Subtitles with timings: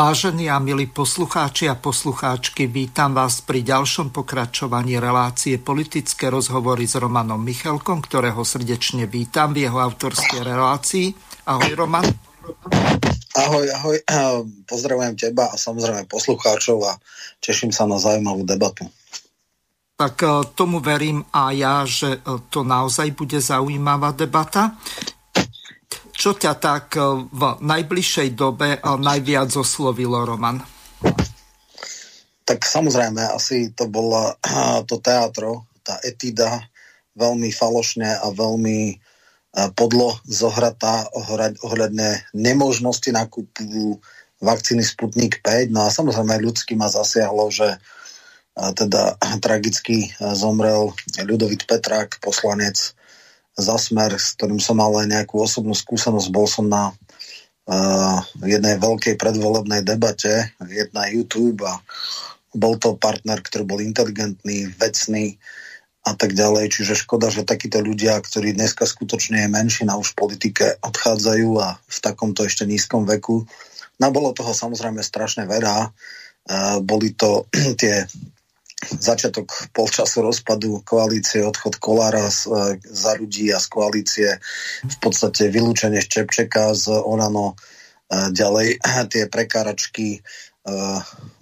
[0.00, 6.96] Vážení a milí poslucháči a poslucháčky, vítam vás pri ďalšom pokračovaní relácie politické rozhovory s
[6.96, 11.12] Romanom Michalkom, ktorého srdečne vítam v jeho autorskej relácii.
[11.44, 12.08] Ahoj Roman.
[13.36, 13.96] Ahoj, ahoj.
[14.64, 16.96] Pozdravujem teba a samozrejme poslucháčov a
[17.44, 18.88] teším sa na zaujímavú debatu.
[20.00, 24.80] Tak e, tomu verím a ja, že e, to naozaj bude zaujímavá debata.
[26.20, 30.60] Čo ťa tak eh, v najbližšej dobe eh, najviac oslovilo, Roman?
[32.44, 36.60] Tak samozrejme, asi to bolo eh, to teatro, tá etida,
[37.16, 39.00] veľmi falošne a veľmi
[39.74, 41.10] podlo zohratá
[41.66, 43.98] ohľadne nemožnosti nákupu
[44.38, 45.74] vakcíny Sputnik 5.
[45.74, 47.66] No a samozrejme ľudsky ma zasiahlo, že
[48.54, 52.94] teda tragicky zomrel Ľudovit Petrák, poslanec
[53.60, 56.28] za smer, s ktorým som mal aj nejakú osobnú skúsenosť.
[56.32, 61.78] Bol som na uh, jednej veľkej predvolebnej debate, jedna YouTube a
[62.50, 65.38] bol to partner, ktorý bol inteligentný, vecný
[66.02, 66.74] a tak ďalej.
[66.74, 71.78] Čiže škoda, že takíto ľudia, ktorí dneska skutočne je menšina už v politike, odchádzajú a
[71.78, 73.46] v takomto ešte nízkom veku.
[74.00, 75.92] No bolo toho samozrejme strašne veľa.
[76.50, 77.46] Uh, boli to
[77.80, 78.08] tie
[78.80, 84.28] začiatok polčasu rozpadu koalície, odchod Kolára z, e, za ľudí a z koalície,
[84.80, 88.80] v podstate vylúčenie Ščepčeka z Olano, e, ďalej
[89.12, 90.20] tie prekáračky e,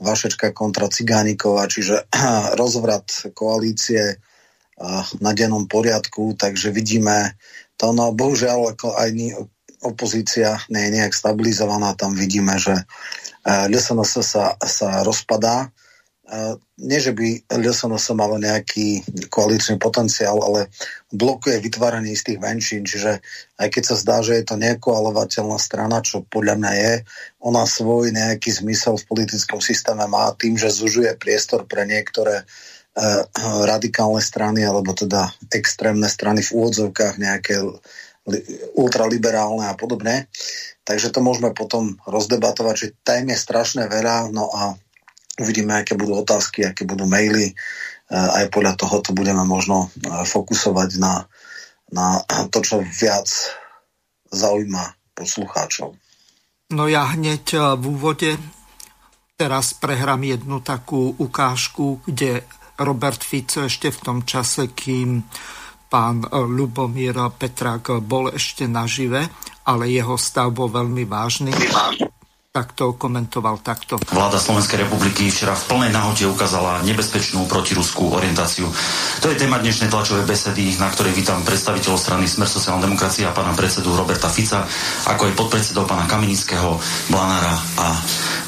[0.02, 2.10] Vašečka kontra Cigánikova, čiže
[2.60, 4.18] rozvrat koalície
[5.18, 7.34] na dennom poriadku, takže vidíme
[7.74, 9.10] to, no bohužiaľ ako aj
[9.82, 12.86] opozícia nie je nejak stabilizovaná, tam vidíme, že
[13.42, 15.74] LSNS sa, sa rozpadá,
[16.78, 19.00] nie, že by LSNS malo nejaký
[19.32, 20.68] koaličný potenciál, ale
[21.08, 23.24] blokuje vytváranie istých menšín, čiže
[23.56, 26.92] aj keď sa zdá, že je to nekoalovateľná strana, čo podľa mňa je,
[27.40, 33.22] ona svoj nejaký zmysel v politickom systéme má tým, že zužuje priestor pre niektoré eh,
[33.64, 37.56] radikálne strany, alebo teda extrémne strany v úvodzovkách, nejaké
[38.76, 40.28] ultraliberálne a podobne.
[40.84, 44.76] Takže to môžeme potom rozdebatovať, že tém je strašne veľa, no a
[45.38, 47.50] Uvidíme, aké budú otázky, aké budú maily.
[47.50, 47.54] E,
[48.10, 51.22] aj podľa toho to budeme možno e, fokusovať na,
[51.94, 52.18] na
[52.50, 53.30] to, čo viac
[54.34, 55.94] zaujíma poslucháčov.
[56.74, 58.30] No ja hneď e, v úvode
[59.38, 62.42] teraz prehrám jednu takú ukážku, kde
[62.82, 65.22] Robert Fico ešte v tom čase, kým
[65.86, 69.24] pán Lubomír Petrák bol ešte nažive,
[69.70, 71.54] ale jeho stav bol veľmi vážny
[72.58, 74.02] tak to komentoval takto.
[74.10, 78.66] Vláda Slovenskej republiky včera v plnej nahote ukázala nebezpečnú protiruskú orientáciu.
[79.22, 83.36] To je téma dnešnej tlačovej besedy, na ktorej vítam predstaviteľov strany Smer sociálna demokracia a
[83.36, 84.66] pána predsedu Roberta Fica,
[85.06, 87.94] ako aj podpredsedov pána Kamenického, Blanára a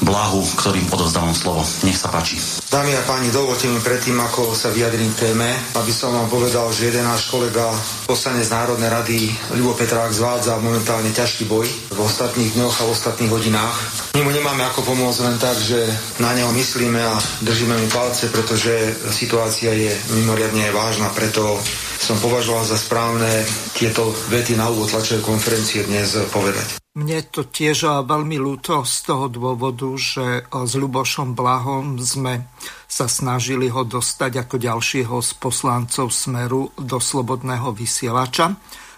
[0.03, 1.63] Blahu, ktorým odovzdávam slovo.
[1.87, 2.35] Nech sa páči.
[2.67, 6.91] Dámy a páni, dovolte mi predtým, ako sa vyjadrím téme, aby som vám povedal, že
[6.91, 7.71] jeden náš kolega,
[8.11, 9.19] poslanec Národnej rady
[9.55, 14.00] Ľubo Petrák zvádza momentálne ťažký boj v ostatných dňoch a v ostatných hodinách.
[14.17, 15.79] My mu nemáme ako pomôcť len tak, že
[16.19, 21.57] na neho myslíme a držíme mu palce, pretože situácia je mimoriadne vážna, preto
[22.01, 23.29] som považoval za správne
[23.77, 26.81] tieto vety na úvod tlačovej konferencie dnes povedať.
[26.91, 32.51] Mne to tiež veľmi ľúto z toho dôvodu, že s Lubošom Blahom sme
[32.83, 38.51] sa snažili ho dostať ako ďalšieho z poslancov Smeru do slobodného vysielača.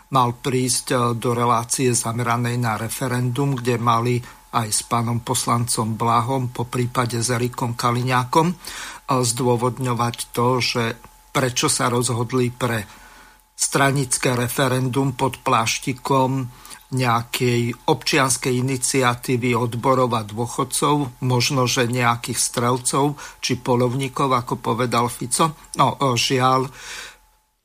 [0.09, 4.17] Mal prísť do relácie zameranej na referendum, kde mali
[4.53, 8.53] aj s pánom poslancom Blahom, po prípade s Erikom Kaliňákom,
[9.09, 10.83] zdôvodňovať to, že
[11.33, 12.85] prečo sa rozhodli pre
[13.57, 16.61] stranické referendum pod pláštikom
[16.93, 25.57] nejakej občianskej iniciatívy odborov a dôchodcov, možno, že nejakých strelcov či polovníkov, ako povedal Fico.
[25.73, 26.69] No, žiaľ,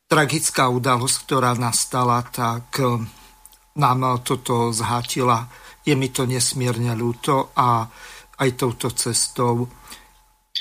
[0.09, 2.81] tragická udalosť, ktorá nastala, tak
[3.77, 5.45] nám toto zhatila.
[5.89, 7.89] Je mi to nesmierne ľúto a
[8.45, 9.65] aj touto cestou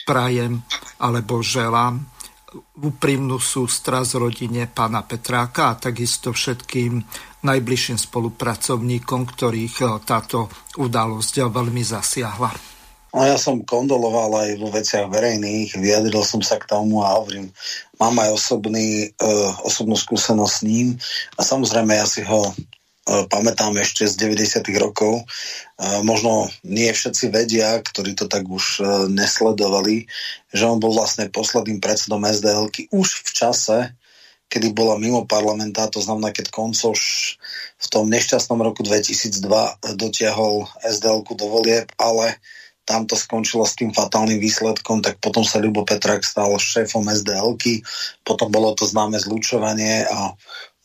[0.08, 0.64] prajem
[1.04, 2.00] alebo želám
[2.80, 7.04] úprimnú sústra z rodine pána Petráka a takisto všetkým
[7.44, 10.48] najbližším spolupracovníkom, ktorých táto
[10.80, 12.52] udalosť veľmi zasiahla.
[13.12, 17.50] No ja som kondoloval aj vo veciach verejných, vyjadril som sa k tomu a hovorím,
[17.98, 20.88] mám aj osobný, uh, osobnú skúsenosť s ním
[21.34, 22.54] a samozrejme ja si ho
[23.08, 24.68] pamätám ešte z 90.
[24.84, 25.24] rokov.
[25.80, 30.12] Uh, možno nie všetci vedia, ktorí to tak už uh, nesledovali,
[30.52, 33.78] že on bol vlastne posledným predsedom SDL už v čase,
[34.48, 37.02] kedy bola mimo parlamenta, to znamená, keď Koncoš
[37.78, 39.44] v tom nešťastnom roku 2002
[39.96, 42.40] dotiahol SDL-ku do volieb, ale
[42.88, 47.84] tam to skončilo s tým fatálnym výsledkom, tak potom sa Ľubo Petrak stal šéfom SDL-ky,
[48.24, 50.32] potom bolo to známe zlučovanie a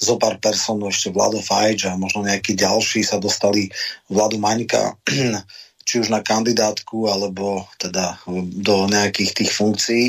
[0.03, 3.71] zo pár personov ešte Vlado Fajč a možno nejakí ďalší sa dostali
[4.11, 4.99] Vladu Maňka
[5.87, 8.19] či už na kandidátku alebo teda
[8.59, 10.05] do nejakých tých funkcií.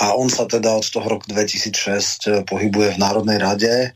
[0.00, 3.92] A on sa teda od toho roku 2006 pohybuje v Národnej rade.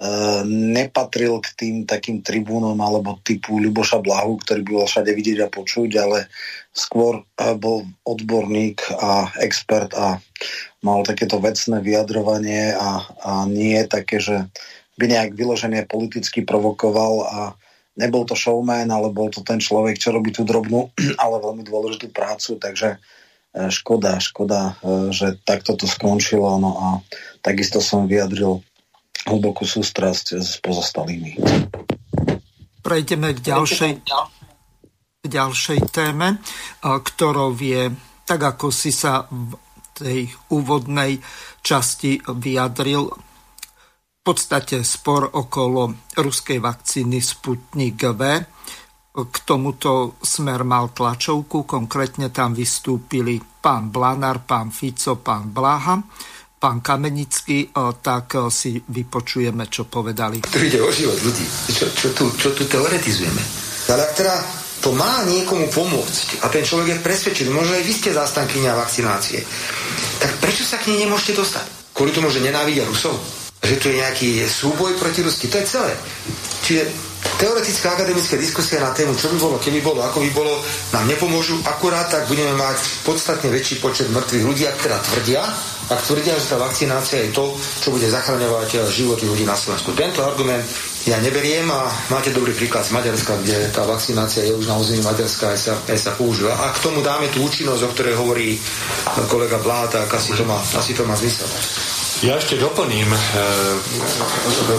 [0.00, 5.52] Eh, nepatril k tým takým tribúnom alebo typu Ľuboša Blahu, ktorý bol všade vidieť a
[5.52, 6.24] počuť, ale
[6.72, 10.16] skôr eh, bol odborník a expert a
[10.80, 14.48] mal takéto vecné vyjadrovanie a, a nie také, že
[14.96, 17.40] by nejak vyloženie politicky provokoval a
[17.96, 20.92] nebol to showman, ale bol to ten človek, čo robí tú drobnú,
[21.22, 24.76] ale veľmi dôležitú prácu, takže eh, škoda, škoda,
[25.12, 26.86] že takto to skončilo, no a
[27.44, 28.64] takisto som vyjadril
[29.28, 31.36] hlbokú sústrasť s pozostalými.
[32.80, 33.92] Prejdeme k ďalšej,
[35.20, 36.40] k ďalšej téme,
[36.80, 37.92] ktorou je,
[38.24, 39.28] tak ako si sa
[40.00, 41.20] tej úvodnej
[41.60, 43.04] časti vyjadril,
[44.20, 48.22] v podstate spor okolo ruskej vakcíny Sputnik V.
[49.10, 55.98] K tomuto smer mal tlačovku, konkrétne tam vystúpili pán Blanár, pán Fico, pán Blaha
[56.60, 60.44] pán Kamenický, e, tak e, si vypočujeme, čo povedali.
[60.44, 61.48] Tu ide o život ľudí.
[61.72, 63.40] Čo, čo, tu, čo tu teoretizujeme?
[63.88, 64.34] Ale ak teda
[64.80, 69.44] to má niekomu pomôcť a ten človek je presvedčený, možno aj vy ste zastankynia vakcinácie,
[70.20, 71.66] tak prečo sa k nej nemôžete dostať?
[71.92, 73.16] Kvôli tomu, že nenávidia Rusov?
[73.60, 75.52] Že tu je nejaký súboj proti Rusky?
[75.52, 75.92] To je celé.
[76.64, 76.88] Čiže
[77.36, 80.54] teoretická akademická diskusia na tému, čo by bolo, keby bolo, ako by bolo,
[80.96, 81.60] nám nepomôžu.
[81.68, 85.42] Akurát tak budeme mať podstatne väčší počet mŕtvych ľudí, ak teda tvrdia,
[85.92, 89.92] ak tvrdia, že tá vakcinácia je to, čo bude zachraňovať životy ľudí na Slovensku.
[89.92, 90.64] Tento argument
[91.08, 95.00] ja neberiem a máte dobrý príklad z Maďarska, kde tá vakcinácia je už na území
[95.00, 96.52] Maďarska aj sa, aj sa používa.
[96.60, 98.60] A k tomu dáme tú účinnosť, o ktorej hovorí
[99.24, 101.48] kolega Blá, tak asi to má, asi to má zmysel.
[102.20, 103.18] Ja ešte doplním e,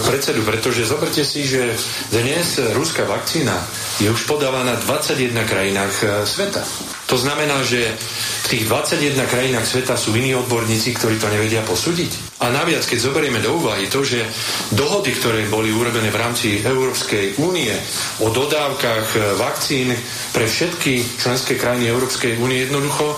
[0.06, 1.74] predsedu, pretože zoberte si, že
[2.14, 3.58] dnes ruská vakcína
[3.98, 6.62] je už podávaná v 21 krajinách e, sveta.
[7.10, 7.98] To znamená, že
[8.46, 12.38] v tých 21 krajinách sveta sú iní odborníci, ktorí to nevedia posúdiť.
[12.46, 14.22] A naviac, keď zoberieme do úvahy to, že
[14.70, 17.74] dohody, ktoré boli urobené v rámci Európskej únie
[18.22, 19.90] o dodávkach e, vakcín
[20.30, 23.16] pre všetky členské krajiny Európskej únie jednoducho e,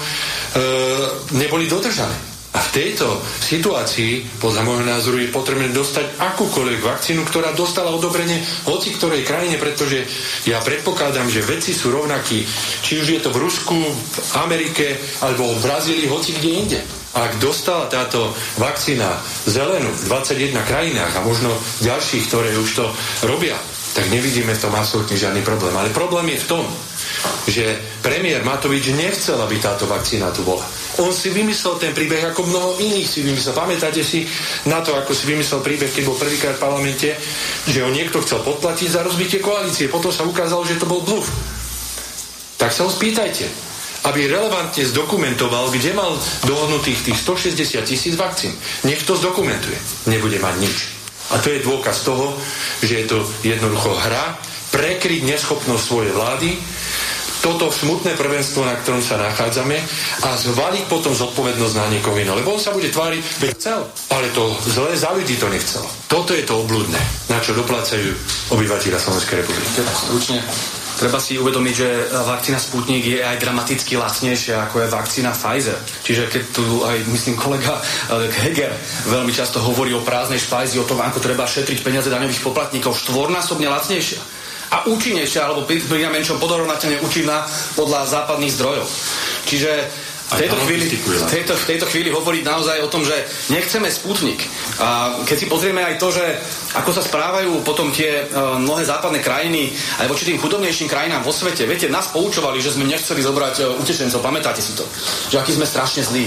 [1.36, 2.33] neboli dodržané.
[2.54, 8.38] A v tejto situácii, podľa môjho názoru, je potrebné dostať akúkoľvek vakcínu, ktorá dostala odobrenie
[8.70, 10.06] hoci ktorej krajine, pretože
[10.46, 12.46] ja predpokladám, že veci sú rovnakí,
[12.78, 16.80] či už je to v Rusku, v Amerike alebo v Brazílii, hoci kde inde.
[17.14, 21.50] Ak dostala táto vakcína zelenú v 21 krajinách a možno
[21.82, 22.86] ďalších, ktoré už to
[23.26, 23.58] robia,
[23.94, 25.74] tak nevidíme v tom absolútne žiadny problém.
[25.74, 26.64] Ale problém je v tom,
[27.46, 30.66] že premiér Matovič nechcel, aby táto vakcína tu bola.
[31.02, 33.56] On si vymyslel ten príbeh, ako mnoho iných si vymyslel.
[33.56, 34.22] Pamätáte si
[34.70, 37.08] na to, ako si vymyslel príbeh, keď bol prvýkrát v parlamente,
[37.66, 39.90] že ho niekto chcel podplatiť za rozbitie koalície.
[39.90, 41.26] Potom sa ukázalo, že to bol bluf.
[42.58, 43.74] Tak sa ho spýtajte
[44.04, 46.12] aby relevantne zdokumentoval, kde mal
[46.44, 48.52] dohodnutých tých 160 tisíc vakcín.
[48.84, 49.80] Nech to zdokumentuje.
[50.12, 50.76] Nebude mať nič.
[51.32, 52.36] A to je dôkaz toho,
[52.84, 54.36] že je to jednoducho hra,
[54.76, 56.50] prekryť neschopnosť svojej vlády
[57.44, 59.76] toto smutné prvenstvo, na ktorom sa nachádzame
[60.24, 62.40] a zvaliť potom zodpovednosť na niekoho iného.
[62.40, 63.84] Lebo on sa bude tváriť, veď chcel,
[64.16, 65.84] ale to zlé za ľudí to nechcelo.
[66.08, 66.96] Toto je to oblúdne,
[67.28, 68.08] na čo doplácajú
[68.48, 69.68] obyvateľa Slovenskej republiky.
[69.84, 70.40] Stručne.
[70.94, 71.88] Treba si uvedomiť, že
[72.22, 75.74] vakcína Sputnik je aj dramaticky lacnejšia ako je vakcína Pfizer.
[76.06, 78.70] Čiže keď tu aj, myslím, kolega eh, Heger
[79.10, 83.66] veľmi často hovorí o prázdnej špajzi, o tom, ako treba šetriť peniaze daňových poplatníkov, štvornásobne
[83.66, 84.33] lacnejšia
[84.70, 87.44] a účinnejšia, alebo pri, pri menšom podorovnateľne účinná
[87.76, 88.86] podľa západných zdrojov.
[89.44, 89.70] Čiže
[90.24, 93.12] v tejto, chvíli, v, tejto, v tejto chvíli hovoriť naozaj o tom, že
[93.52, 94.40] nechceme Sputnik.
[94.80, 96.24] A keď si pozrieme aj to, že
[96.80, 99.68] ako sa správajú potom tie uh, mnohé západné krajiny
[100.00, 103.64] aj voči tým chudobnejším krajinám vo svete, viete, nás poučovali, že sme nechceli zobrať uh,
[103.84, 104.88] utečencov, pamätáte si to?
[105.28, 106.26] Že aký sme strašne zlí.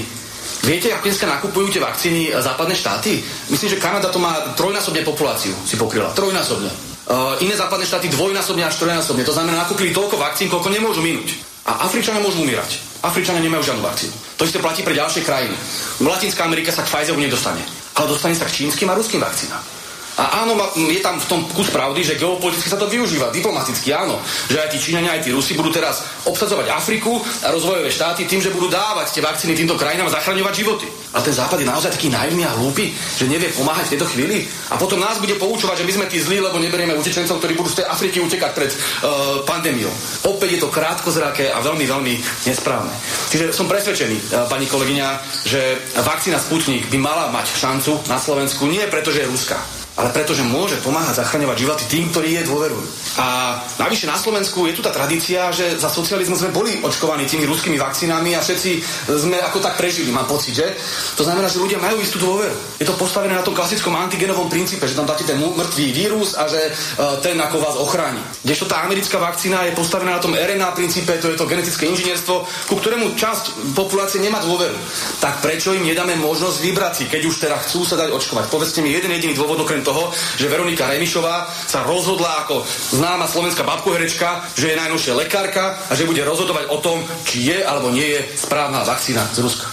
[0.61, 3.21] Viete, ako dneska nakupujú tie vakcíny západné štáty?
[3.49, 6.13] Myslím, že Kanada to má trojnásobne populáciu, si pokryla.
[6.13, 6.96] Trojnásobne.
[7.07, 9.23] Uh, iné západné štáty dvojnásobne až trojnásobne.
[9.23, 11.39] To znamená, nakúpili toľko vakcín, koľko nemôžu minúť.
[11.63, 12.83] A Afričania môžu umírať.
[12.99, 14.15] Afričania nemajú žiadnu vakcínu.
[14.35, 15.55] To isté platí pre ďalšie krajiny.
[16.03, 17.63] Latinská Amerika sa k Pfizeru nedostane.
[17.95, 19.76] Ale dostane sa k čínskym a ruským vakcínám.
[20.17, 24.17] A áno, je tam v tom kus pravdy, že geopoliticky sa to využíva, diplomaticky áno.
[24.49, 28.41] Že aj tí Číňania, aj tí Rusi budú teraz obsadzovať Afriku a rozvojové štáty tým,
[28.41, 30.89] že budú dávať tie vakcíny týmto krajinám a zachraňovať životy.
[31.13, 34.49] A ten západ je naozaj taký naivný a hlúpy, že nevie pomáhať v tejto chvíli.
[34.73, 37.69] A potom nás bude poučovať, že my sme tí zlí, lebo neberieme utečencov, ktorí budú
[37.69, 39.93] z tej Afriky utekať pred uh, pandémiou.
[40.25, 42.13] Opäť je to krátkozraké a veľmi, veľmi
[42.49, 42.93] nesprávne.
[43.29, 45.07] Čiže som presvedčený, uh, pani kolegyňa,
[45.45, 45.61] že
[46.01, 49.57] vakcína Sputnik by mala mať šancu na Slovensku nie preto, že je ruská,
[49.97, 52.85] ale pretože môže pomáhať zachraňovať životy tým, ktorí je dôverujú.
[53.17, 57.49] A navyše na Slovensku je tu tá tradícia, že za socializmu sme boli očkovaní tými
[57.49, 58.71] ruskými vakcínami a všetci
[59.17, 60.69] sme ako tak prežili, mám pocit, že?
[61.17, 62.77] To znamená, že ľudia majú istú dôveru.
[62.77, 66.45] Je to postavené na tom klasickom antigenovom princípe, že tam dáte ten mŕtvý vírus a
[66.45, 68.21] že uh, ten ako vás ochráni.
[68.45, 72.45] Kdežto tá americká vakcína je postavená na tom RNA princípe, to je to genetické inžinierstvo,
[72.69, 74.77] ku ktorému časť populácie nemá dôveru.
[75.17, 78.45] Tak prečo im nedáme možnosť vybrať si, keď už teda chcú sa dať očkovať?
[78.53, 82.67] Povedzte mi jeden jediný dôvod okrem toho, že Veronika Remišová sa rozhodla ako
[82.99, 87.63] známa slovenská babkoherečka, že je najnovšia lekárka a že bude rozhodovať o tom, či je
[87.63, 89.71] alebo nie je správna vakcína z Ruska.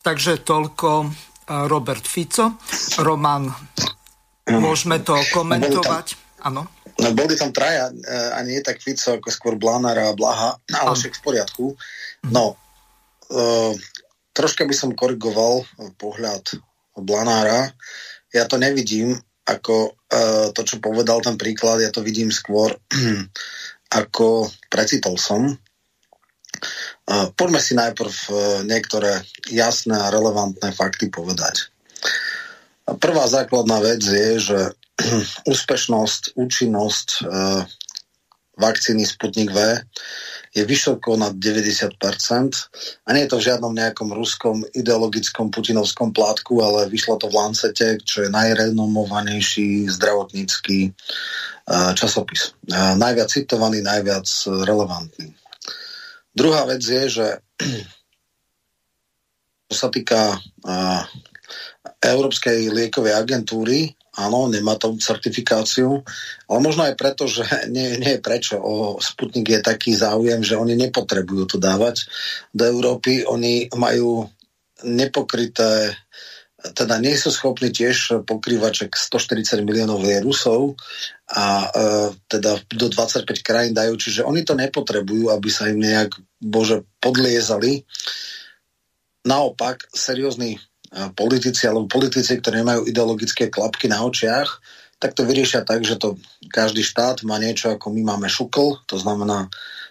[0.00, 1.08] Takže toľko e,
[1.66, 2.56] Robert Fico.
[3.02, 3.50] Roman,
[4.48, 6.38] môžeme to komentovať?
[6.46, 6.64] Áno.
[7.00, 7.94] No, boli tam traja, e,
[8.32, 11.66] a nie tak Fico, ako skôr Blanara a Blaha, ale však v poriadku.
[12.32, 12.56] No,
[13.32, 13.72] uh,
[14.36, 15.64] troška by som korigoval
[15.96, 16.60] pohľad
[17.00, 17.72] Blanára.
[18.30, 19.16] Ja to nevidím
[19.50, 22.70] ako uh, to, čo povedal ten príklad, ja to vidím skôr
[24.00, 25.58] ako precitol som.
[27.10, 31.70] Uh, poďme si najprv uh, niektoré jasné a relevantné fakty povedať.
[32.98, 34.60] Prvá základná vec je, že
[35.52, 37.62] úspešnosť, účinnosť uh,
[38.60, 39.58] vakcíny Sputnik V
[40.50, 41.94] je vysoko nad 90%
[43.06, 47.38] a nie je to v žiadnom nejakom ruskom ideologickom putinovskom plátku, ale vyšlo to v
[47.38, 52.58] Lancete, čo je najrenomovanejší zdravotnícky uh, časopis.
[52.66, 54.26] Uh, najviac citovaný, najviac
[54.66, 55.30] relevantný.
[56.34, 57.26] Druhá vec je, že
[59.70, 61.02] čo sa týka uh,
[62.02, 63.94] Európskej liekovej agentúry,
[64.26, 66.04] áno, nemá to certifikáciu,
[66.44, 68.60] ale možno aj preto, že nie, nie prečo.
[68.60, 72.04] O Sputnik je taký záujem, že oni nepotrebujú to dávať
[72.52, 73.24] do Európy.
[73.24, 74.28] Oni majú
[74.84, 75.96] nepokryté
[76.60, 80.76] teda nie sú schopní tiež pokrývať, 140 miliónov je Rusov
[81.32, 81.68] a e,
[82.28, 87.88] teda do 25 krajín dajú, čiže oni to nepotrebujú, aby sa im nejak, bože, podliezali.
[89.24, 90.60] Naopak, seriózny
[91.14, 94.58] politici alebo politici, ktorí nemajú ideologické klapky na očiach,
[95.00, 96.20] tak to vyriešia tak, že to
[96.52, 99.48] každý štát má niečo ako my máme šukl, to znamená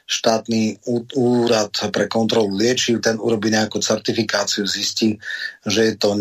[0.09, 0.81] štátny
[1.13, 5.21] úrad pre kontrolu liečiv, ten urobí nejakú certifikáciu, zistí,
[5.69, 6.17] že je to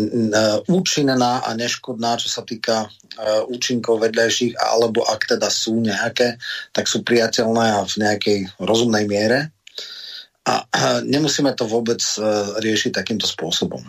[0.69, 2.85] účinná a neškodná, čo sa týka
[3.49, 6.37] účinkov vedľajších, alebo ak teda sú nejaké,
[6.69, 9.49] tak sú priateľné a v nejakej rozumnej miere.
[10.45, 10.65] A
[11.05, 12.17] nemusíme to vôbec e,
[12.57, 13.85] riešiť takýmto spôsobom.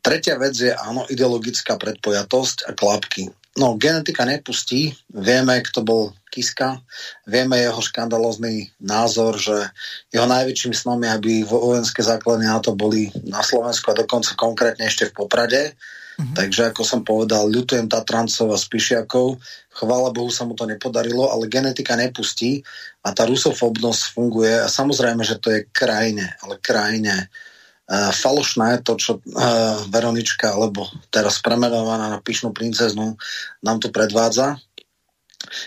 [0.00, 3.28] Tretia vec je, áno, ideologická predpojatosť a klapky.
[3.60, 4.94] No, genetika nepustí.
[5.12, 6.80] Vieme, kto bol Kiska.
[7.26, 9.74] Vieme jeho škandalozný názor, že
[10.14, 15.10] jeho najväčším snom je, aby vojenské základne to boli na Slovensku a dokonca konkrétne ešte
[15.10, 15.74] v Poprade.
[16.20, 16.36] Mm-hmm.
[16.36, 19.40] Takže ako som povedal, ľutujem Tatrancov a Spišiakov.
[19.74, 22.62] Chvála Bohu sa mu to nepodarilo, ale genetika nepustí
[23.02, 27.32] a tá rusofobnosť funguje a samozrejme, že to je krajine, ale krajine
[27.90, 33.18] falošné to, čo uh, Veronička, alebo teraz premenovaná na pyšnú princeznu,
[33.66, 34.62] nám tu predvádza.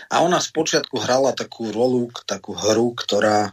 [0.08, 3.52] A ona spočiatku hrala takú rolu, takú hru, ktorá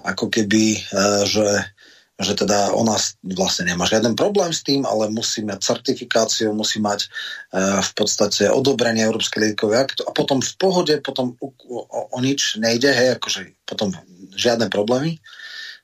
[0.00, 1.76] ako keby, uh, že
[2.16, 2.96] že teda ona
[3.36, 7.12] vlastne nemá žiaden problém s tým, ale musí mať certifikáciu, musí mať
[7.52, 11.78] v podstate odobrenie Európskej liekovej aktu a potom v pohode, potom o, o,
[12.16, 13.92] o nič nejde, hej, akože potom
[14.32, 15.20] žiadne problémy.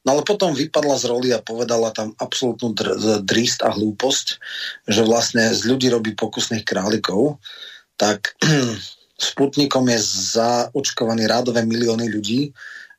[0.03, 4.27] No ale potom vypadla z roli a povedala tam absolútnu dr- drist a hlúposť,
[4.91, 7.39] že vlastne z ľudí robí pokusných králikov,
[7.95, 8.35] tak
[9.23, 10.03] Sputnikom je
[10.35, 12.51] zaočkovaný rádové milióny ľudí,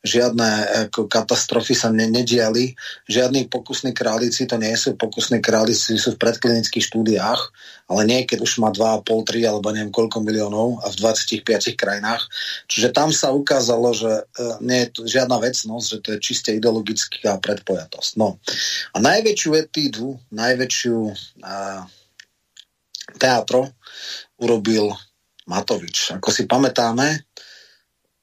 [0.04, 0.50] žiadne
[0.92, 2.76] ako, katastrofy sa ne, nediali,
[3.08, 7.42] žiadni pokusní králici to nie sú, pokusní králici sú v predklinických štúdiách,
[7.88, 12.28] ale nie, keď už má 2,5, 3 alebo neviem koľko miliónov a v 25 krajinách.
[12.68, 16.50] Čiže tam sa ukázalo, že uh, nie je to žiadna vecnosť, že to je čiste
[16.52, 18.12] ideologická predpojatosť.
[18.20, 18.44] No.
[18.92, 21.82] A najväčšiu etídu, najväčšiu uh,
[23.16, 23.72] teatro
[24.36, 24.92] urobil
[25.48, 26.16] Matovič.
[26.16, 27.33] Ako si pamätáme,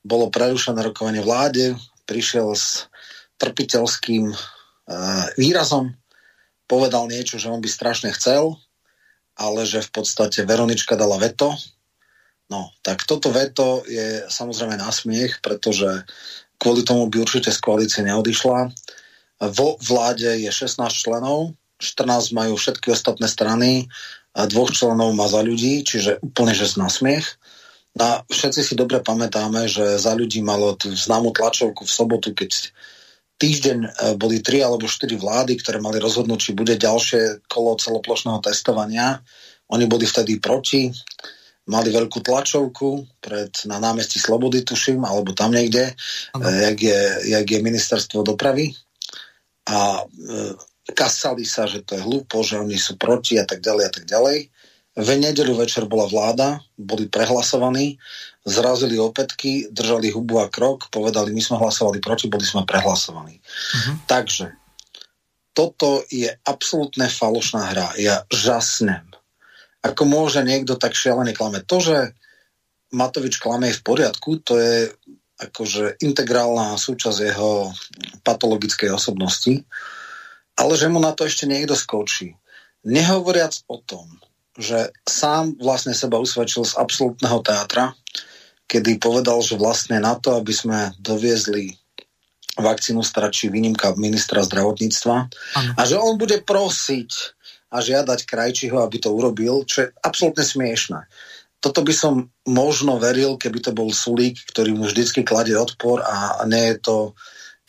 [0.04, 1.76] bolo prerušené rokovanie vláde,
[2.09, 2.88] prišiel s
[3.40, 4.37] trpiteľským e,
[5.37, 5.95] výrazom,
[6.69, 8.57] povedal niečo, že on by strašne chcel,
[9.37, 11.57] ale že v podstate Veronička dala veto.
[12.50, 16.04] No, tak toto veto je samozrejme na smiech, pretože
[16.61, 18.69] kvôli tomu by určite z koalície neodišla.
[19.54, 23.88] Vo vláde je 16 členov, 14 majú všetky ostatné strany,
[24.35, 27.26] a dvoch členov má za ľudí, čiže úplne že na smiech.
[27.99, 32.71] A všetci si dobre pamätáme, že za ľudí malo tú známu tlačovku v sobotu, keď
[33.41, 38.39] týždeň e, boli tri alebo štyri vlády, ktoré mali rozhodnúť, či bude ďalšie kolo celoplošného
[38.45, 39.19] testovania.
[39.73, 40.93] Oni boli vtedy proti,
[41.67, 45.95] mali veľkú tlačovku pred, na námestí Slobody, tuším, alebo tam niekde, e,
[46.71, 47.01] jak, je,
[47.33, 48.71] jak je ministerstvo dopravy.
[49.67, 50.55] A e,
[50.93, 54.05] kasali sa, že to je hlúpo, že oni sú proti a tak ďalej a tak
[54.07, 54.39] ďalej.
[54.99, 58.03] V nedeľu večer bola vláda, boli prehlasovaní,
[58.43, 63.39] zrazili opätky, držali hubu a krok, povedali, my sme hlasovali proti, boli sme prehlasovaní.
[63.39, 63.95] Uh-huh.
[64.11, 64.51] Takže
[65.55, 67.95] toto je absolútne falošná hra.
[68.03, 69.07] Ja žasnem.
[69.81, 71.63] Ako môže niekto tak šialene klameť?
[71.71, 71.97] To, že
[72.91, 74.91] Matovič klame je v poriadku, to je
[75.41, 77.73] akože integrálna súčasť jeho
[78.27, 79.65] patologickej osobnosti,
[80.59, 82.37] ale že mu na to ešte niekto skočí.
[82.85, 84.21] Nehovoriac o tom,
[84.59, 87.95] že sám vlastne seba usvedčil z absolútneho teatra,
[88.66, 91.75] kedy povedal, že vlastne na to, aby sme doviezli
[92.59, 95.73] vakcínu stačí výnimka ministra zdravotníctva ano.
[95.75, 97.11] a že on bude prosiť
[97.71, 101.06] a žiadať Krajčího, aby to urobil, čo je absolútne smiešné.
[101.63, 106.43] Toto by som možno veril, keby to bol Sulík, ktorý mu vždycky kladie odpor a
[106.50, 106.97] nie je to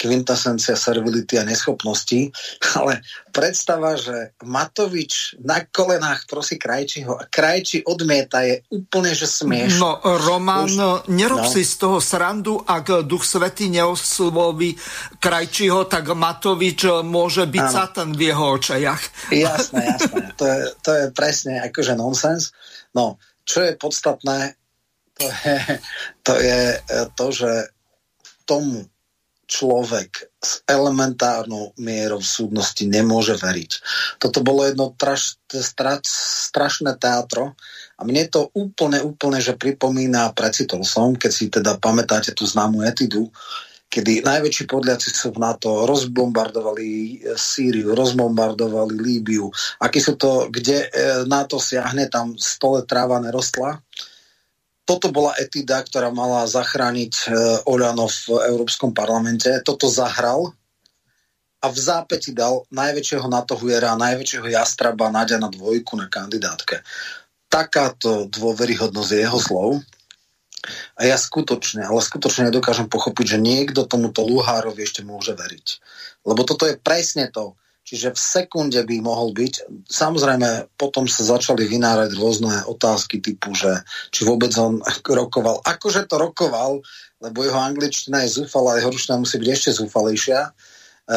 [0.01, 2.33] kvintasencia servility a neschopnosti,
[2.73, 9.77] ale predstava, že Matovič na kolenách prosí Krajčiho a Krajči odmieta je úplne, že smiešný.
[9.77, 11.51] No, Roman, Už, nerob no.
[11.53, 14.73] si z toho srandu, ak Duch Svetý neosloví
[15.21, 17.75] Krajčiho, tak Matovič môže byť ano.
[17.77, 19.03] satan v jeho očajach.
[19.29, 20.19] Jasné, jasné.
[20.41, 22.49] To je, to je presne akože nonsens.
[22.97, 24.57] No, čo je podstatné,
[25.21, 25.59] to je
[26.25, 26.61] to, je
[27.13, 27.51] to že
[28.49, 28.90] tomu
[29.51, 33.71] človek s elementárnou mierou súdnosti nemôže veriť.
[34.15, 36.07] Toto bolo jedno traš, straš,
[36.47, 37.59] strašné teatro
[37.99, 42.87] a mne to úplne, úplne, že pripomína, precitol som, keď si teda pamätáte tú známu
[42.87, 43.27] etidu,
[43.91, 49.51] kedy najväčší podľaci sú v NATO rozbombardovali Sýriu, rozbombardovali Líbiu.
[49.83, 53.83] Aký sú to, kde e, NATO siahne, tam stole tráva nerostla
[54.91, 57.25] toto bola etida, ktorá mala zachrániť e,
[57.63, 59.47] Oľano v Európskom parlamente.
[59.63, 60.51] Toto zahral
[61.63, 66.83] a v zápäti dal najväčšieho natohujera najväčšieho jastraba Nadia na dvojku na kandidátke.
[67.47, 69.69] Takáto dôveryhodnosť je jeho slov.
[70.99, 75.67] A ja skutočne, ale skutočne nedokážem pochopiť, že niekto tomuto Luhárovi ešte môže veriť.
[76.27, 77.55] Lebo toto je presne to.
[77.81, 79.53] Čiže v sekunde by mohol byť.
[79.89, 83.81] Samozrejme, potom sa začali vynárať rôzne otázky typu, že
[84.13, 84.79] či vôbec on
[85.21, 85.65] rokoval.
[85.65, 86.85] Akože to rokoval,
[87.21, 90.39] lebo jeho angličtina je zúfala, jeho ruština musí byť ešte zúfalejšia.
[90.45, 90.49] E,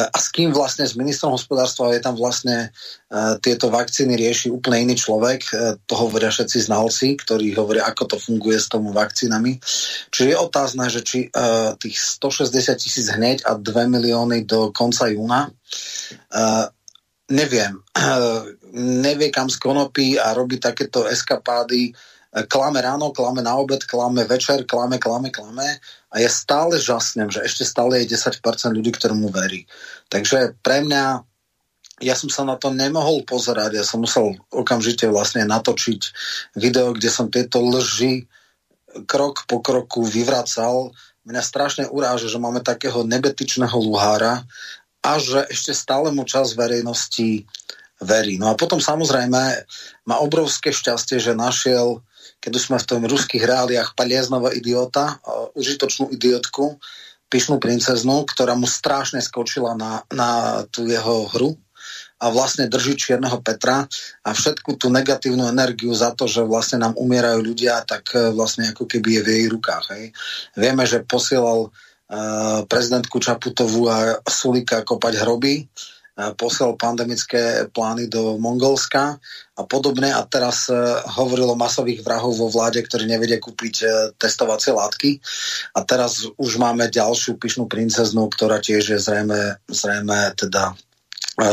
[0.09, 4.89] a s kým vlastne, s ministrom hospodárstva je tam vlastne uh, tieto vakcíny rieši úplne
[4.89, 9.61] iný človek, uh, to hovoria všetci znalci, ktorí hovoria, ako to funguje s tomu vakcínami.
[10.09, 11.29] Čiže je otázne, že či
[11.77, 15.53] tých 160 tisíc hneď a 2 milióny do konca júna
[16.33, 16.65] uh,
[17.31, 18.43] neviem, uh,
[18.75, 21.95] nevie kam z konopy a robí takéto eskapády
[22.43, 25.79] klame ráno, klame na obed, klame večer, klame, klame, klame
[26.11, 28.43] a ja stále žasnem, že ešte stále je 10%
[28.75, 29.63] ľudí, ktorému verí.
[30.11, 31.23] Takže pre mňa
[32.03, 36.01] ja som sa na to nemohol pozerať, ja som musel okamžite vlastne natočiť
[36.59, 38.27] video, kde som tieto lži
[39.07, 40.91] krok po kroku vyvracal.
[41.23, 44.43] Mňa strašne uráža, že máme takého nebetičného luhára
[45.05, 47.45] a že ešte stále mu čas verejnosti
[48.01, 48.41] verí.
[48.41, 49.41] No a potom samozrejme
[50.09, 52.01] má obrovské šťastie, že našiel
[52.45, 55.17] keď už sme v tom ruských reáliách Palieznova idiota,
[55.57, 56.77] užitočnú idiotku,
[57.25, 61.57] pyšnú princeznú, ktorá mu strašne skočila na, na tú jeho hru
[62.21, 63.89] a vlastne drží Čierneho Petra
[64.23, 68.71] a všetku tú negatívnu energiu za to, že vlastne nám umierajú ľudia, tak e, vlastne
[68.71, 69.85] ako keby je v jej rukách.
[69.97, 70.05] Hej.
[70.55, 71.73] Vieme, že posielal
[72.69, 75.65] prezidentku Čaputovú a Sulika kopať hroby.
[76.39, 79.19] Posiel pandemické plány do Mongolska.
[79.55, 80.75] A podobne a teraz e,
[81.11, 85.19] hovoril o masových vrahov vo vláde, ktorí nevedia kúpiť e, testovacie látky.
[85.75, 90.75] A teraz už máme ďalšiu pyšnú princeznu, ktorá tiež je zrejme, zrejme teda
[91.39, 91.51] e,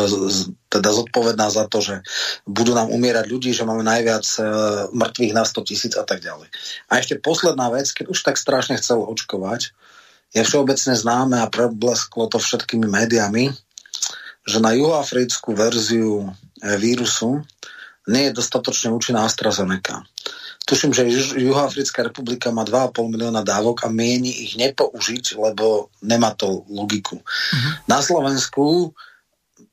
[0.71, 1.99] teda zodpovedná za to, že
[2.47, 4.25] budú nám umierať ľudí, že máme najviac
[4.95, 6.49] mŕtvych na 100 tisíc a tak ďalej.
[6.87, 9.75] A ešte posledná vec, keď už tak strašne chcel očkovať,
[10.33, 13.53] je všeobecne známe a preblesklo to všetkými médiami,
[14.42, 17.45] že na juhoafrickú verziu e, vírusu
[18.11, 20.03] nie je dostatočne účinná AstraZeneca.
[20.62, 21.07] Tuším, že
[21.42, 27.18] Juhoafrická republika má 2,5 milióna dávok a mieni ich nepoužiť, lebo nemá to logiku.
[27.18, 27.73] Uh-huh.
[27.90, 28.95] Na Slovensku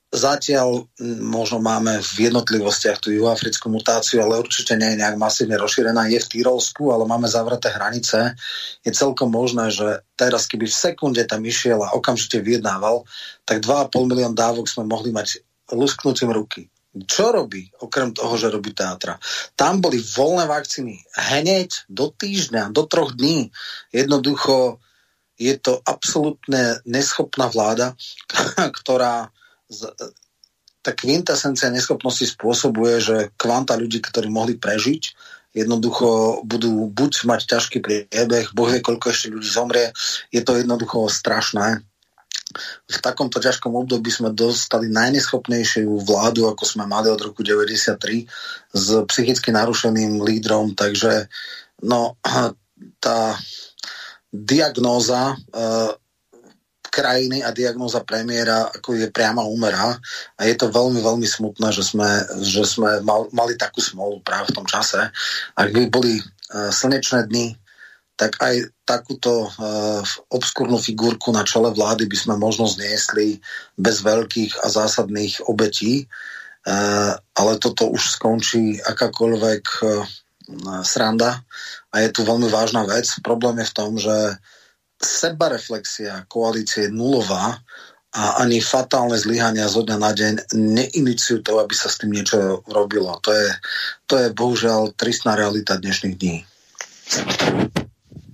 [0.10, 0.90] Zatiaľ
[1.22, 6.10] možno máme v jednotlivostiach tú juhoafrickú mutáciu, ale určite nie je nejak masívne rozšírená.
[6.10, 8.34] Je v Tyrolsku, ale máme zavreté hranice.
[8.82, 13.06] Je celkom možné, že teraz, keby v sekunde tam išiel a okamžite vyjednával,
[13.46, 15.46] tak 2,5 milión dávok sme mohli mať
[15.78, 16.74] lusknutím ruky.
[16.90, 19.14] Čo robí, okrem toho, že robí teatra?
[19.54, 21.06] Tam boli voľné vakcíny
[21.38, 23.54] hneď do týždňa, do troch dní.
[23.94, 24.82] Jednoducho
[25.38, 27.94] je to absolútne neschopná vláda,
[28.82, 29.30] ktorá
[30.80, 35.14] tá kvintesencia neschopnosti spôsobuje, že kvanta ľudí, ktorí mohli prežiť,
[35.54, 39.92] jednoducho budú buď mať ťažký priebeh, boh vie, koľko ešte ľudí zomrie,
[40.30, 41.82] je to jednoducho strašné.
[42.90, 48.26] V takomto ťažkom období sme dostali najneschopnejšiu vládu, ako sme mali od roku 93
[48.74, 51.30] s psychicky narušeným lídrom, takže
[51.86, 52.18] no,
[53.06, 53.38] tá
[54.30, 55.94] diagnóza uh,
[56.90, 59.96] krajiny a diagnóza premiéra ako je priama úmera
[60.36, 62.10] a je to veľmi, veľmi smutné, že sme,
[62.42, 65.00] že sme mal, mali takú smolu práve v tom čase.
[65.56, 67.56] Ak by boli uh, slnečné dny,
[68.20, 73.40] tak aj takúto uh, obskúrnu figurku na čele vlády by sme možno zniesli
[73.80, 80.04] bez veľkých a zásadných obetí, uh, ale toto už skončí akákoľvek uh,
[80.84, 81.40] sranda
[81.94, 83.06] a je tu veľmi vážna vec.
[83.22, 84.36] Problém je v tom, že
[85.00, 87.64] sebareflexia koalície je nulová
[88.10, 92.66] a ani fatálne zlyhania zo dňa na deň neiniciujú to, aby sa s tým niečo
[92.66, 93.16] robilo.
[93.22, 93.50] To je,
[94.10, 96.38] to je bohužiaľ tristná realita dnešných dní.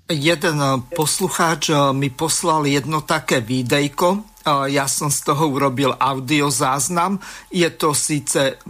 [0.05, 0.57] Jeden
[0.95, 4.23] poslucháč mi poslal jedno také videjko.
[4.69, 7.19] Ja som z toho urobil audio záznam.
[7.49, 8.61] Je to síce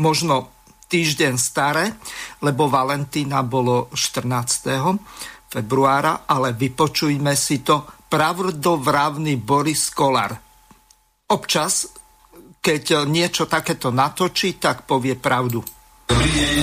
[0.00, 0.50] možno
[0.90, 1.94] týždeň staré,
[2.42, 4.66] lebo Valentína bolo 14
[5.50, 10.38] februára, ale vypočujme si to pravdovravný Boris Kolár.
[11.30, 11.90] Občas,
[12.62, 15.58] keď niečo takéto natočí, tak povie pravdu.
[16.06, 16.54] Dobrý deň.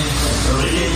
[0.48, 0.92] Dobrý deň.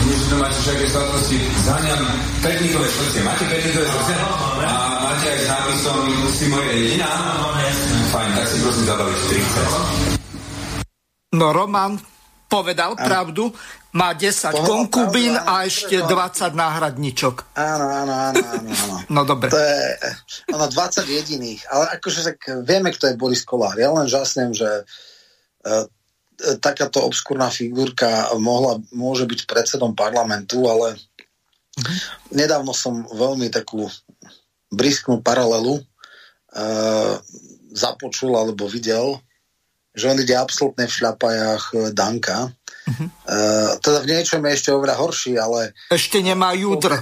[0.00, 1.36] Dnes máte všaké sladkosti.
[1.62, 2.02] Zháňam
[2.42, 3.18] perníkové srdce.
[3.22, 4.12] Máte perníkové srdce?
[4.66, 4.72] A
[5.06, 5.98] máte aj s nápisom
[6.34, 7.10] si moje jedina?
[8.10, 9.18] Fajn, tak si prosím zabaviť
[10.18, 11.38] 30.
[11.38, 11.94] No Roman
[12.50, 13.54] povedal pravdu,
[13.94, 17.54] má 10 konkubín a ešte 20 náhradničok.
[17.54, 18.70] Áno, áno, áno, áno.
[18.74, 18.96] áno.
[19.06, 19.54] No dobre.
[19.54, 19.78] To je,
[20.50, 23.78] ono 20 jediných, ale akože tak vieme, kto je Boris Kolár.
[23.78, 25.86] Ja len žasnem, že uh,
[26.58, 30.98] takáto obskúrna figurka mohla, môže byť predsedom parlamentu, ale
[32.34, 33.86] nedávno som veľmi takú
[34.70, 37.14] brisknú paralelu uh,
[37.74, 39.18] započul alebo videl,
[40.00, 42.48] že on ide absolútne v šľapajách Danka
[42.90, 43.06] Uh-huh.
[43.28, 45.76] Uh, teda v niečom je ešte oveľa horší, ale...
[45.92, 46.98] Ešte nemá júdr.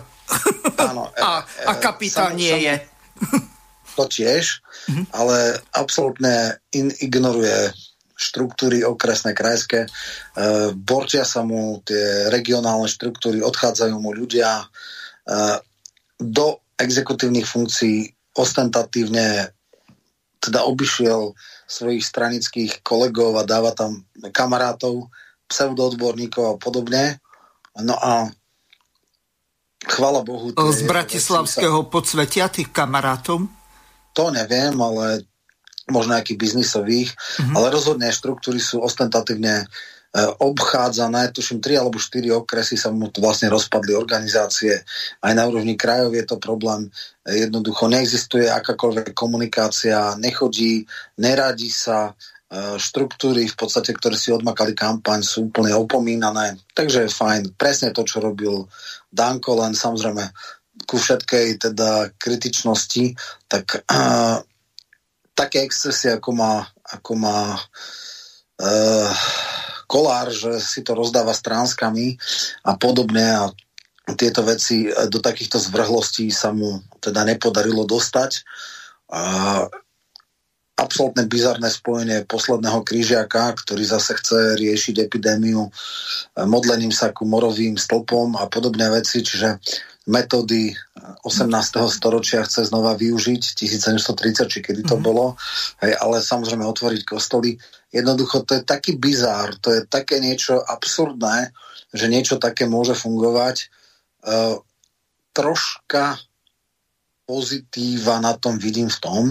[0.76, 1.08] Áno.
[1.16, 2.74] a, a kapitán nie je.
[3.96, 5.04] to tiež, uh-huh.
[5.16, 5.36] ale
[5.72, 7.72] absolútne in, ignoruje
[8.18, 9.86] štruktúry okresné, krajské.
[10.34, 15.56] Uh, bortia sa mu tie regionálne štruktúry, odchádzajú mu ľudia uh,
[16.18, 19.50] do exekutívnych funkcií ostentatívne
[20.38, 21.34] teda obišiel
[21.68, 25.12] svojich stranických kolegov a dáva tam kamarátov
[25.46, 27.20] pseudoodborníkov a podobne.
[27.76, 28.32] No a
[29.84, 30.56] chvala Bohu...
[30.56, 31.88] Z bratislavského sa...
[31.92, 33.46] podsvetia tých kamarátov?
[34.16, 35.28] To neviem, ale
[35.92, 37.54] možno nejakých biznisových, mm-hmm.
[37.54, 39.68] ale rozhodne štruktúry sú ostentatívne
[40.26, 44.82] obchádzané, tuším, tri alebo štyri okresy sa mu tu vlastne rozpadli organizácie.
[45.22, 46.90] Aj na úrovni krajov je to problém.
[47.22, 50.82] Jednoducho neexistuje akákoľvek komunikácia, nechodí,
[51.20, 52.16] neradí sa,
[52.48, 56.56] E, štruktúry v podstate, ktoré si odmakali kampaň, sú úplne opomínané.
[56.72, 57.42] Takže je fajn.
[57.60, 58.64] Presne to, čo robil
[59.12, 60.24] Danko, len samozrejme
[60.88, 63.12] ku všetkej teda kritičnosti,
[63.52, 64.40] tak uh,
[65.40, 67.52] také excesy, ako má, ako má
[68.64, 69.12] uh,
[69.88, 72.20] kolár, že si to rozdáva stránskami
[72.68, 73.44] a podobne a
[74.14, 78.44] tieto veci do takýchto zvrhlostí sa mu teda nepodarilo dostať.
[79.08, 79.22] A
[80.78, 85.66] absolútne bizarné spojenie posledného krížiaka, ktorý zase chce riešiť epidémiu
[86.46, 89.58] modlením sa ku morovým stĺpom a podobné veci, čiže
[90.08, 90.72] metódy
[91.22, 91.52] 18.
[91.92, 95.04] storočia chce znova využiť, 1730, či kedy to mm-hmm.
[95.04, 95.36] bolo,
[95.84, 97.60] hej, ale samozrejme otvoriť kostoly.
[97.92, 101.52] Jednoducho to je taký bizár, to je také niečo absurdné,
[101.92, 103.68] že niečo také môže fungovať.
[104.24, 104.60] Uh,
[105.32, 106.18] troška
[107.28, 109.22] pozitíva na tom vidím v tom,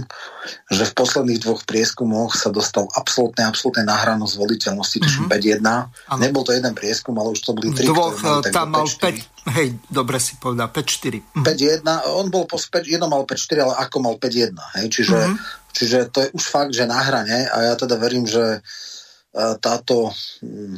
[0.70, 6.14] že v posledných dvoch prieskumoch sa dostal absolútne, absolútne nahranosť voliteľnosti, tuším mm-hmm.
[6.14, 6.22] 5-1.
[6.22, 7.90] Nebol to jeden prieskum, ale už to boli tri.
[7.90, 11.42] Dvoch, ktoré tam mal 5, hej, dobre si povedal, 5-4.
[11.42, 15.38] 5-1, on bol po 5, jedno mal 5-4, ale ako mal 5-1, hej, čiže, mm-hmm.
[15.74, 20.14] čiže to je už fakt, že na hrane a ja teda verím, že uh, táto
[20.46, 20.78] um,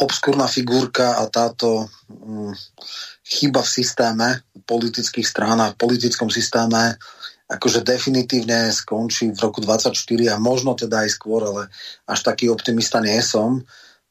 [0.00, 2.48] obskúrna figurka a táto um,
[3.32, 4.26] chyba v systéme
[4.68, 7.00] politických strán v politickom systéme
[7.52, 9.92] akože definitívne skončí v roku 24
[10.32, 11.68] a možno teda aj skôr, ale
[12.08, 13.60] až taký optimista nie som.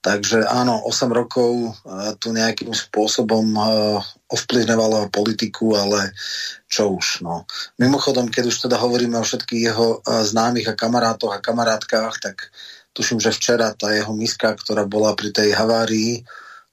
[0.02, 4.02] Takže áno, 8 rokov uh, tu nejakým spôsobom uh,
[4.34, 6.18] ovplyvňovalo politiku, ale
[6.66, 7.22] čo už.
[7.22, 7.46] No.
[7.78, 12.50] Mimochodom, keď už teda hovoríme o všetkých jeho uh, známych a kamarátoch a kamarátkách, tak
[12.98, 16.26] tuším, že včera tá jeho miska, ktorá bola pri tej havárii,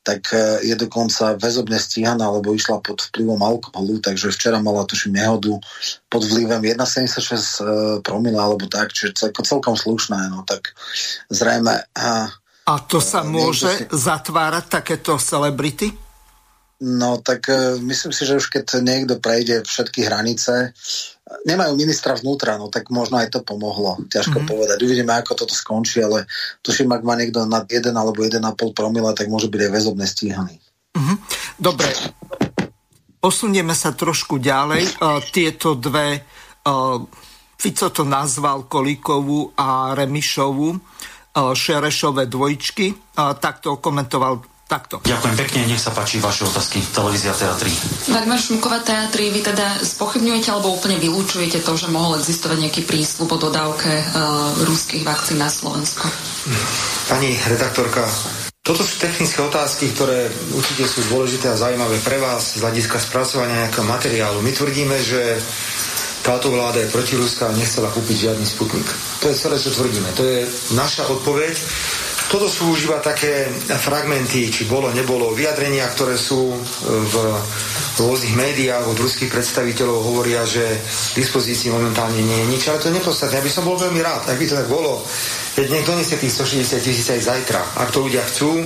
[0.09, 5.21] tak e, je dokonca väzobne stíhaná, lebo išla pod vplyvom alkoholu, takže včera mala tuším
[5.21, 5.61] nehodu
[6.09, 7.69] pod vplyvom 1,76 e,
[8.01, 10.73] promila alebo tak, čiže celko, celkom slušné, no tak
[11.29, 11.85] zrejme...
[11.93, 12.33] A,
[12.65, 13.85] a to sa môže si...
[13.93, 15.93] zatvárať takéto celebrity?
[16.81, 17.51] No tak
[17.83, 20.73] myslím si, že už keď niekto prejde všetky hranice,
[21.45, 24.01] nemajú ministra vnútra, no tak možno aj to pomohlo.
[24.09, 24.51] Ťažko mm-hmm.
[24.51, 24.79] povedať.
[24.81, 26.25] Uvidíme, ako toto skončí, ale
[26.65, 28.41] tuším, ak má niekto nad 1 alebo 1,5
[28.73, 30.57] promila, tak môže byť aj väzobne stíhaný.
[30.97, 31.17] Mm-hmm.
[31.61, 31.91] Dobre,
[33.21, 34.99] posunieme sa trošku ďalej.
[34.99, 36.25] Uh, tieto dve,
[36.65, 36.99] uh,
[37.59, 45.01] Fico to nazval Kolíkovú a Remišovú, uh, Šerešové dvojčky, uh, tak to komentoval Takto.
[45.01, 46.85] Ďakujem pekne, nech sa páči vaše otázky.
[46.93, 47.73] Televízia Teatry.
[48.13, 53.33] Dagmar Šmuková Teatry, vy teda spochybňujete alebo úplne vylúčujete to, že mohol existovať nejaký prísľub
[53.33, 54.05] o dodávke uh,
[54.69, 56.13] ruských vakcín na Slovensko?
[57.09, 58.05] Pani redaktorka,
[58.61, 63.65] toto sú technické otázky, ktoré určite sú dôležité a zaujímavé pre vás z hľadiska spracovania
[63.65, 64.45] nejakého materiálu.
[64.45, 65.41] My tvrdíme, že
[66.21, 68.85] táto vláda je protiruská a nechcela kúpiť žiadny sputnik.
[69.25, 70.13] To je celé, čo tvrdíme.
[70.13, 70.45] To je
[70.77, 71.57] naša odpoveď.
[72.29, 73.49] Toto sú už iba také
[73.81, 77.15] fragmenty, či bolo, nebolo, vyjadrenia, ktoré sú e, v
[78.05, 80.61] rôznych médiách od ruských predstaviteľov hovoria, že
[81.17, 83.41] v dispozícii momentálne nie je nič, ale to je nepodstatné.
[83.41, 85.01] Ja by som bol veľmi rád, ak by to tak bolo.
[85.57, 87.63] Keď niekto nesie tých 160 tisíc aj zajtra.
[87.81, 88.61] Ak to ľudia chcú,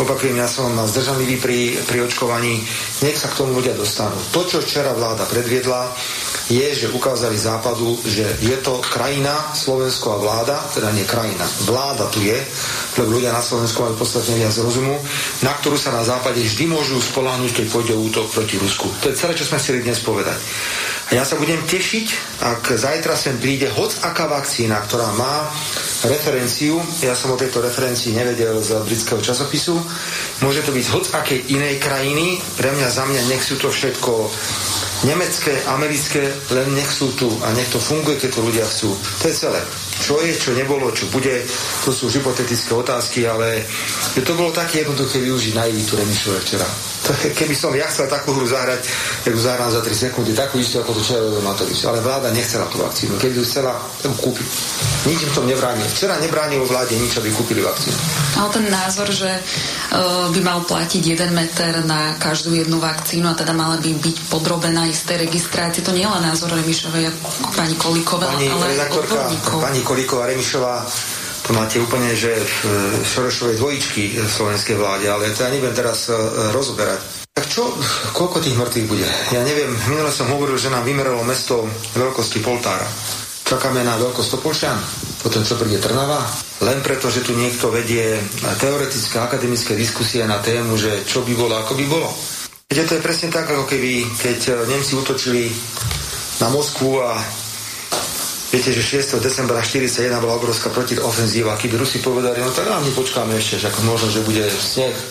[0.00, 2.62] opakujem, ja som zdržanlivý pri, pri očkovaní,
[3.02, 4.16] nech sa k tomu ľudia dostanú.
[4.30, 5.90] To, čo včera vláda predviedla,
[6.50, 12.10] je, že ukázali západu, že je to krajina, Slovensko a vláda, teda nie krajina, vláda
[12.10, 12.34] tu je,
[12.98, 14.98] lebo ľudia na Slovensku majú podstatne viac rozumu,
[15.46, 18.90] na ktorú sa na západe vždy môžu spolahnuť, keď pôjde útok proti Rusku.
[18.98, 20.38] To je celé, čo sme chceli dnes povedať.
[21.10, 22.06] A ja sa budem tešiť,
[22.42, 25.46] ak zajtra sem príde hoc aká vakcína, ktorá má
[26.06, 29.74] referenciu, ja som o tejto referencii nevedel z britského časopisu,
[30.42, 34.30] môže to byť hoc akej inej krajiny, pre mňa, za mňa nech sú to všetko
[35.04, 38.90] nemecké, americké, len nech sú tu a nech to funguje, keď to ľudia chcú.
[38.94, 39.60] To je celé.
[40.00, 41.44] Čo je, čo nebolo, čo bude,
[41.84, 43.62] to sú hypotetické otázky, ale
[44.16, 46.68] to bolo také jednoduché využiť naivitu Remišove včera.
[47.04, 48.80] To je, keby som ja chcel takú hru zahrať,
[49.24, 51.80] tak ju zahrám za 3 sekundy, takú istú, ako to Čerovo Matovič.
[51.84, 53.16] Ale vláda nechcela tú vakcínu.
[53.16, 54.48] Keby ju chcela, tak kúpiť.
[55.08, 55.88] Nič im tom nebránilo.
[55.88, 57.96] Včera nebránilo vláde nič, aby kúpili vakcínu.
[58.36, 63.34] Ale ten názor, že uh, by mal platiť 1 meter na každú jednu vakcínu a
[63.34, 67.74] teda mala by byť podrobená isté registrácii, to nie je len názor Remišovej ako pani
[67.80, 68.76] Kolíková, pani ale
[69.60, 70.86] Pani Kolíková Remišová
[71.42, 76.06] to máte úplne, že v Šorošovej dvojičky v slovenskej vláde, ale to ja nebudem teraz
[76.06, 76.14] e,
[76.54, 77.26] rozoberať.
[77.34, 77.74] Tak čo,
[78.14, 79.08] koľko tých mŕtvych bude?
[79.34, 81.66] Ja neviem, minule som hovoril, že nám vymeralo mesto
[81.98, 82.86] veľkosti Poltára.
[83.42, 84.78] Čakáme na veľkosť Topolšan,
[85.26, 86.22] potom čo príde Trnava.
[86.62, 88.14] Len preto, že tu niekto vedie
[88.62, 92.14] teoretické akademické diskusie na tému, že čo by bolo, ako by bolo.
[92.70, 95.50] Viete, to je presne tak, ako keby, keď Nemci útočili
[96.38, 97.18] na Moskvu a
[98.50, 99.22] Viete, že 6.
[99.22, 101.54] decembra 41 bola obrovská protiofenzíva.
[101.54, 105.04] Keby Rusi povedali, no tak nám počkáme ešte, že ako možno, že bude sneh e,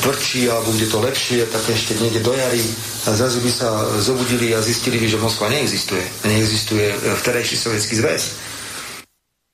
[0.00, 2.64] tvrdší alebo bude to lepšie, tak ešte niekde do jary
[3.04, 3.68] a zrazu by sa
[4.00, 6.00] zobudili a zistili by, že Moskva neexistuje.
[6.24, 8.22] Neexistuje v terajší sovietský zväz.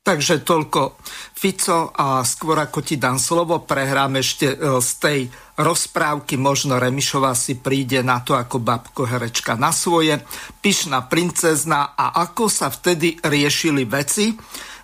[0.06, 0.98] Takže toľko
[1.34, 5.18] Fico a skôr ako ti dám slovo, prehrám ešte e, z tej
[5.58, 10.20] rozprávky, možno Remišová si príde na to ako babko herečka na svoje,
[10.64, 14.32] pyšná princezna a ako sa vtedy riešili veci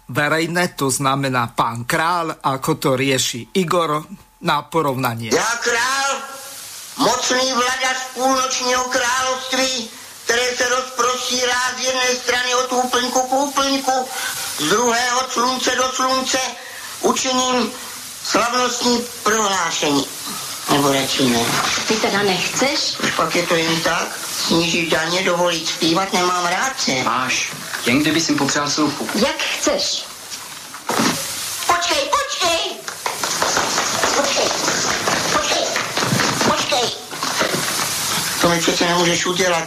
[0.08, 4.04] verejné, to znamená pán král, ako to rieši Igor
[4.44, 5.32] na porovnanie.
[5.32, 6.12] Ja král,
[6.96, 9.90] mocný vladař půlnočního království,
[10.24, 13.96] které se rozprostírá z jedné strany od úplňku k úplňku,
[14.58, 16.38] z druhého slunce do slunce,
[17.00, 17.72] učiním
[18.24, 20.04] slavnostní prohlášení.
[20.72, 21.44] Nebo radši ne.
[21.88, 22.96] Ty teda nechceš?
[23.04, 24.08] Už pak je to jen tak.
[24.46, 26.92] Snížit daně, dovolit zpívat, nemám rád se.
[27.04, 27.52] Máš.
[27.86, 29.08] Jen kdyby si popřál sluchu.
[29.14, 30.04] Jak chceš.
[31.66, 32.58] Počkej, počkej!
[34.16, 34.48] Počkej,
[35.32, 35.64] počkej,
[36.50, 36.88] počkej!
[38.40, 39.64] To mi přece nemůžeš udělat.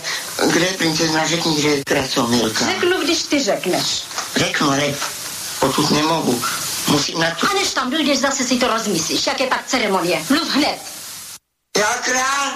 [0.47, 1.27] Kde je princezna?
[1.27, 2.65] Řekni, kde je krasomilka.
[2.65, 4.03] Řeknu, když ty řekneš.
[4.35, 4.83] Řeknu, ale
[5.59, 6.41] potud nemohu.
[6.87, 7.47] Musím na to...
[7.51, 9.27] A než tam dojdeš, zase si to rozmyslíš.
[9.27, 10.25] Jak je pak ceremonie?
[10.29, 10.79] Mluv hned.
[11.77, 12.51] Já král,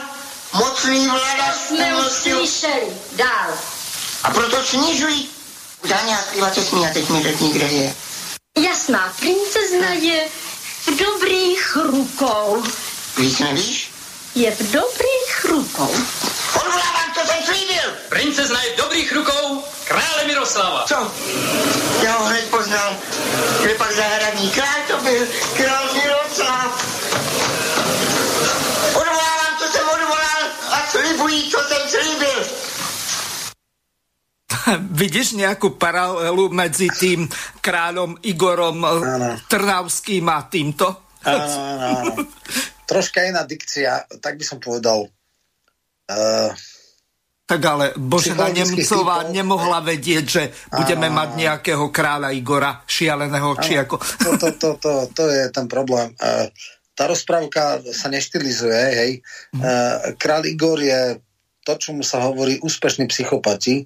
[0.54, 2.88] mocný vladař Jsme už slyšeli.
[3.12, 3.58] Dál.
[4.24, 5.30] A proto snižují
[5.88, 7.96] daně a zpívat se smí a teď mi řekni, kde je.
[8.58, 10.28] Jasná, princezna je
[10.86, 12.64] v dobrých rukou.
[13.18, 13.92] Víc nevíš?
[14.36, 15.96] Je v dobrých rukou.
[16.56, 16.95] Odvolávám,
[17.36, 17.88] co jsem slíbil!
[18.10, 20.86] Princezna je v dobrých rukou krále Miroslava.
[20.88, 21.12] Co?
[22.04, 22.98] Já ho hned poznal.
[23.62, 25.28] Kde pak zahradní král to byl?
[25.58, 26.86] Král Miroslav.
[28.96, 32.40] Odvolávám, co jsem odvolal a slibuji, co jsem slíbil.
[34.98, 37.30] Vidíš nejakú paralelu medzi tým
[37.62, 39.38] kráľom Igorom ano.
[39.46, 41.06] Trnavským a týmto?
[41.22, 42.14] Áno, áno, áno.
[42.90, 45.06] Troška iná dikcia, tak by som povedal.
[46.10, 46.50] Uh,
[47.46, 53.54] tak ale Božena Nemcová typov, nemohla vedieť, že budeme áno, mať nejakého kráľa Igora šialeného,
[53.54, 53.96] áno, či ako...
[54.02, 56.10] To, to, to, to, to je ten problém.
[56.18, 56.50] Uh,
[56.98, 59.12] tá rozprávka sa neštilizuje, hej.
[59.54, 61.22] Uh, kráľ Igor je
[61.62, 63.86] to, čomu sa hovorí úspešní psychopati,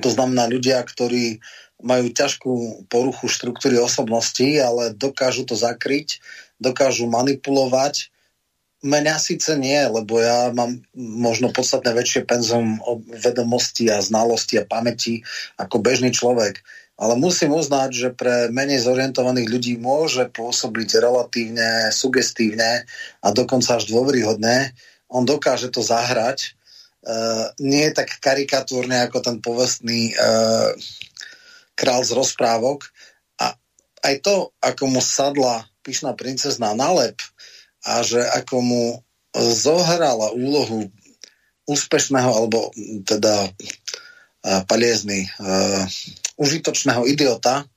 [0.00, 1.42] to znamená ľudia, ktorí
[1.82, 6.18] majú ťažkú poruchu štruktúry osobnosti, ale dokážu to zakryť,
[6.58, 8.10] dokážu manipulovať.
[8.78, 12.78] Mňa síce nie, lebo ja mám možno podstatne väčšie penzum
[13.10, 15.26] vedomosti a znalosti a pamäti
[15.58, 16.62] ako bežný človek.
[16.98, 22.86] Ale musím uznať, že pre menej zorientovaných ľudí môže pôsobiť relatívne sugestívne
[23.22, 24.74] a dokonca až dôveryhodné.
[25.10, 26.58] On dokáže to zahrať
[27.02, 30.74] uh, nie je tak karikatúrne ako ten povestný uh,
[31.78, 32.90] král z rozprávok.
[33.38, 33.54] A
[34.02, 37.18] aj to, ako mu sadla pyšná princezná na lep
[37.86, 38.84] a že ako mu
[39.36, 40.88] zohrala úlohu
[41.68, 42.72] úspešného, alebo
[43.04, 45.84] teda uh, paliezny, uh,
[46.40, 47.68] užitočného idiota,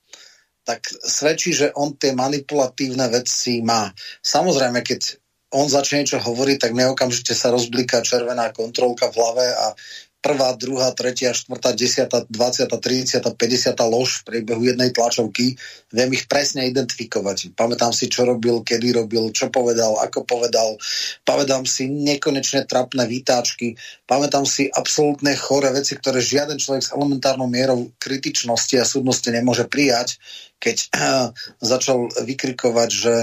[0.63, 3.89] tak svedčí, že on tie manipulatívne veci má.
[4.21, 5.19] Samozrejme, keď
[5.51, 9.75] on začne niečo hovoriť, tak mne okamžite sa rozbliká červená kontrolka v hlave a
[10.21, 15.57] prvá, druhá, tretia, štvrtá, desiatá, 20, 30, 50 lož v priebehu jednej tlačovky.
[15.89, 17.57] Viem ich presne identifikovať.
[17.57, 20.77] Pamätám si, čo robil, kedy robil, čo povedal, ako povedal.
[21.25, 23.73] Pamätám si nekonečne trapné výtáčky.
[24.05, 29.65] Pamätám si absolútne chore veci, ktoré žiaden človek s elementárnou mierou kritičnosti a súdnosti nemôže
[29.65, 30.21] prijať,
[30.61, 30.77] keď
[31.73, 33.13] začal vykrikovať, že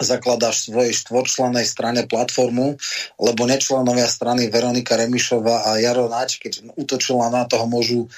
[0.00, 2.74] zakladáš svojej štvorčlenej strane platformu,
[3.20, 8.08] lebo nečlenovia strany Veronika Remišová a Jaro Nač, keď útočila na toho, môžu e,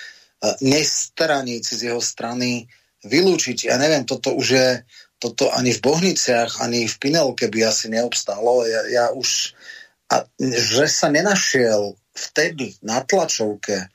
[0.65, 2.71] nestraníci z jeho strany
[3.05, 3.69] vylúčiť.
[3.69, 4.69] Ja neviem, toto už je,
[5.21, 8.65] toto ani v Bohniciach, ani v Pinelke by asi neobstalo.
[8.65, 9.53] Ja, ja už,
[10.09, 13.93] a, že sa nenašiel vtedy na tlačovke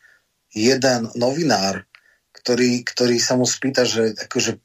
[0.54, 1.90] jeden novinár,
[2.36, 4.62] ktorý, ktorý sa mu spýta, že akože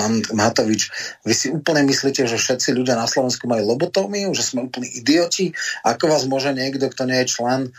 [0.00, 0.88] pán Matovič,
[1.28, 5.52] vy si úplne myslíte, že všetci ľudia na Slovensku majú lobotómiu, že sme úplní idioti?
[5.84, 7.70] Ako vás môže niekto, kto nie je člen e,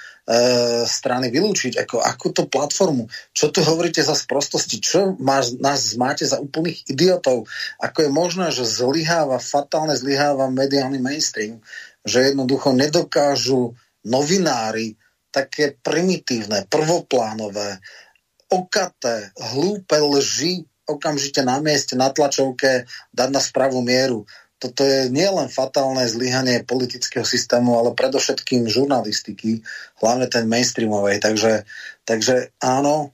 [0.85, 1.81] strany vylúčiť?
[1.81, 3.09] Ako, akúto platformu?
[3.33, 4.77] Čo tu hovoríte za sprostosti?
[4.77, 7.49] Čo más, nás máte za úplných idiotov?
[7.81, 11.57] Ako je možné, že zlyháva, fatálne zlyháva mediálny mainstream?
[12.05, 13.73] Že jednoducho nedokážu
[14.05, 14.93] novinári
[15.33, 17.81] také primitívne, prvoplánové,
[18.51, 22.85] okaté, hlúpe lži okamžite na mieste, na tlačovke
[23.15, 24.27] dať na správnu mieru.
[24.61, 29.65] Toto je nielen fatálne zlyhanie politického systému, ale predovšetkým žurnalistiky,
[29.97, 31.17] hlavne ten mainstreamovej.
[31.17, 31.65] Takže,
[32.05, 33.09] takže áno,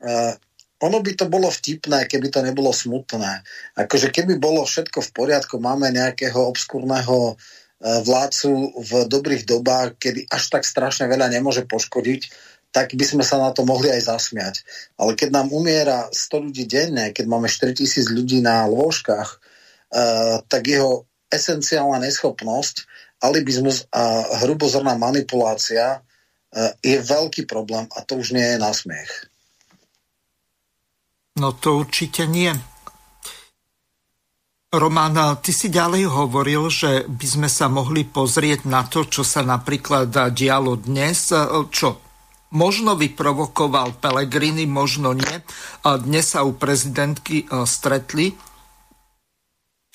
[0.00, 0.32] uh,
[0.80, 3.44] ono by to bolo vtipné, keby to nebolo smutné.
[3.76, 10.32] Akože keby bolo všetko v poriadku, máme nejakého obskúrneho uh, vládcu v dobrých dobách, kedy
[10.32, 14.60] až tak strašne veľa nemôže poškodiť, tak by sme sa na to mohli aj zasmiať.
[15.00, 20.68] Ale keď nám umiera 100 ľudí denne, keď máme 4000 ľudí na lôžkach, uh, tak
[20.68, 22.84] jeho esenciálna neschopnosť,
[23.24, 26.04] alibizmus a hrubozorná manipulácia
[26.80, 29.28] je veľký problém a to už nie je na smiech.
[31.36, 32.48] No to určite nie.
[34.72, 39.44] Roman, ty si ďalej hovoril, že by sme sa mohli pozrieť na to, čo sa
[39.44, 41.32] napríklad dialo dnes,
[41.72, 42.05] čo
[42.56, 45.36] možno vyprovokoval Pelegrini, možno nie.
[45.84, 48.32] Dnes sa u prezidentky e, stretli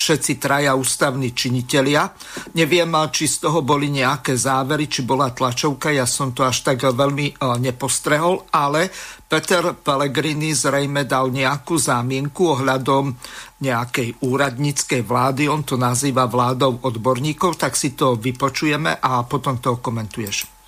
[0.02, 2.10] všetci traja ústavní činitelia.
[2.58, 6.82] Neviem, či z toho boli nejaké závery, či bola tlačovka, ja som to až tak
[6.82, 8.90] veľmi e, nepostrehol, ale
[9.30, 13.14] Peter Pellegrini zrejme dal nejakú zámienku ohľadom
[13.62, 19.78] nejakej úradníckej vlády, on to nazýva vládou odborníkov, tak si to vypočujeme a potom to
[19.78, 20.61] komentuješ.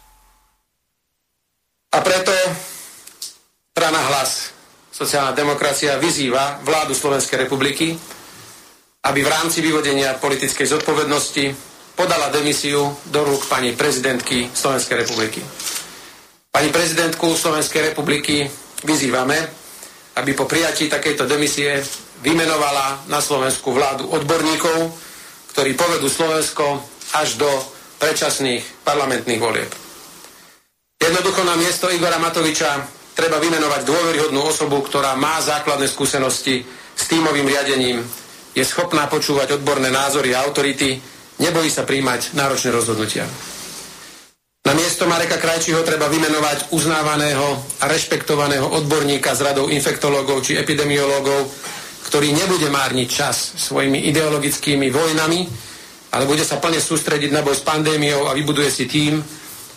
[1.95, 2.34] A preto
[3.70, 4.51] strana hlas
[4.90, 7.95] sociálna demokracia vyzýva vládu Slovenskej republiky,
[9.07, 11.55] aby v rámci vyvodenia politickej zodpovednosti
[11.95, 15.38] podala demisiu do rúk pani prezidentky Slovenskej republiky.
[16.51, 18.51] Pani prezidentku Slovenskej republiky
[18.82, 19.38] vyzývame,
[20.18, 21.78] aby po prijatí takejto demisie
[22.26, 24.90] vymenovala na Slovensku vládu odborníkov,
[25.55, 26.82] ktorí povedú Slovensko
[27.14, 27.51] až do
[28.03, 29.84] predčasných parlamentných volieb.
[31.05, 32.80] Jednoducho na miesto Igora Matoviča
[33.12, 36.64] treba vymenovať dôveryhodnú osobu, ktorá má základné skúsenosti
[36.96, 38.00] s týmovým riadením
[38.55, 40.96] je schopná počúvať odborné názory a autority,
[41.44, 43.28] nebojí sa príjmať náročné rozhodnutia.
[44.64, 51.52] Na miesto Mareka Krajčího treba vymenovať uznávaného a rešpektovaného odborníka z radou infektológov či epidemiológov,
[52.09, 55.40] ktorý nebude márniť čas svojimi ideologickými vojnami,
[56.16, 59.20] ale bude sa plne sústrediť na boj s pandémiou a vybuduje si tým,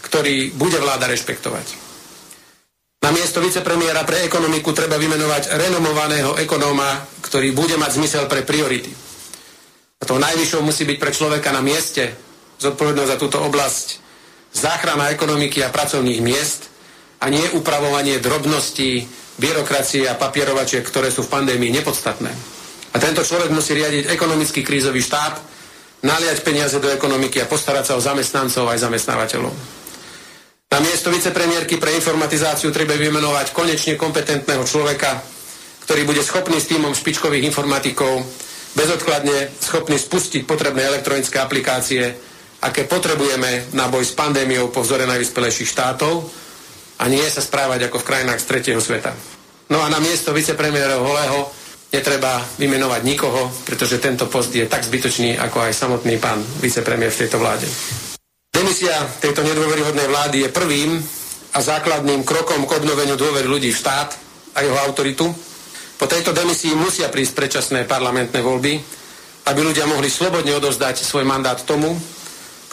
[0.07, 1.87] ktorý bude vláda rešpektovať.
[3.03, 8.89] Na miesto vicepremiéra pre ekonomiku treba vymenovať renomovaného ekonóma, ktorý bude mať zmysel pre priority.
[10.01, 12.15] A to najvyššou musí byť pre človeka na mieste
[12.57, 13.87] zodpovednosť za túto oblasť
[14.49, 16.73] záchrana ekonomiky a pracovných miest
[17.21, 19.05] a nie upravovanie drobností,
[19.37, 22.33] byrokracie a papierovačiek, ktoré sú v pandémii nepodstatné.
[22.93, 25.37] A tento človek musí riadiť ekonomický krízový štáb,
[26.01, 29.76] naliať peniaze do ekonomiky a postarať sa o zamestnancov aj zamestnávateľov.
[30.77, 35.25] Na miesto vicepremiérky pre informatizáciu treba vymenovať konečne kompetentného človeka,
[35.89, 38.21] ktorý bude schopný s týmom špičkových informatikov
[38.77, 42.13] bezodkladne schopný spustiť potrebné elektronické aplikácie,
[42.61, 46.21] aké potrebujeme na boj s pandémiou po vzore najvyspelejších štátov
[47.01, 49.17] a nie sa správať ako v krajinách z tretieho sveta.
[49.73, 51.49] No a na miesto vicepremiérov Holého
[51.89, 57.25] netreba vymenovať nikoho, pretože tento post je tak zbytočný, ako aj samotný pán vicepremiér v
[57.25, 57.65] tejto vláde.
[58.57, 60.97] Demisia tejto nedôveryhodnej vlády je prvým
[61.53, 64.17] a základným krokom k obnoveniu dôvery ľudí v štát
[64.57, 65.29] a jeho autoritu.
[65.93, 68.81] Po tejto demisii musia prísť predčasné parlamentné voľby,
[69.45, 71.93] aby ľudia mohli slobodne odovzdať svoj mandát tomu,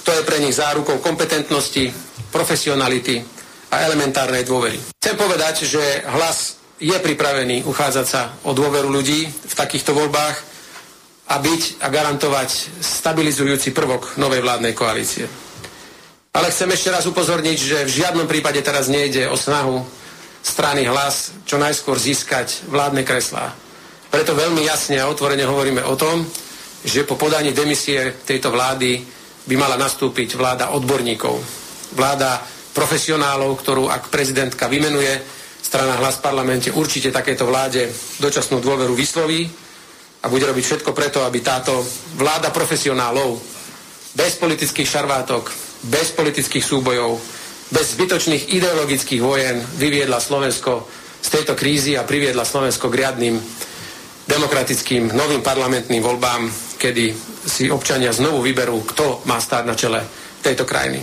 [0.00, 1.92] kto je pre nich zárukou kompetentnosti,
[2.32, 3.20] profesionality
[3.68, 4.80] a elementárnej dôvery.
[5.04, 10.36] Chcem povedať, že hlas je pripravený uchádzať sa o dôveru ľudí v takýchto voľbách
[11.28, 15.43] a byť a garantovať stabilizujúci prvok novej vládnej koalície.
[16.34, 19.86] Ale chcem ešte raz upozorniť, že v žiadnom prípade teraz nejde o snahu
[20.42, 23.54] strany hlas čo najskôr získať vládne kreslá.
[24.10, 26.26] Preto veľmi jasne a otvorene hovoríme o tom,
[26.82, 28.98] že po podaní demisie tejto vlády
[29.46, 31.38] by mala nastúpiť vláda odborníkov.
[31.94, 32.42] Vláda
[32.74, 35.14] profesionálov, ktorú ak prezidentka vymenuje,
[35.62, 39.46] strana hlas v parlamente určite takéto vláde dočasnú dôveru vysloví
[40.18, 41.78] a bude robiť všetko preto, aby táto
[42.18, 43.38] vláda profesionálov
[44.18, 47.20] bez politických šarvátok, bez politických súbojov,
[47.68, 50.88] bez zbytočných ideologických vojen vyviedla Slovensko
[51.20, 53.36] z tejto krízy a priviedla Slovensko k riadným
[54.24, 56.48] demokratickým novým parlamentným voľbám,
[56.80, 57.12] kedy
[57.44, 60.00] si občania znovu vyberú, kto má stáť na čele
[60.40, 61.00] tejto krajiny.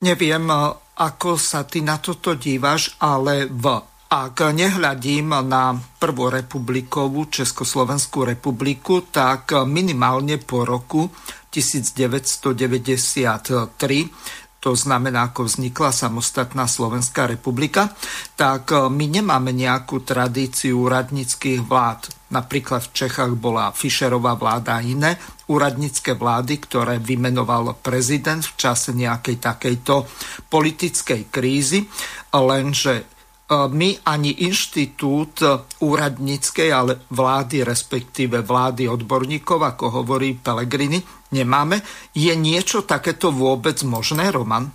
[0.00, 0.48] Neviem,
[0.96, 3.64] ako sa ty na toto dívaš, ale v
[4.10, 11.06] ak nehľadím na prvú republikovú Československú republiku, tak minimálne po roku
[11.50, 17.96] 1993 to znamená, ako vznikla samostatná Slovenská republika,
[18.36, 22.12] tak e, my nemáme nejakú tradíciu úradníckých vlád.
[22.28, 25.16] Napríklad v Čechách bola Fischerová vláda a iné
[25.48, 30.04] úradnícke vlády, ktoré vymenoval prezident v čase nejakej takejto
[30.52, 31.88] politickej krízy,
[32.36, 33.08] lenže
[33.50, 35.42] E, my ani inštitút
[35.82, 41.82] úradníckej ale vlády, respektíve vlády odborníkov, ako hovorí Pelegrini, nemáme.
[42.14, 44.70] Je niečo takéto vôbec možné, Roman?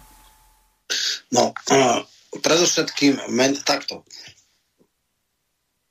[1.31, 1.99] No, uh,
[2.39, 4.03] predovšetkým men, takto.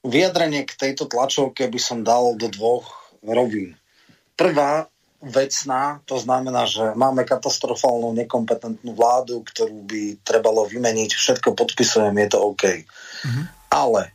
[0.04, 3.76] Vyjadrenie k tejto tlačovke by som dal do dvoch rovín.
[4.36, 4.84] Prvá
[5.24, 12.28] vecná, to znamená, že máme katastrofálnu nekompetentnú vládu, ktorú by trebalo vymeniť, všetko podpisujem, je
[12.28, 12.64] to OK.
[12.84, 13.44] Mm-hmm.
[13.72, 14.12] Ale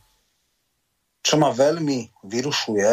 [1.20, 2.90] čo ma veľmi vyrušuje,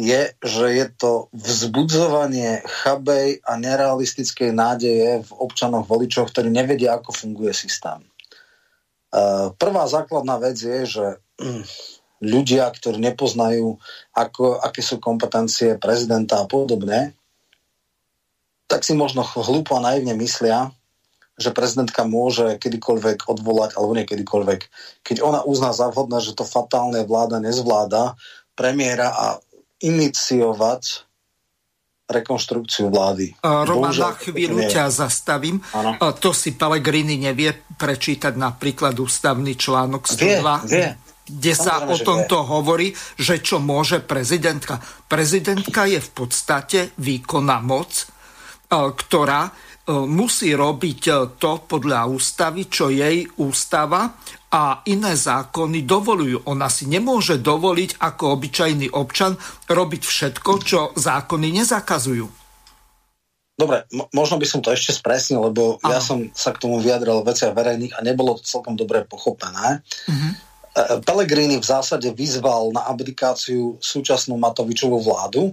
[0.00, 7.12] je, že je to vzbudzovanie chabej a nerealistickej nádeje v občanoch voličoch, ktorí nevedia, ako
[7.12, 8.00] funguje systém.
[9.60, 11.06] Prvá základná vec je, že
[12.32, 13.76] ľudia, ktorí nepoznajú,
[14.16, 17.12] ako, aké sú kompetencie prezidenta a podobne,
[18.72, 20.72] tak si možno hlúpo a naivne myslia,
[21.36, 24.60] že prezidentka môže kedykoľvek odvolať, alebo nie kedykoľvek,
[25.04, 28.14] keď ona uzná za vhodné, že to fatálne vláda nezvláda,
[28.54, 29.26] premiéra a
[29.80, 30.82] iniciovať
[32.10, 33.38] rekonštrukciu vlády.
[33.40, 35.62] Roman, na chvíľu ťa zastavím.
[35.70, 35.94] Ano.
[36.18, 40.18] To si Pelegrini nevie prečítať napríklad ústavný článok 102.
[40.18, 40.88] Vie, vie
[41.30, 44.82] kde sa o tomto hovorí, že čo môže prezidentka.
[45.06, 48.04] Prezidentka je v podstate výkonná moc, e,
[48.74, 49.54] ktorá
[50.06, 54.16] musí robiť e, to podľa ústavy, čo jej ústava
[54.50, 56.50] a iné zákony dovolujú.
[56.50, 59.38] Ona si nemôže dovoliť ako obyčajný občan
[59.70, 62.26] robiť všetko, čo zákony nezakazujú.
[63.60, 63.84] Dobre,
[64.16, 65.96] možno by som to ešte spresnil, lebo Aha.
[65.96, 69.84] ja som sa k tomu vyjadril veciach verejných a nebolo to celkom dobre pochopené.
[70.08, 70.32] Uh-huh.
[71.04, 75.52] Pellegrini v zásade vyzval na abdikáciu súčasnú Matovičovú vládu,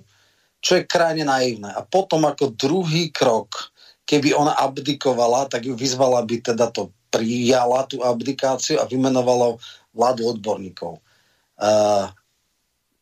[0.63, 1.67] čo je krajne naivné.
[1.67, 3.75] A potom ako druhý krok,
[4.07, 9.59] keby ona abdikovala, tak ju vyzvala, aby teda to prijala, tú abdikáciu a vymenovala
[9.91, 11.03] vládu odborníkov.
[11.57, 12.07] Uh,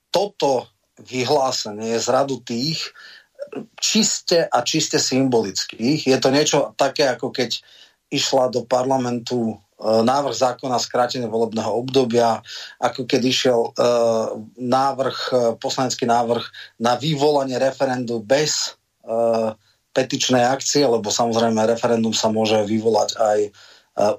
[0.09, 0.65] toto
[0.97, 2.79] vyhlásenie je z radu tých
[3.77, 6.07] čiste a čiste symbolických.
[6.07, 7.61] Je to niečo také, ako keď
[8.09, 12.39] išla do parlamentu E, návrh zákona skrátenie volebného obdobia,
[12.79, 13.71] ako keď išiel e,
[14.63, 16.43] návrh, e, poslanecký návrh
[16.79, 18.79] na vyvolanie referendu bez
[19.95, 23.39] petičnej akcie, lebo samozrejme referendum sa môže vyvolať aj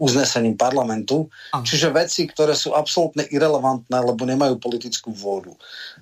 [0.01, 1.29] uznesením parlamentu.
[1.53, 5.53] Čiže veci, ktoré sú absolútne irrelevantné, lebo nemajú politickú vôľu.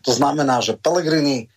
[0.06, 1.50] To znamená, že Pellegrini,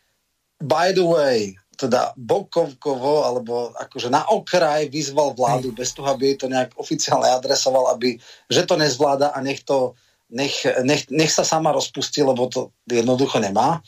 [0.57, 6.38] by the way, teda bokovkovo alebo akože na okraj vyzval vládu bez toho, aby jej
[6.41, 8.18] to nejak oficiálne adresoval, aby,
[8.49, 9.93] že to nezvláda a nech, to,
[10.34, 13.86] nech, nech, nech sa sama rozpustí, lebo to jednoducho nemá.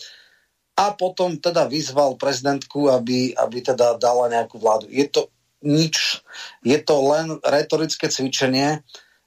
[0.79, 4.87] A potom teda vyzval prezidentku, aby, aby teda dala nejakú vládu.
[4.87, 5.27] Je to
[5.59, 6.23] nič,
[6.63, 8.79] je to len retorické cvičenie,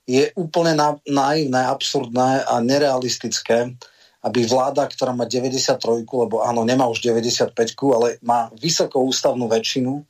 [0.09, 0.73] je úplne
[1.05, 3.77] naivné, absurdné a nerealistické
[4.23, 7.59] aby vláda, ktorá má 93, lebo áno, nemá už 95,
[7.91, 10.07] ale má vysokú ústavnú väčšinu,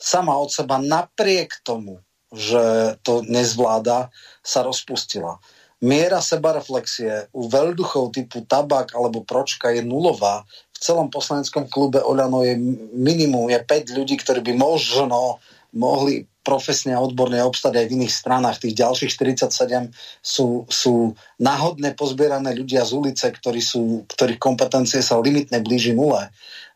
[0.00, 2.00] sama od seba napriek tomu,
[2.32, 4.08] že to nezvláda,
[4.40, 5.36] sa rozpustila.
[5.84, 10.48] Miera sebareflexie u veľduchov typu tabak alebo pročka je nulová.
[10.82, 12.58] Celom poslaneckom klube Oľano je
[12.90, 15.38] minimum, je 5 ľudí, ktorí by možno
[15.70, 18.58] mohli profesne a odborne obstať aj v iných stranách.
[18.58, 25.22] Tých ďalších 47 sú, sú náhodne pozbierané ľudia z ulice, ktorí sú, ktorých kompetencie sa
[25.22, 26.28] limitne blíži nule.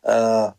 [0.07, 0.55] Uh,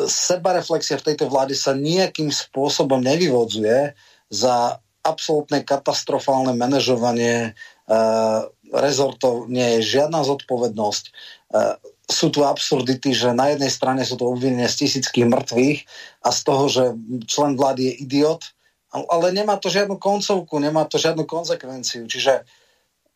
[0.00, 3.92] sebareflexia v tejto vláde sa nejakým spôsobom nevyvodzuje
[4.32, 9.52] za absolútne katastrofálne manažovanie uh, rezortov.
[9.52, 11.04] Nie je žiadna zodpovednosť.
[11.52, 15.78] Uh, sú tu absurdity, že na jednej strane sú to obvinenia z tisíckých mŕtvych
[16.24, 16.84] a z toho, že
[17.24, 18.42] člen vlády je idiot,
[18.92, 22.06] ale nemá to žiadnu koncovku, nemá to žiadnu konsekvenciu.
[22.06, 22.44] Čiže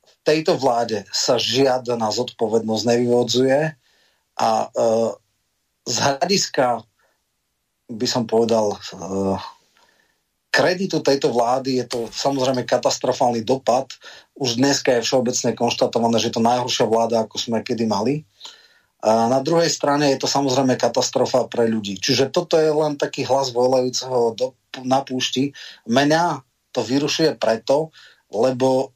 [0.02, 3.58] v tejto vláde sa žiadna zodpovednosť nevyvodzuje
[4.40, 4.68] a e,
[5.86, 6.82] z hľadiska
[7.88, 8.78] by som povedal e,
[10.58, 13.86] kreditu tejto vlády je to samozrejme katastrofálny dopad.
[14.34, 18.26] Už dneska je všeobecne konštatované, že je to najhoršia vláda, ako sme kedy mali.
[18.98, 22.02] A na druhej strane je to samozrejme katastrofa pre ľudí.
[22.02, 25.54] Čiže toto je len taký hlas volajúceho do, na púšti.
[25.86, 26.42] Mňa
[26.74, 27.94] to vyrušuje preto,
[28.34, 28.90] lebo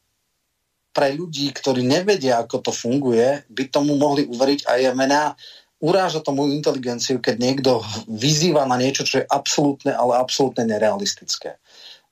[0.92, 5.22] pre ľudí, ktorí nevedia, ako to funguje, by tomu mohli uveriť a je mňa
[5.82, 11.58] uráža tomu inteligenciu, keď niekto vyzýva na niečo, čo je absolútne, ale absolútne nerealistické.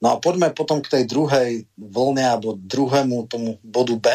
[0.01, 4.07] No a poďme potom k tej druhej vlne alebo druhému tomu bodu B,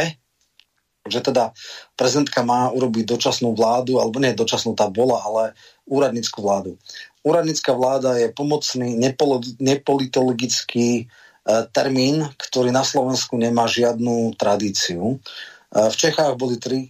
[1.06, 1.54] že teda
[1.94, 5.44] prezidentka má urobiť dočasnú vládu, alebo nie dočasnú tá bola, ale
[5.86, 6.82] úradnícku vládu.
[7.22, 8.98] Úradnícka vláda je pomocný
[9.62, 11.04] nepolitologický e,
[11.74, 15.18] termín, ktorý na Slovensku nemá žiadnu tradíciu.
[15.18, 15.18] E,
[15.90, 16.90] v Čechách boli tri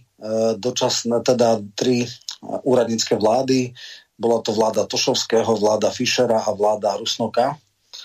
[0.56, 2.08] dočasné, teda tri
[2.44, 3.72] úradnícke vlády.
[4.16, 7.56] Bola to vláda Tošovského, vláda Fischera a vláda Rusnoka.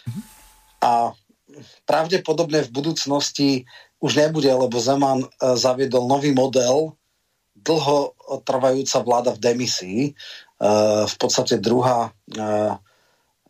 [0.07, 0.22] Mhm.
[0.82, 1.16] A
[1.84, 3.49] pravdepodobne v budúcnosti
[4.02, 6.97] už nebude, lebo Zeman e, zaviedol nový model,
[7.62, 9.99] dlho trvajúca vláda v demisii.
[11.06, 12.14] v podstate druhá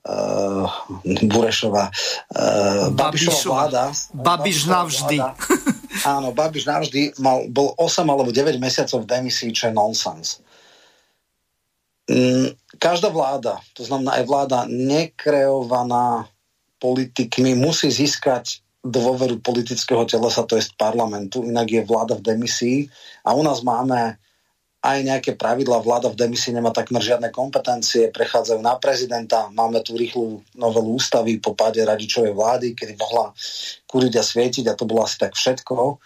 [0.08, 0.68] uh,
[1.04, 3.84] Burešová, uh, Babišová vláda.
[4.16, 5.18] Babiš navždy.
[5.20, 5.36] Vláda,
[6.08, 10.42] áno, Babiš navždy mal, bol 8 alebo 9 mesiacov v demisii, čo je nonsens.
[12.10, 16.26] Mm, každá vláda, to znamená aj vláda nekreovaná
[16.82, 22.80] politikmi, musí získať dôveru politického telesa, to je parlamentu, inak je vláda v demisii.
[23.26, 24.18] A u nás máme
[24.82, 29.94] aj nejaké pravidla, vláda v demisii nemá takmer žiadne kompetencie, prechádzajú na prezidenta, máme tu
[29.94, 33.30] rýchlu novelu ústavy po páde radičovej vlády, kedy mohla
[33.86, 36.02] kuriť a svietiť a to bolo asi tak všetko.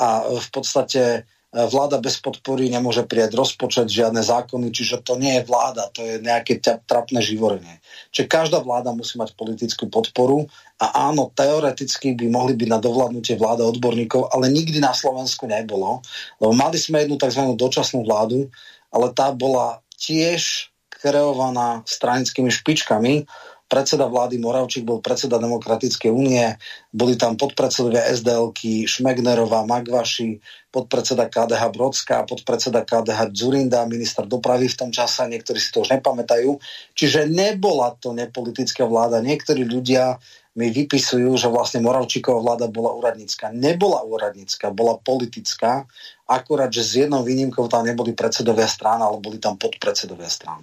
[0.00, 5.46] A v podstate vláda bez podpory nemôže prijať rozpočet, žiadne zákony, čiže to nie je
[5.46, 7.78] vláda, to je nejaké trapné živorenie.
[8.10, 13.38] Čiže každá vláda musí mať politickú podporu a áno, teoreticky by mohli byť na dovládnutie
[13.38, 16.02] vláda odborníkov, ale nikdy na Slovensku nebolo,
[16.42, 17.54] lebo mali sme jednu tzv.
[17.54, 18.50] dočasnú vládu,
[18.90, 23.22] ale tá bola tiež kreovaná stranickými špičkami,
[23.64, 26.46] predseda vlády Moravčík bol predseda Demokratickej únie,
[26.94, 30.38] boli tam podpredsedovia SDLky Šmegnerová, Magvaši,
[30.70, 35.90] podpredseda KDH Brodská, podpredseda KDH Zurinda, minister dopravy v tom čase, niektorí si to už
[35.96, 36.54] nepamätajú.
[36.94, 39.24] Čiže nebola to nepolitická vláda.
[39.24, 40.22] Niektorí ľudia
[40.54, 43.50] mi vypisujú, že vlastne Moravčíková vláda bola úradnícka.
[43.50, 45.82] Nebola úradnícka, bola politická,
[46.30, 50.62] akurát, že s jednou výnimkou tam neboli predsedovia strán, ale boli tam podpredsedovia strán.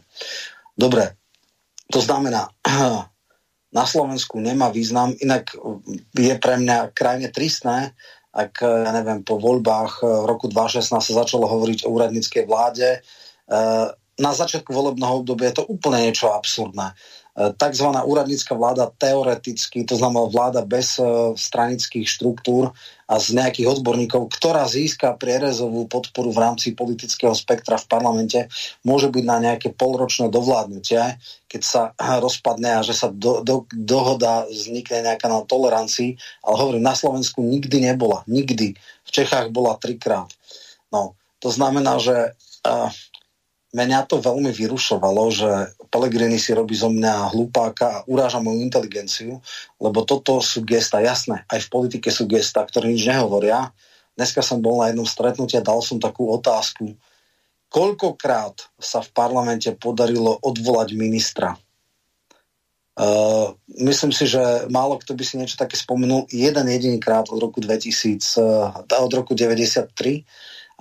[0.72, 1.20] Dobre,
[1.92, 2.48] to znamená,
[3.78, 5.52] na Slovensku nemá význam, inak
[6.16, 7.92] je pre mňa krajne tristné,
[8.32, 13.04] ak, ja neviem, po voľbách v roku 2016 sa začalo hovoriť o úradníckej vláde.
[13.52, 13.88] Eh,
[14.22, 16.96] na začiatku volebného obdobia je to úplne niečo absurdné.
[17.32, 17.88] E, tzv.
[17.88, 22.76] úradnícka vláda teoreticky, to znamená vláda bez e, stranických štruktúr
[23.08, 28.40] a z nejakých odborníkov, ktorá získa prierezovú podporu v rámci politického spektra v parlamente,
[28.84, 34.48] môže byť na nejaké polročné dovládnutie, keď sa rozpadne a že sa do, do, dohoda
[34.48, 38.24] vznikne nejaká na tolerancii, ale hovorím, na Slovensku nikdy nebola.
[38.32, 38.76] Nikdy.
[39.08, 40.32] V Čechách bola trikrát.
[40.92, 42.32] No, to znamená, že
[42.64, 42.88] uh,
[43.72, 45.50] mňa to veľmi vyrušovalo, že
[45.88, 49.40] Pelegrini si robí zo mňa hlupáka a uráža moju inteligenciu,
[49.80, 53.72] lebo toto sú gesta, jasné, aj v politike sú gesta, ktoré nič nehovoria.
[54.20, 57.00] Dneska som bol na jednom stretnutí a dal som takú otázku,
[57.72, 61.56] koľkokrát sa v parlamente podarilo odvolať ministra.
[62.92, 67.40] Uh, myslím si, že málo kto by si niečo také spomenul jeden jediný krát od
[67.40, 70.28] roku 2000, uh, od roku 93,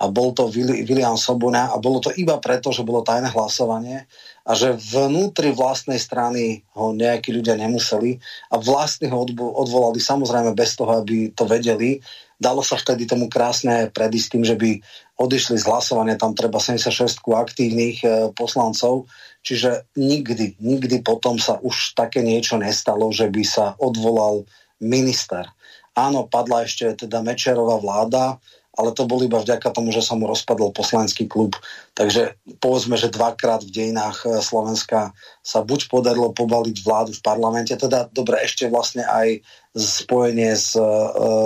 [0.01, 4.09] a bol to William Sobuna a bolo to iba preto, že bolo tajné hlasovanie
[4.41, 8.17] a že vnútri vlastnej strany ho nejakí ľudia nemuseli
[8.49, 12.01] a vlastne ho odvolali samozrejme bez toho, aby to vedeli.
[12.41, 14.81] Dalo sa vtedy tomu krásne predísť tým, že by
[15.21, 19.05] odišli z hlasovania, tam treba 76 aktívnych e, poslancov,
[19.45, 24.49] čiže nikdy, nikdy potom sa už také niečo nestalo, že by sa odvolal
[24.81, 25.45] minister.
[25.93, 28.41] Áno, padla ešte teda Mečerová vláda,
[28.71, 31.59] ale to bolo iba vďaka tomu, že sa mu rozpadol poslanecký klub.
[31.91, 35.11] Takže povedzme, že dvakrát v dejinách e, Slovenska
[35.43, 39.43] sa buď podarilo pobaliť vládu v parlamente, teda dobre, ešte vlastne aj
[39.75, 40.83] spojenie s uh,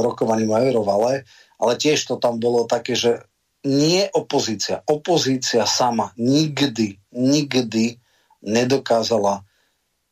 [0.02, 1.30] rokovaním o Eurovale,
[1.62, 3.22] ale tiež to tam bolo také, že
[3.62, 8.02] nie opozícia, opozícia sama nikdy, nikdy
[8.42, 9.46] nedokázala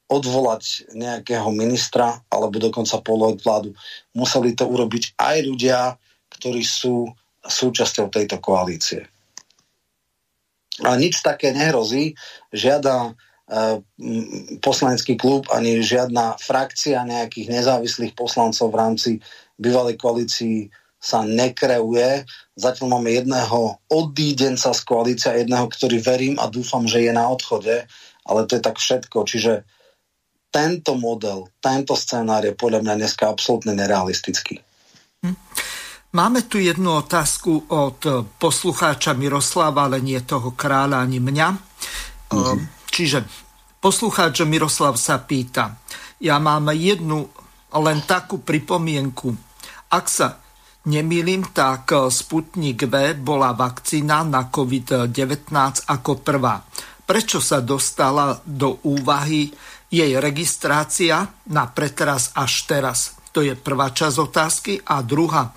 [0.09, 3.69] odvolať nejakého ministra alebo dokonca polovať vládu.
[4.13, 5.79] Museli to urobiť aj ľudia,
[6.43, 7.07] ktorí sú
[7.39, 9.07] súčasťou tejto koalície.
[10.83, 12.11] A nič také nehrozí,
[12.51, 13.15] žiada
[13.47, 13.79] e,
[14.59, 19.11] poslanecký klub ani žiadna frakcia nejakých nezávislých poslancov v rámci
[19.55, 20.67] bývalej koalícii
[20.99, 22.27] sa nekreuje.
[22.59, 27.87] Zatiaľ máme jedného odídenca z koalícia, jedného, ktorý verím a dúfam, že je na odchode,
[28.27, 29.17] ale to je tak všetko.
[29.23, 29.53] Čiže
[30.51, 34.63] tento model, tento scenár je podľa mňa dneska absolútne nerealistický.
[35.23, 35.37] Hm.
[36.13, 37.97] Máme tu jednu otázku od
[38.37, 41.47] poslucháča Miroslava, ale nie toho kráľa ani mňa.
[42.29, 42.59] Mm-hmm.
[42.85, 43.25] Čiže
[43.81, 45.73] poslucháč Miroslav sa pýta,
[46.21, 47.33] ja mám jednu
[47.73, 49.33] len takú pripomienku.
[49.89, 50.37] Ak sa
[50.85, 55.49] nemýlim, tak Sputnik V bola vakcína na COVID-19
[55.89, 56.61] ako prvá.
[57.09, 59.49] Prečo sa dostala do úvahy
[59.89, 63.17] jej registrácia na pretras až teraz?
[63.33, 64.73] To je prvá časť otázky.
[64.85, 65.49] A druhá,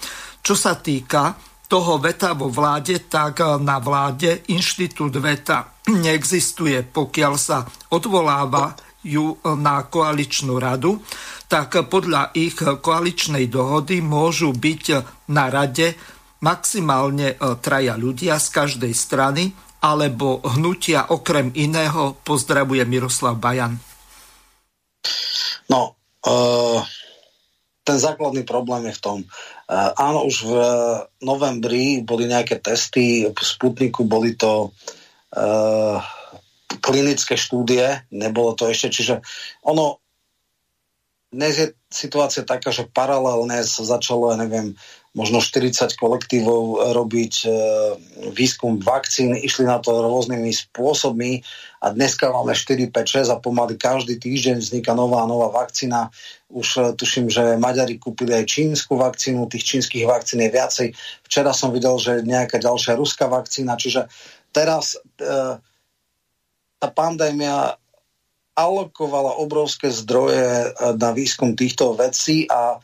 [0.46, 1.34] čo sa týka
[1.66, 10.54] toho veta vo vláde, tak na vláde inštitút veta neexistuje, pokiaľ sa odvolávajú na koaličnú
[10.62, 11.02] radu,
[11.50, 14.84] tak podľa ich koaličnej dohody môžu byť
[15.34, 15.98] na rade
[16.46, 19.50] maximálne traja ľudia z každej strany
[19.82, 22.14] alebo hnutia okrem iného.
[22.22, 23.74] Pozdravuje Miroslav Bajan.
[25.66, 26.86] No, uh,
[27.86, 30.52] ten základný problém je v tom, uh, áno, už v
[31.22, 36.02] novembri boli nejaké testy v Sputniku, boli to uh,
[36.82, 39.14] klinické štúdie, nebolo to ešte, čiže
[39.62, 40.02] ono
[41.36, 44.78] dnes je situácia taká, že paralelne sa začalo, ja neviem,
[45.16, 47.48] možno 40 kolektívov robiť e,
[48.36, 51.40] výskum vakcín, išli na to rôznymi spôsobmi
[51.80, 56.12] a dneska máme 4, 5, 6 a pomaly každý týždeň vzniká nová nová vakcína.
[56.46, 60.88] Už e, tuším, že Maďari kúpili aj čínsku vakcínu, tých čínskych vakcín je viacej.
[61.26, 64.06] Včera som videl, že nejaká ďalšia ruská vakcína, čiže
[64.54, 65.58] teraz e,
[66.76, 67.74] tá pandémia
[68.56, 72.78] alokovala obrovské zdroje e, na výskum týchto vecí a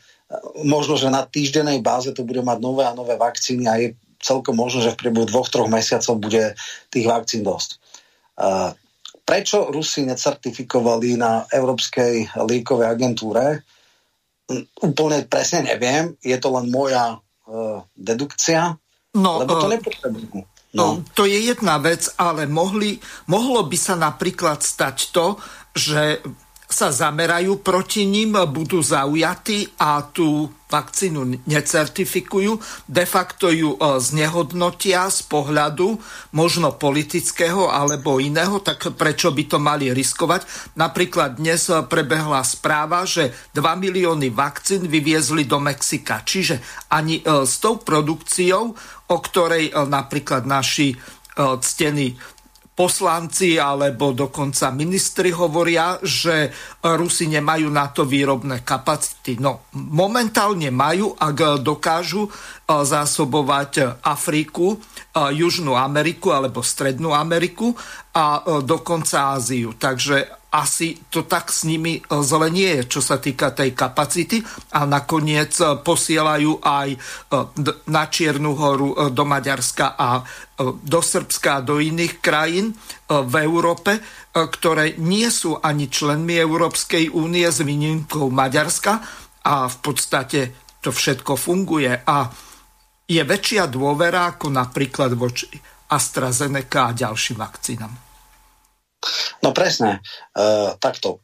[0.65, 4.55] možno, že na týždennej báze to bude mať nové a nové vakcíny a je celkom
[4.55, 6.55] možno, že v priebehu dvoch, troch mesiacov bude
[6.89, 7.69] tých vakcín dosť.
[7.75, 7.77] E,
[9.23, 13.63] prečo Rusi necertifikovali na Európskej liekovej agentúre?
[14.83, 17.23] Úplne presne neviem, je to len moja
[17.95, 18.75] dedukcia,
[19.15, 20.39] no, lebo to nepotrebujú.
[20.73, 20.99] No.
[20.99, 22.97] no, to je jedna vec, ale mohli,
[23.29, 25.37] mohlo by sa napríklad stať to,
[25.77, 26.17] že
[26.73, 32.57] sa zamerajú proti ním, budú zaujatí a tú vakcínu necertifikujú,
[32.89, 36.01] de facto ju e, znehodnotia z pohľadu
[36.33, 40.73] možno politického alebo iného, tak prečo by to mali riskovať?
[40.73, 46.57] Napríklad dnes prebehla správa, že 2 milióny vakcín vyviezli do Mexika, čiže
[46.89, 48.73] ani e, s tou produkciou,
[49.13, 50.97] o ktorej e, napríklad naši
[51.37, 52.13] ctení
[52.73, 56.49] poslanci alebo dokonca ministri hovoria, že
[56.81, 59.37] Rusi nemajú na to výrobné kapacity.
[59.37, 62.29] No, momentálne majú, ak dokážu e,
[62.65, 64.77] zásobovať Afriku, e,
[65.37, 67.77] Južnú Ameriku alebo Strednú Ameriku
[68.17, 69.77] a e, dokonca Áziu.
[69.77, 74.45] Takže asi to tak s nimi e, zle nie je, čo sa týka tej kapacity
[74.77, 76.97] a nakoniec e, posielajú aj e,
[77.89, 80.21] na Čiernu horu do Maďarska a
[80.85, 82.77] do Srbska a do iných krajín
[83.09, 83.97] v Európe,
[84.29, 89.01] ktoré nie sú ani členmi Európskej únie s výnimkou Maďarska
[89.49, 92.29] a v podstate to všetko funguje a
[93.09, 95.49] je väčšia dôvera ako napríklad voči
[95.89, 98.02] AstraZeneca a ďalším vakcínam.
[99.43, 99.99] No presne,
[100.33, 101.19] e, takto.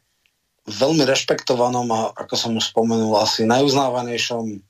[0.70, 4.60] Veľmi rešpektovanom a ako som už spomenul, asi najuznávanejšom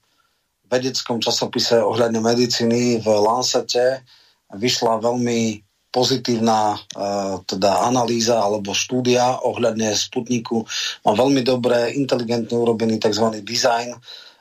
[0.70, 4.06] vedeckom časopise ohľadne medicíny v Lancete
[4.54, 10.62] vyšla veľmi pozitívna uh, teda analýza alebo štúdia ohľadne Sputniku.
[11.02, 13.42] Má veľmi dobre, inteligentne urobený tzv.
[13.42, 13.98] dizajn.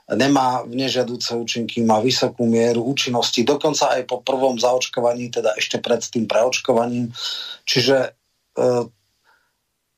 [0.10, 6.02] Nemá nežiaduce účinky, má vysokú mieru účinnosti, dokonca aj po prvom zaočkovaní, teda ešte pred
[6.02, 7.14] tým preočkovaním.
[7.66, 8.18] Čiže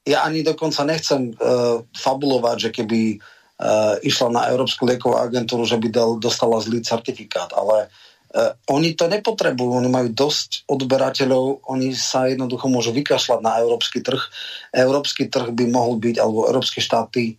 [0.06, 5.78] ja ani dokonca nechcem uh, fabulovať, že keby uh, išla na Európsku liekovú agentúru, že
[5.78, 7.86] by dal, dostala zlý certifikát, ale
[8.34, 14.02] uh, oni to nepotrebujú, oni majú dosť odberateľov, oni sa jednoducho môžu vykašľať na európsky
[14.02, 14.22] trh.
[14.74, 17.38] Európsky trh by mohol byť, alebo európske štáty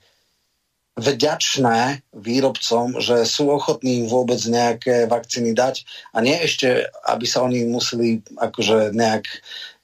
[0.92, 7.48] vďačné výrobcom, že sú ochotní im vôbec nejaké vakcíny dať a nie ešte, aby sa
[7.48, 9.24] oni museli akože nejak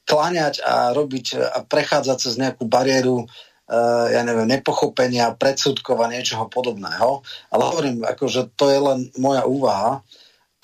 [0.09, 3.29] kláňať a robiť a prechádzať cez nejakú bariéru
[3.69, 7.21] Uh, ja neviem, nepochopenia, predsudkov a niečoho podobného.
[7.53, 10.01] Ale hovorím, akože to je len moja úvaha.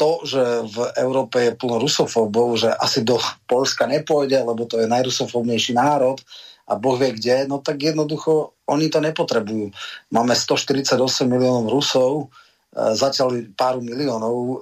[0.00, 4.88] To, že v Európe je plno rusofóbov, že asi do Polska nepôjde, lebo to je
[4.88, 6.16] najrusofóbnejší národ
[6.64, 9.68] a Boh vie kde, no tak jednoducho oni to nepotrebujú.
[10.08, 10.96] Máme 148
[11.28, 12.32] miliónov Rusov,
[12.74, 14.56] E, zatiaľ pár miliónov e,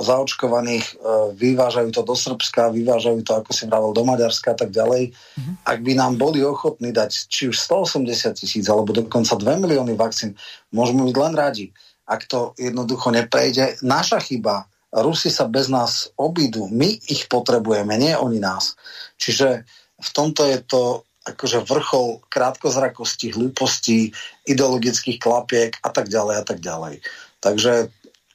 [0.00, 0.94] zaočkovaných e,
[1.36, 5.12] vyvážajú to do Srbska, vyvážajú to, ako si vravel, do Maďarska a tak ďalej.
[5.12, 5.54] Mm-hmm.
[5.68, 10.32] Ak by nám boli ochotní dať či už 180 tisíc alebo dokonca 2 milióny vakcín,
[10.72, 11.68] môžeme byť len radi.
[12.08, 18.12] Ak to jednoducho neprejde, naša chyba, Rusi sa bez nás obídu, my ich potrebujeme, nie
[18.12, 18.76] oni nás.
[19.16, 19.64] Čiže
[19.96, 24.10] v tomto je to akože vrchol krátkozrakosti, hlúposti,
[24.44, 26.98] ideologických klapiek a tak ďalej a tak ďalej.
[27.42, 27.90] Takže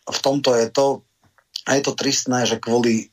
[0.08, 1.02] v tomto je to,
[1.64, 3.08] a je to tristné, že kvôli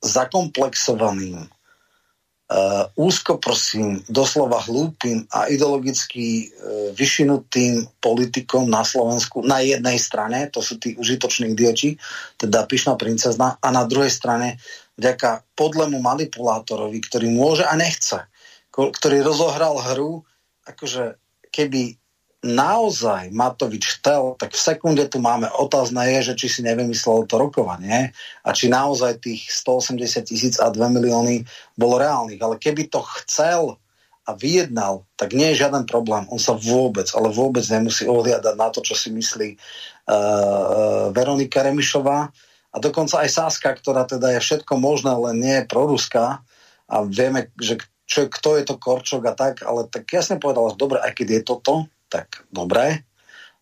[0.00, 10.00] zakomplexovaným, uh, úzko prosím, doslova hlúpým a ideologicky uh, vyšinutým politikom na Slovensku na jednej
[10.00, 12.00] strane, to sú tí užitoční idioti,
[12.40, 14.56] teda pyšná princezna, a na druhej strane
[14.96, 18.24] vďaka podlému manipulátorovi, ktorý môže a nechce,
[18.72, 20.24] ktorý rozohral hru,
[20.64, 21.20] akože
[21.52, 21.99] keby
[22.40, 27.36] naozaj Matovič chcel, tak v sekunde tu máme otázne je, že či si nevymyslel to
[27.36, 31.44] rokovanie a či naozaj tých 180 tisíc a 2 milióny
[31.76, 32.40] bolo reálnych.
[32.40, 33.76] Ale keby to chcel
[34.24, 36.24] a vyjednal, tak nie je žiaden problém.
[36.32, 42.32] On sa vôbec, ale vôbec nemusí ohliadať na to, čo si myslí uh, Veronika Remišová
[42.70, 46.40] a dokonca aj Sáska, ktorá teda je všetko možné, len nie je proruská
[46.88, 50.98] a vieme, že čo, kto je to Korčok a tak, ale tak jasne povedala, dobre,
[50.98, 51.74] aj keď je toto,
[52.10, 53.06] tak dobre,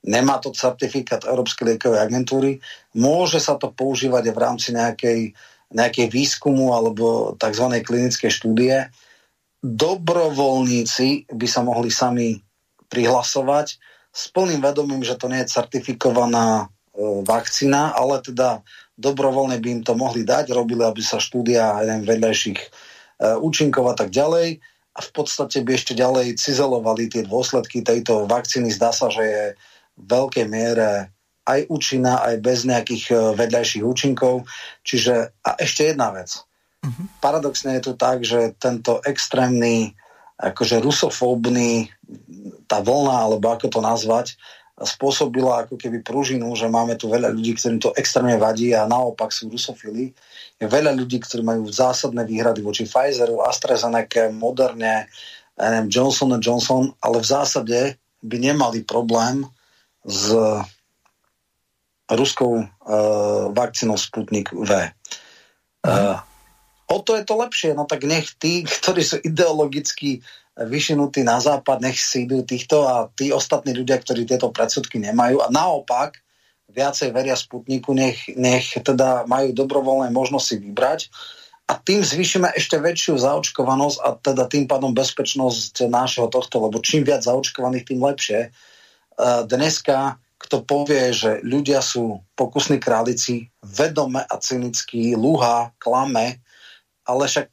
[0.02, 2.50] nemá to certifikát Európskej liekovej agentúry,
[2.96, 5.36] môže sa to používať v rámci nejakej,
[5.74, 7.66] nejakej výskumu alebo tzv.
[7.84, 8.88] klinickej štúdie.
[9.60, 12.40] Dobrovoľníci by sa mohli sami
[12.88, 13.76] prihlasovať
[14.08, 18.64] s plným vedomím, že to nie je certifikovaná e, vakcína, ale teda
[18.96, 22.68] dobrovoľne by im to mohli dať, robili aby sa štúdia neviem, vedľajších e,
[23.38, 24.62] účinkov a tak ďalej
[24.98, 28.74] a v podstate by ešte ďalej cizelovali tie dôsledky tejto vakcíny.
[28.74, 29.44] Zdá sa, že je
[29.94, 31.14] v veľkej miere
[31.46, 34.44] aj účinná, aj bez nejakých e, vedľajších účinkov.
[34.82, 36.34] Čiže, a ešte jedna vec.
[36.82, 37.06] Mm-hmm.
[37.22, 39.94] Paradoxne je to tak, že tento extrémny,
[40.36, 41.94] akože rusofóbny,
[42.66, 44.34] tá vlna, alebo ako to nazvať,
[44.78, 49.34] spôsobila ako keby pružinu, že máme tu veľa ľudí, ktorým to extrémne vadí a naopak
[49.34, 50.14] sú rusofili.
[50.58, 55.10] Je veľa ľudí, ktorí majú zásadné výhrady voči Pfizeru, AstraZeneca, Moderne,
[55.58, 57.78] neviem, Johnson Johnson, ale v zásade
[58.22, 59.42] by nemali problém
[60.06, 60.30] s
[62.08, 62.66] ruskou uh,
[63.52, 64.70] vakcínou Sputnik V.
[65.84, 66.16] Uh,
[66.88, 70.22] o to je to lepšie, no tak nech tí, ktorí sú ideologicky
[70.58, 75.38] vyšinutí na západ, nech si idú týchto a tí ostatní ľudia, ktorí tieto predsudky nemajú
[75.38, 76.18] a naopak
[76.68, 81.08] viacej veria Sputniku, nech, nech teda majú dobrovoľné možnosti vybrať
[81.68, 87.04] a tým zvýšime ešte väčšiu zaočkovanosť a teda tým pádom bezpečnosť nášho tohto, lebo čím
[87.04, 88.40] viac zaočkovaných, tým lepšie.
[89.44, 96.40] Dneska, kto povie, že ľudia sú pokusní králici, vedome a cynicky lúha, klame,
[97.04, 97.52] ale však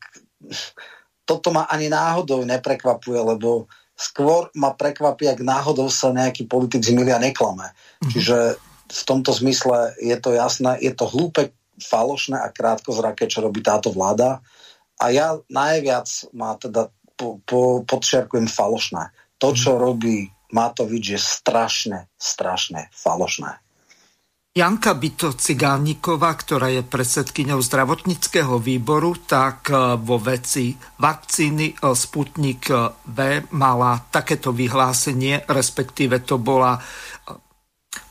[1.26, 3.66] toto ma ani náhodou neprekvapuje, lebo
[3.98, 7.72] skôr ma prekvapí, ak náhodou sa nejaký politik z milia neklame.
[7.74, 8.12] Mm-hmm.
[8.14, 8.38] Čiže
[8.86, 13.92] v tomto zmysle je to jasné, je to hlúpe, falošné a krátkozraké, čo robí táto
[13.92, 14.40] vláda.
[14.96, 16.88] A ja najviac má teda
[17.20, 19.12] po, po, podčiarkujem falošné.
[19.44, 19.84] To, čo mm-hmm.
[19.84, 20.18] robí
[20.56, 23.65] Matovič, je strašne, strašne falošné.
[24.56, 32.72] Janka Byto Cigániková, ktorá je predsedkyňou zdravotníckého výboru, tak e, vo veci vakcíny e, Sputnik
[33.04, 33.18] V
[33.52, 37.36] mala takéto vyhlásenie, respektíve to bola, e,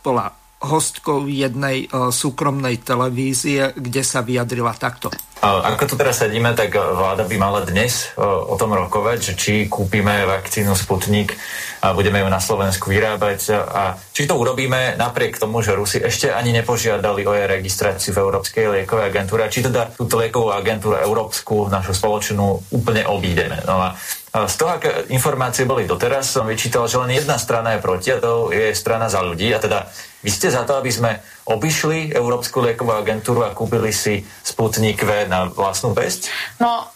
[0.05, 0.29] bola
[0.65, 5.12] hostkou jednej súkromnej televízie, kde sa vyjadrila takto.
[5.45, 10.25] Ako tu teraz sedíme, tak vláda by mala dnes o tom rokovať, že či kúpime
[10.25, 11.37] vakcínu Sputnik
[11.85, 16.33] a budeme ju na Slovensku vyrábať a či to urobíme napriek tomu, že Rusi ešte
[16.33, 21.69] ani nepožiadali o jej registráciu v Európskej liekovej agentúre, či teda túto liekovú agentúru európsku,
[21.69, 23.61] našu spoločnú, úplne obídeme.
[23.69, 24.01] No a
[24.49, 28.19] z toho, aké informácie boli doteraz, som vyčítal, že len jedna strana je proti a
[28.19, 29.53] to je strana za ľudí.
[29.53, 29.93] A teda
[30.25, 35.29] vy ste za to, aby sme obišli Európsku liekovú agentúru a kúpili si Sputnik V
[35.29, 36.33] na vlastnú pesť?
[36.57, 36.89] No,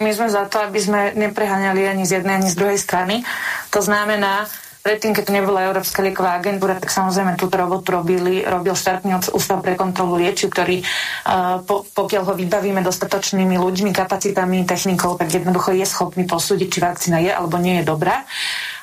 [0.00, 3.22] my sme za to, aby sme nepreháňali ani z jednej, ani z druhej strany.
[3.70, 4.48] To znamená,
[4.82, 9.62] predtým, keď tu nebola Európska lieková agentúra, tak samozrejme túto robotu robili, robil štátny ústav
[9.62, 15.70] pre kontrolu liečiv, ktorý uh, po, pokiaľ ho vybavíme dostatočnými ľuďmi, kapacitami, technikou, tak jednoducho
[15.70, 18.26] je schopný posúdiť, či vakcína je alebo nie je dobrá.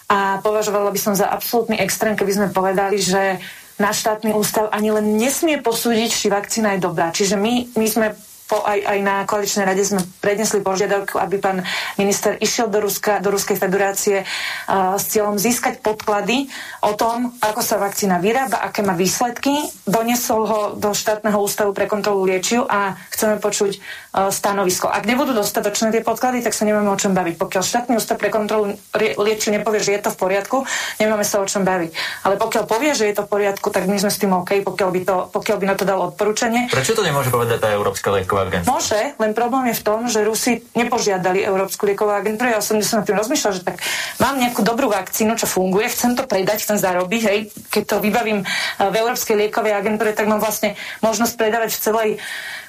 [0.09, 3.37] A považovala by som za absolútny extrém, keby sme povedali, že
[3.79, 7.09] náš štátny ústav ani len nesmie posúdiť, či vakcína je dobrá.
[7.15, 8.07] Čiže my, my sme
[8.49, 11.61] po, aj, aj na koaličnej rade sme prednesli požiadavku, aby pán
[12.01, 16.49] minister išiel do, Ruska, do Ruskej federácie uh, s cieľom získať podklady
[16.81, 19.69] o tom, ako sa vakcína vyrába, aké má výsledky.
[19.85, 24.89] Doniesol ho do štátneho ústavu pre kontrolu liečiv a chceme počuť uh, stanovisko.
[24.89, 27.37] Ak nebudú dostatočné tie podklady, tak sa nemáme o čom baviť.
[27.37, 30.65] Pokiaľ štátny ústav pre kontrolu liečiv nepovie, že je to v poriadku,
[30.97, 32.25] nemáme sa o čom baviť.
[32.25, 34.89] Ale pokiaľ povie, že je to v poriadku, tak my sme s tým OK, pokiaľ
[34.89, 36.65] by, to, pokiaľ by na to dalo odporúčanie.
[36.73, 38.69] Prečo to nemôže povedať tá Európska lieková lieková?
[38.69, 42.53] Môže, len problém je v tom, že Rusi nepožiadali Európsku liekovú agentúru.
[42.53, 43.83] Ja som sa nad tým rozmýšľal, že tak
[44.21, 47.39] mám nejakú dobrú vakcínu, čo funguje, chcem to predať, chcem zarobiť, hej,
[47.73, 48.47] keď to vybavím eh,
[48.87, 52.09] v Európskej liekovej agentúre, tak mám vlastne možnosť predávať v celej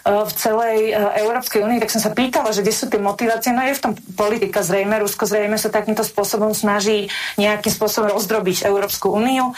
[0.05, 3.53] v celej Európskej únii, tak som sa pýtala, že kde sú tie motivácie.
[3.53, 4.97] No je v tom politika zrejme.
[4.97, 9.53] Rusko zrejme sa takýmto spôsobom snaží nejakým spôsobom rozdrobiť Európsku úniu.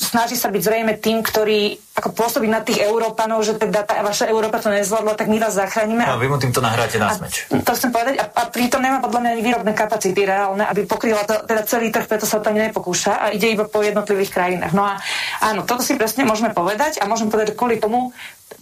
[0.00, 4.30] Snaží sa byť zrejme tým, ktorý ako pôsobí na tých Európanov, že teda tá vaša
[4.30, 6.06] Európa to nezvládla, tak my vás zachránime.
[6.06, 7.50] A vy mu týmto nahráte na smeč.
[7.50, 8.22] To chcem povedať.
[8.22, 11.90] A, a pritom nemá podľa mňa ani výrobné kapacity reálne, aby pokryla to, teda celý
[11.90, 14.72] trh, preto sa ani nepokúša a ide iba po jednotlivých krajinách.
[14.72, 15.02] No a
[15.42, 18.14] áno, toto si presne môžeme povedať a môžeme povedať, kvôli tomu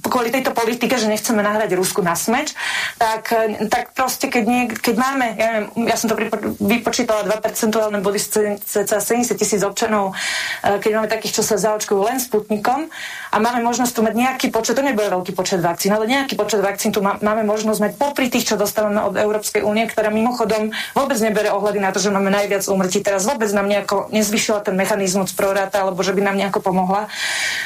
[0.09, 2.57] kvôli tejto politike, že nechceme nahrať Rusku na smeč,
[2.97, 3.28] tak,
[3.68, 6.16] tak proste, keď, nie, keď máme, ja, neviem, ja som to
[6.61, 8.20] vypočítala 2 percentuálne body
[8.62, 10.16] cca 70 tisíc občanov,
[10.64, 12.89] e, keď máme takých, čo sa zaočkujú len Sputnikom
[13.32, 16.62] a máme možnosť tu mať nejaký počet, to nebude veľký počet vakcín, ale nejaký počet
[16.62, 20.72] vakcín tu má, máme možnosť mať popri tých, čo dostávame od Európskej únie, ktorá mimochodom
[20.97, 23.03] vôbec nebere ohľady na to, že máme najviac umrtí.
[23.03, 27.11] Teraz vôbec nám nejako nezvyšila ten mechanizmus proráta, alebo že by nám nejako pomohla.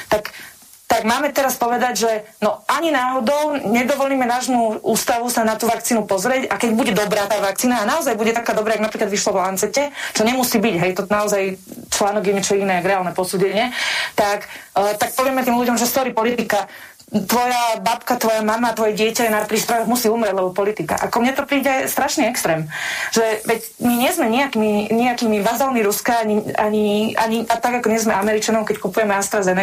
[0.09, 0.52] Tak
[0.93, 2.11] tak máme teraz povedať, že
[2.45, 7.25] no ani náhodou nedovolíme nášmu ústavu sa na tú vakcínu pozrieť a keď bude dobrá
[7.25, 10.75] tá vakcína a naozaj bude taká dobrá, ako napríklad vyšlo v Lancete, čo nemusí byť,
[10.77, 11.57] hej, to naozaj
[11.89, 13.73] článok je niečo iné, reálne posúdenie,
[14.13, 14.45] tak,
[14.77, 16.69] uh, tak povieme tým ľuďom, že story politika,
[17.13, 20.97] tvoja babka, tvoja mama, tvoje dieťa je na prístrojoch, musí umrieť, lebo politika.
[20.97, 22.73] Ako mne to príde strašne extrém.
[23.13, 27.93] Že veď my nie sme nejakými, nejakými vazalmi Ruska, ani, ani, ani a tak ako
[27.93, 29.63] nie sme Američanom, keď kupujeme AstraZeneca.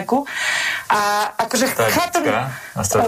[0.94, 1.00] A
[1.50, 2.24] akože chápem...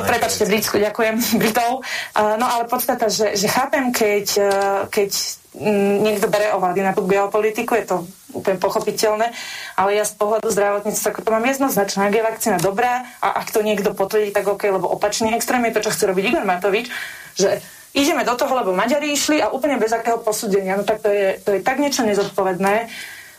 [0.09, 1.85] Prepačte, Britsku, ďakujem, Britov.
[2.17, 4.51] no ale podstata, že, že chápem, keď, e,
[4.89, 7.97] keď niekto bere ohľady na tú geopolitiku, je to
[8.31, 9.35] úplne pochopiteľné,
[9.75, 13.59] ale ja z pohľadu zdravotníctva to mám jednoznačné, ak je vakcína dobrá a ak to
[13.59, 16.87] niekto potvrdí, tak OK, lebo opačný extrém je to, čo chce robiť Igor Matovič,
[17.35, 17.59] že
[17.91, 21.35] ideme do toho, lebo Maďari išli a úplne bez akého posúdenia, no tak to je,
[21.43, 22.87] to je tak niečo nezodpovedné,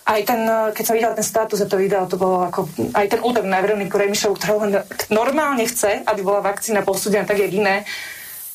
[0.02, 0.40] aj ten,
[0.74, 3.62] keď som videla ten status a to video, to bolo ako, aj ten útok na
[3.62, 4.84] Veroniku Remišovu, ktorá
[5.14, 7.86] normálne chce, aby bola vakcína posúdená tak, jak iné,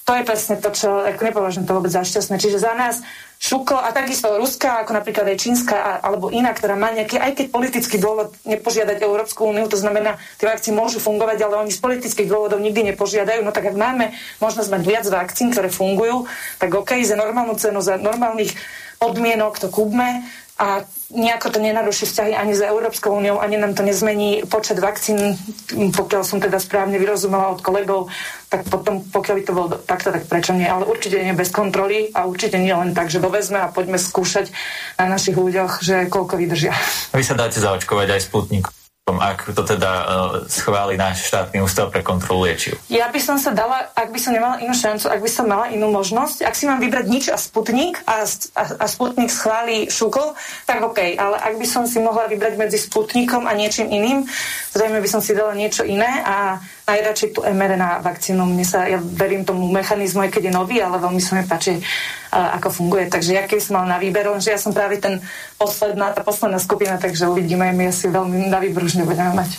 [0.08, 2.40] to je presne to, čo ako nepovažujem to vôbec za šťastné.
[2.40, 3.04] Čiže za nás
[3.38, 7.46] Šuko a takisto Ruská, ako napríklad aj Čínska alebo iná, ktorá má nejaký, aj keď
[7.54, 12.26] politický dôvod nepožiadať Európsku úniu, to znamená, tie vakcíny môžu fungovať, ale oni z politických
[12.26, 13.46] dôvodov nikdy nepožiadajú.
[13.46, 16.26] No tak ak máme možnosť mať viac vakcín, ktoré fungujú,
[16.58, 18.58] tak OK, za normálnu cenu, za normálnych
[18.98, 20.26] podmienok to kúpme
[20.58, 25.40] a nejako to nenaruší vzťahy ani s Európskou úniou, ani nám to nezmení počet vakcín,
[25.72, 28.12] pokiaľ som teda správne vyrozumela od kolegov,
[28.52, 30.68] tak potom, pokiaľ by to bolo takto, tak prečo nie?
[30.68, 34.52] Ale určite nie bez kontroly a určite nie len tak, že dovezme a poďme skúšať
[35.00, 36.76] na našich ľuďoch, že koľko vydržia.
[37.16, 38.77] Vy sa dáte zaočkovať aj Sputnik
[39.16, 40.08] ak to teda uh,
[40.52, 42.76] schváli náš štátny ústav pre kontrolu liečiv?
[42.92, 45.72] Ja by som sa dala, ak by som nemala inú šancu, ak by som mala
[45.72, 50.36] inú možnosť, ak si mám vybrať nič a Sputnik a, a, a Sputnik schváli šukol,
[50.68, 54.28] tak OK, ale ak by som si mohla vybrať medzi Sputnikom a niečím iným,
[54.76, 58.48] zrejme by som si dala niečo iné a najradšej tú mRNA vakcínu.
[58.48, 61.84] Mne sa, ja verím tomu mechanizmu, aj keď je nový, ale veľmi sa mi páči,
[62.32, 63.12] ako funguje.
[63.12, 65.20] Takže ja keby som mal na výber, že ja som práve ten
[65.60, 69.50] posledná, tá posledná skupina, takže uvidíme, my asi veľmi na výber už nebudeme mať.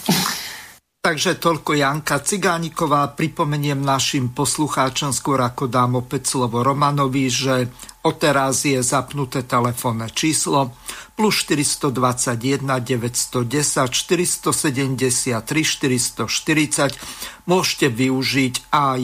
[1.09, 3.17] Takže toľko Janka Cigániková.
[3.17, 7.73] Pripomeniem našim poslucháčom skôr ako dám opäť slovo Romanovi, že
[8.05, 10.77] odteraz je zapnuté telefónne číslo
[11.17, 17.49] plus 421 910 473 440.
[17.49, 19.01] Môžete využiť aj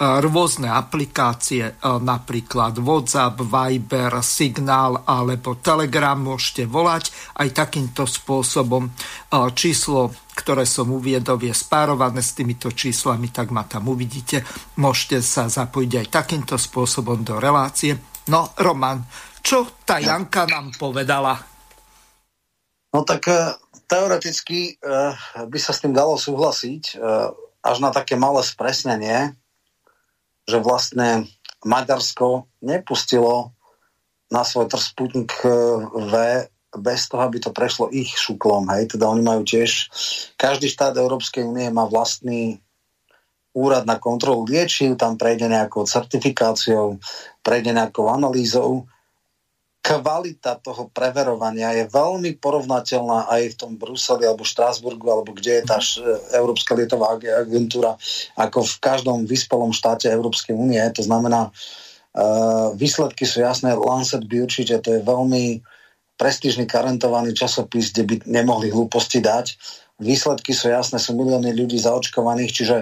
[0.00, 8.88] rôzne aplikácie, e, napríklad WhatsApp, Viber, Signál alebo Telegram môžete volať aj takýmto spôsobom.
[8.88, 8.90] E,
[9.52, 14.40] číslo, ktoré som uviedol, je spárované s týmito číslami, tak ma tam uvidíte.
[14.80, 17.92] Môžete sa zapojiť aj takýmto spôsobom do relácie.
[18.32, 19.04] No, Roman,
[19.44, 21.36] čo tá Janka nám povedala?
[22.96, 23.52] No tak e,
[23.84, 24.80] teoreticky
[25.36, 26.94] by sa s tým dalo súhlasiť,
[27.58, 29.34] až na také malé spresnenie,
[30.48, 31.28] že vlastne
[31.64, 33.52] Maďarsko nepustilo
[34.30, 35.52] na svoj trh Sputnik eh,
[35.90, 36.12] V
[36.70, 38.70] bez toho, aby to prešlo ich šuklom.
[38.70, 38.94] Hej?
[38.94, 39.90] Teda oni majú tiež,
[40.38, 42.62] každý štát Európskej únie má vlastný
[43.50, 47.02] úrad na kontrolu liečiv, tam prejde nejakou certifikáciou,
[47.42, 48.86] prejde nejakou analýzou
[49.80, 55.64] kvalita toho preverovania je veľmi porovnateľná aj v tom Bruseli alebo Štrásburgu alebo kde je
[55.64, 55.80] tá
[56.36, 57.96] Európska lietová agentúra
[58.36, 60.80] ako v každom vyspelom štáte Európskej únie.
[60.92, 65.64] To znamená, uh, výsledky sú jasné, Lancet by určite, to je veľmi
[66.20, 69.56] prestížny karentovaný časopis, kde by nemohli hlúposti dať.
[69.96, 72.76] Výsledky sú jasné, sú milióny ľudí zaočkovaných, čiže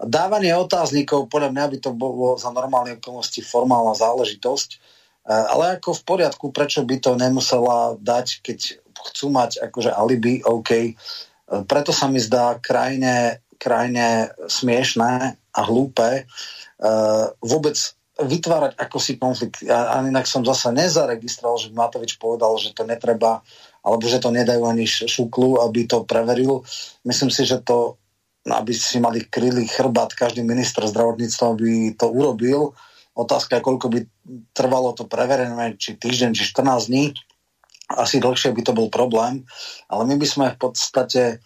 [0.00, 4.96] dávanie otáznikov, podľa mňa by to bolo za normálne okolnosti formálna záležitosť
[5.28, 8.58] ale ako v poriadku, prečo by to nemusela dať, keď
[9.12, 10.96] chcú mať akože alibi, OK.
[11.68, 17.74] Preto sa mi zdá krajine krajine smiešné a hlúpe uh, vôbec
[18.18, 19.62] vytvárať ako si konflikt.
[19.62, 23.42] Ja, inak som zase nezaregistroval, že Matovič povedal, že to netreba,
[23.82, 26.66] alebo že to nedajú ani šuklu, aby to preveril.
[27.06, 27.94] Myslím si, že to,
[28.42, 32.74] aby si mali kryli chrbát, každý minister zdravotníctva by to urobil.
[33.18, 34.00] Otázka koľko by
[34.54, 37.10] trvalo to preverené, či týždeň, či 14 dní.
[37.90, 39.42] Asi dlhšie by to bol problém.
[39.90, 41.42] Ale my by sme v podstate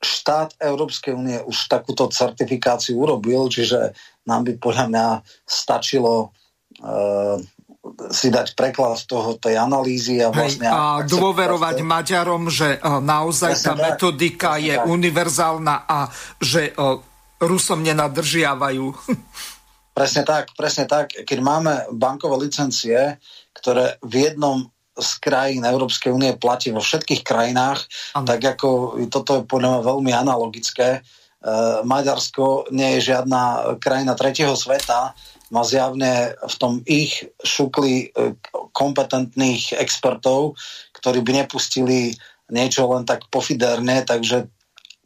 [0.00, 3.92] štát Európskej únie už takúto certifikáciu urobil, čiže
[4.24, 5.06] nám by podľa mňa
[5.44, 6.32] stačilo
[6.80, 7.36] uh,
[8.08, 10.68] si dať preklad toho, tej analýzy a vlastne...
[10.68, 11.84] Hej, a dôverovať to...
[11.84, 14.88] Maďarom, že uh, naozaj presne tá tak, metodika je tak.
[14.88, 15.98] univerzálna a
[16.40, 16.96] že uh,
[17.44, 18.86] Rusom nenadržiavajú.
[19.94, 21.14] presne tak, presne tak.
[21.14, 23.16] Keď máme bankové licencie,
[23.54, 27.82] ktoré v jednom z krajín Európskej únie platí vo všetkých krajinách,
[28.14, 28.26] ano.
[28.26, 30.88] tak ako toto je podľa mňa veľmi analogické.
[30.98, 31.00] E,
[31.82, 35.18] Maďarsko nie je žiadna krajina tretieho sveta,
[35.50, 38.38] má zjavne v tom ich šukli e,
[38.70, 40.54] kompetentných expertov,
[40.94, 42.14] ktorí by nepustili
[42.54, 44.46] niečo len tak pofiderne, takže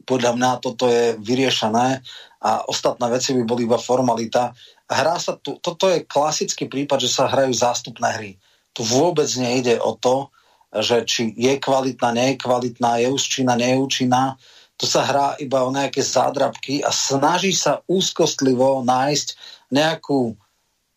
[0.05, 2.01] podľa mňa toto je vyriešené
[2.39, 4.55] a ostatné veci by boli iba formalita.
[4.89, 8.31] Hrá sa tu, toto je klasický prípad, že sa hrajú zástupné hry
[8.79, 10.31] tu vôbec nejde o to,
[10.71, 14.39] že či je kvalitná, nie je kvalitná, je účinná, nie je účinná.
[14.79, 19.27] Tu sa hrá iba o nejaké zádrabky a snaží sa úzkostlivo nájsť
[19.75, 20.39] nejakú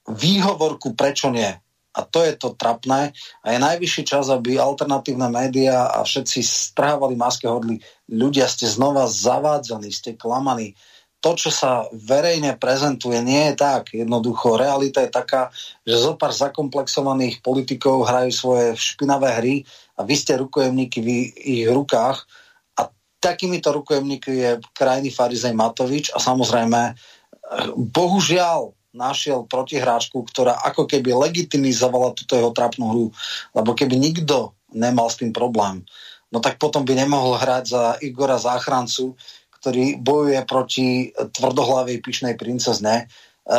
[0.06, 1.50] výhovorku, prečo nie.
[1.92, 3.10] A to je to trapné.
[3.42, 7.82] A je najvyšší čas, aby alternatívne médiá a všetci strhávali maske hodli.
[8.08, 10.78] Ľudia, ste znova zavádzaní, ste klamaní
[11.22, 13.94] to, čo sa verejne prezentuje, nie je tak.
[13.94, 15.54] Jednoducho, realita je taká,
[15.86, 19.54] že zo pár zakomplexovaných politikov hrajú svoje špinavé hry
[19.94, 22.26] a vy ste rukojemníky v ich rukách
[22.74, 22.90] a
[23.22, 26.98] takýmito rukojemníky je krajný Farizej Matovič a samozrejme
[27.94, 33.06] bohužiaľ našiel protihráčku, ktorá ako keby legitimizovala túto jeho trapnú hru.
[33.56, 35.86] Lebo keby nikto nemal s tým problém,
[36.32, 39.16] no tak potom by nemohol hrať za Igora Záchrancu,
[39.62, 43.06] ktorý bojuje proti tvrdohlavej pyšnej princezne,
[43.46, 43.54] e,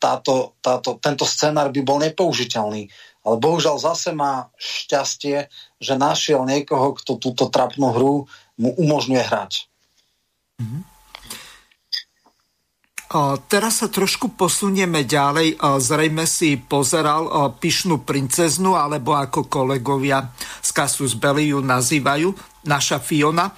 [0.00, 2.88] táto, táto, tento scenár by bol nepoužiteľný.
[3.22, 8.14] Ale bohužiaľ zase má šťastie, že našiel niekoho, kto túto trapnú hru
[8.56, 9.52] mu umožňuje hrať.
[10.58, 10.82] Mm-hmm.
[13.52, 15.60] Teraz sa trošku posunieme ďalej.
[15.60, 17.28] Zrejme si pozeral
[17.60, 20.32] pyšnú princeznu, alebo ako kolegovia
[20.64, 22.32] z Kasus Belli ju nazývajú,
[22.64, 23.52] naša Fiona.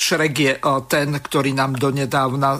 [0.00, 2.56] Šrek je eh, ten, ktorý nám donedávna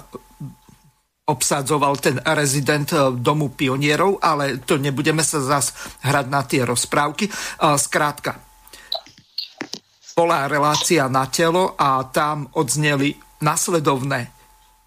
[1.25, 5.73] obsadzoval ten rezident eh, Domu pionierov, ale to nebudeme sa zas
[6.05, 7.33] hrať na tie rozprávky.
[7.81, 8.41] Skrátka, eh,
[10.13, 14.29] bola relácia na telo a tam odzneli nasledovné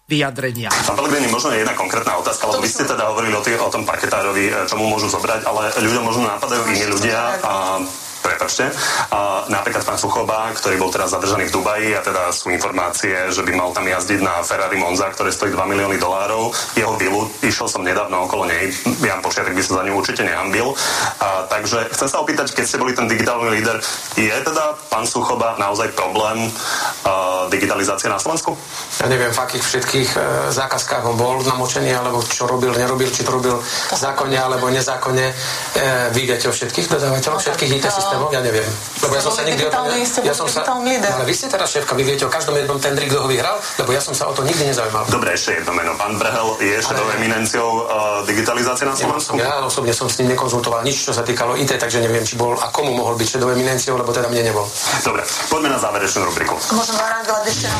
[0.06, 0.70] vyjadrenia.
[0.70, 3.72] Pán Pelegrini, možno je jedna konkrétna otázka, lebo vy ste teda hovorili o, tý, o
[3.72, 7.82] tom parketárovi, čo môžu zobrať, ale ľudia možno napadajú iní ľudia a
[8.24, 8.72] prepačte.
[9.12, 13.44] A napríklad pán Suchoba, ktorý bol teraz zadržaný v Dubaji a teda sú informácie, že
[13.44, 16.56] by mal tam jazdiť na Ferrari Monza, ktoré stojí 2 milióny dolárov.
[16.72, 18.72] Jeho vilu, išiel som nedávno okolo nej,
[19.04, 20.72] Jan Počiatek by sa za ňu určite nehambil.
[21.20, 23.76] A, takže chcem sa opýtať, keď ste boli ten digitálny líder,
[24.16, 28.56] je teda pán Suchoba naozaj problém uh, digitalizácie na Slovensku?
[29.04, 33.20] Ja neviem, v akých všetkých uh, zákazkách on bol namočený, alebo čo robil, nerobil, či
[33.20, 33.60] to robil
[33.92, 35.26] zákonne alebo nezákonne.
[35.28, 38.30] Uh, vy viete o všetkých dodávateľoch, všetkých IT systémov systémov?
[38.32, 38.70] Ja neviem.
[39.02, 39.86] Lebo ja som sa nikdy tom...
[40.24, 43.26] Ja som sa, ale vy ste teraz šéfka, vy viete o každom jednom tendri, kto
[43.26, 43.58] ho vyhral?
[43.78, 45.04] Lebo ja som sa o to nikdy nezaujímal.
[45.10, 45.92] Dobre, ešte jedno meno.
[45.98, 49.36] Pán Brehel je šedou eminenciou uh, digitalizácie na Slovensku?
[49.38, 52.54] Ja osobne som s ním nekonzultoval nič, čo sa týkalo IT, takže neviem, či bol
[52.56, 54.66] a komu mohol byť šedou eminenciou, lebo teda mne nebol.
[55.02, 56.54] Dobre, poďme na záverečnú rubriku.
[56.72, 57.78] Môžem zareagovať ešte na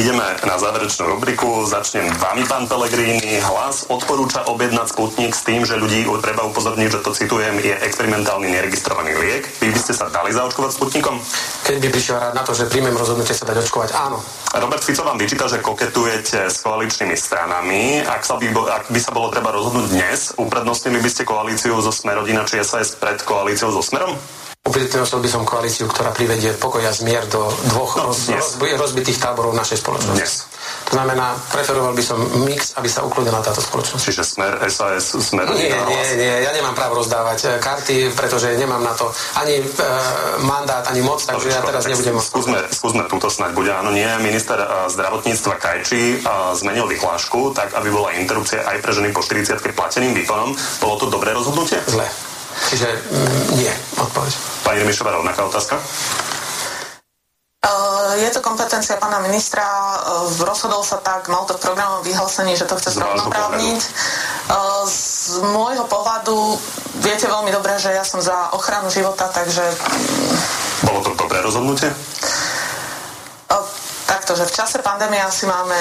[0.00, 1.68] Ideme na záverečnú rubriku.
[1.68, 3.36] Začnem vami, pán Pellegrini.
[3.44, 8.48] Hlas odporúča objednať Sputnik s tým, že ľudí treba upozorniť, že to citujem, je experimentálny
[8.48, 9.44] neregistrovaný liek.
[9.60, 11.20] Vy by ste sa dali zaočkovať Sputnikom?
[11.68, 14.24] Keď by prišiel rád na to, že príjmem rozhodnutie sa dať očkovať, áno.
[14.56, 18.00] Robert Fico vám vyčíta, že koketujete s koaličnými stranami.
[18.00, 21.92] Ak, sa by, ak by sa bolo treba rozhodnúť dnes, uprednostnili by ste koalíciu zo
[21.92, 24.16] Smerodina či SAS pred koalíciou so Smerom?
[24.60, 29.16] Uprednostnil by som koalíciu, ktorá privedie pokoj a zmier do dvoch no, roz, roz, rozbitých
[29.16, 30.20] táborov našej spoločnosti.
[30.20, 30.44] Dnes.
[30.92, 34.04] To znamená, preferoval by som mix, aby sa ukludila táto spoločnosť.
[34.04, 35.48] Čiže smer, SAS, smer...
[35.56, 39.08] Nie, nie, nie, ja nemám právo rozdávať e, karty, pretože nemám na to
[39.40, 39.66] ani e,
[40.44, 42.20] mandát, ani moc, takže Dobre, ja teraz nebudem...
[42.20, 44.06] Skúsme, skúsme túto snať, bude áno, nie.
[44.20, 49.24] Minister uh, zdravotníctva Kajči uh, zmenil vyhlášku, tak aby bola interrupcia aj pre ženy po
[49.24, 50.52] 40 plateným výkonom.
[50.84, 51.80] Bolo to dobré rozhodnutie?
[51.88, 52.29] Zle.
[52.68, 52.88] Čiže
[53.56, 54.32] nie, odpoveď.
[54.66, 55.80] Pani Remišová, rovnaká otázka?
[58.10, 59.62] Je to kompetencia pána ministra,
[60.42, 63.80] rozhodol sa tak, mal to v programom vyhlásení, že to chce zrovnoprávniť.
[64.84, 66.58] Z môjho pohľadu
[67.00, 69.62] viete veľmi dobre, že ja som za ochranu života, takže...
[70.82, 71.88] Bolo to dobré rozhodnutie?
[74.10, 75.78] Takto, že v čase pandémie asi máme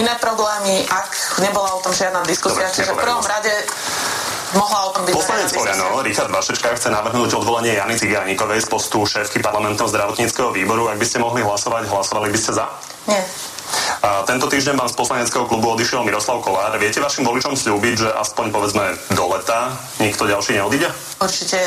[0.00, 2.72] iné problémy, ak nebola o tom žiadna diskusia.
[2.72, 3.52] Dobre, čiže v prvom rade
[4.54, 9.04] mohla o tom byť Poslanec Oľano, Richard Vašečka, chce navrhnúť odvolanie Jany Cigánikovej z postu
[9.04, 10.88] šéfky parlamentného zdravotníckého výboru.
[10.88, 12.66] Ak by ste mohli hlasovať, hlasovali by ste za?
[13.10, 13.22] Nie.
[14.04, 16.76] A tento týždeň vám z poslaneckého klubu odišiel Miroslav Kolár.
[16.76, 18.84] Viete vašim voličom slúbiť, že aspoň povedzme
[19.16, 20.88] do leta nikto ďalší neodíde?
[21.18, 21.58] Určite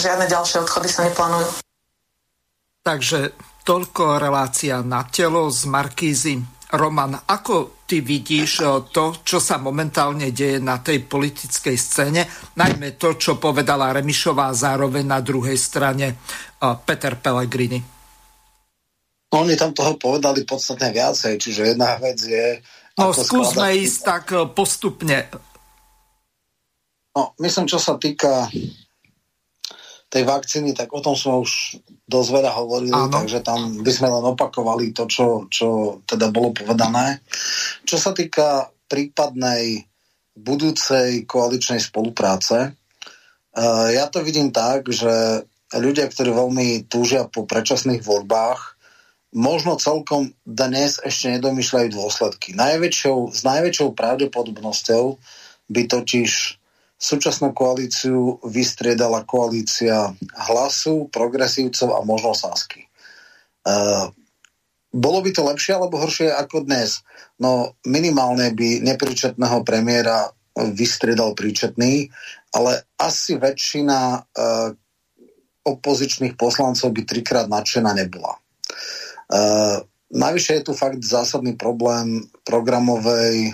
[0.00, 1.60] žiadne ďalšie odchody sa neplánujú.
[2.84, 3.32] Takže
[3.64, 6.36] toľko relácia na telo z Markízy.
[6.74, 12.22] Roman, ako ty vidíš eh, to, čo sa momentálne deje na tej politickej scéne,
[12.58, 17.80] najmä to, čo povedala Remišová zároveň na druhej strane eh, Peter Pellegrini?
[19.34, 22.62] Oni tam toho povedali podstatne viacej, čiže jedna vec je...
[22.94, 23.82] No skúsme skladať...
[23.82, 25.18] ísť tak eh, postupne.
[27.14, 28.50] No, myslím, čo sa týka
[30.14, 33.10] tej vakcíny, tak o tom sme už dosť veľa hovorili, Áno.
[33.10, 37.18] takže tam by sme len opakovali to, čo, čo teda bolo povedané.
[37.82, 39.82] Čo sa týka prípadnej
[40.38, 45.42] budúcej koaličnej spolupráce, uh, ja to vidím tak, že
[45.74, 48.78] ľudia, ktorí veľmi túžia po predčasných voľbách,
[49.34, 52.54] možno celkom dnes ešte nedomýšľajú dôsledky.
[52.54, 55.04] Najväčšou, s najväčšou pravdepodobnosťou
[55.74, 56.62] by totiž
[57.04, 60.08] Súčasnú koalíciu vystriedala koalícia
[60.48, 62.88] hlasu, progresívcov a možno Sasky.
[63.60, 64.08] Uh,
[64.88, 67.04] bolo by to lepšie alebo horšie ako dnes?
[67.36, 72.08] No minimálne by nepríčetného premiéra vystriedal príčetný,
[72.56, 74.70] ale asi väčšina uh,
[75.66, 78.38] opozičných poslancov by trikrát nadšená nebola.
[79.28, 79.84] Uh,
[80.14, 83.52] Najvyššie je tu fakt zásadný problém programovej e,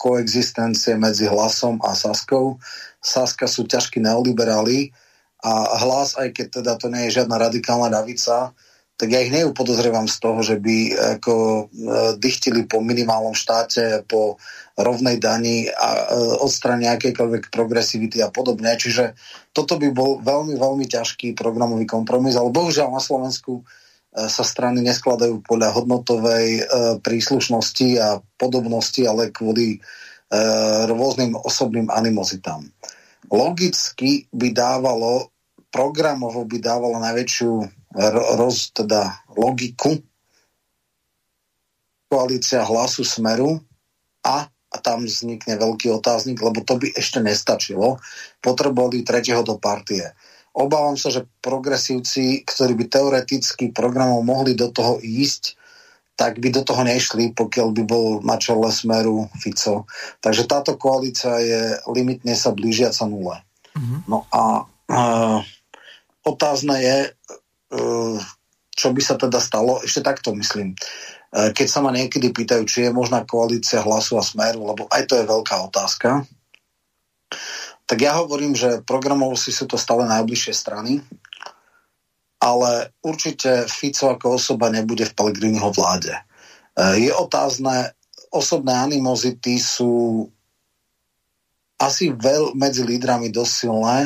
[0.00, 2.56] koexistencie medzi hlasom a Saskou.
[3.04, 4.88] Saska sú ťažkí neoliberáli
[5.44, 8.56] a hlas, aj keď teda to nie je žiadna radikálna davica,
[8.96, 10.76] tak ja ich neupodozrievam z toho, že by
[11.20, 11.62] ako e,
[12.16, 14.40] dychtili po minimálnom štáte, po
[14.80, 16.02] rovnej dani a e,
[16.40, 18.72] odstrane akejkoľvek progresivity a podobne.
[18.80, 19.12] Čiže
[19.52, 23.60] toto by bol veľmi, veľmi ťažký programový kompromis, ale bohužiaľ na Slovensku
[24.12, 26.62] sa strany neskladajú podľa hodnotovej e,
[27.00, 29.78] príslušnosti a podobnosti, ale kvôli e,
[30.84, 32.60] rôznym osobným animozitám.
[33.32, 35.32] Logicky by dávalo,
[35.72, 37.52] programovo by dávalo najväčšiu
[38.36, 39.96] roz, teda logiku
[42.12, 43.56] koalícia hlasu Smeru
[44.28, 47.96] a, a tam vznikne veľký otáznik, lebo to by ešte nestačilo.
[48.44, 50.12] Potrebovali tretieho do partie
[50.52, 55.56] Obávam sa, že progresívci, ktorí by teoreticky programov mohli do toho ísť,
[56.12, 59.88] tak by do toho nešli, pokiaľ by bol na čele smeru Fico.
[60.20, 63.40] Takže táto koalícia je limitne sa blížiaca nule.
[63.72, 63.98] Mm-hmm.
[64.06, 65.40] No a uh,
[66.22, 66.98] otázne je,
[67.72, 68.20] uh,
[68.76, 70.76] čo by sa teda stalo, ešte takto myslím.
[71.32, 75.08] Uh, keď sa ma niekedy pýtajú, či je možná koalícia hlasu a smeru, lebo aj
[75.08, 76.28] to je veľká otázka,
[77.86, 81.02] tak ja hovorím, že programovo si sú to stále najbližšie strany,
[82.42, 86.10] ale určite Fico ako osoba nebude v Pellegriniho vláde.
[86.10, 86.22] E,
[87.06, 87.94] je otázne,
[88.34, 90.26] osobné animozity sú
[91.78, 93.98] asi veľ medzi lídrami dosť silné,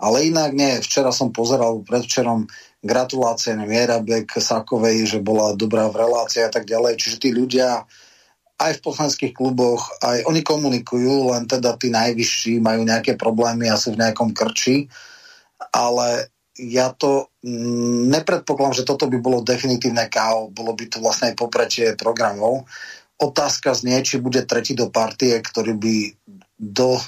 [0.00, 0.82] ale inak nie.
[0.82, 2.50] Včera som pozeral predvčerom
[2.82, 6.98] gratulácie Mierabek Sakovej, že bola dobrá v relácii a tak ďalej.
[6.98, 7.84] Čiže tí ľudia
[8.60, 13.80] aj v poslanských kluboch, aj oni komunikujú, len teda tí najvyšší majú nejaké problémy a
[13.80, 14.84] sú v nejakom krči,
[15.72, 16.28] ale
[16.60, 21.40] ja to mm, nepredpokladám, že toto by bolo definitívne KO, bolo by to vlastne aj
[21.40, 22.68] poprečie programov.
[23.16, 25.96] Otázka znie, či bude tretí do partie, ktorý by
[26.60, 27.00] do,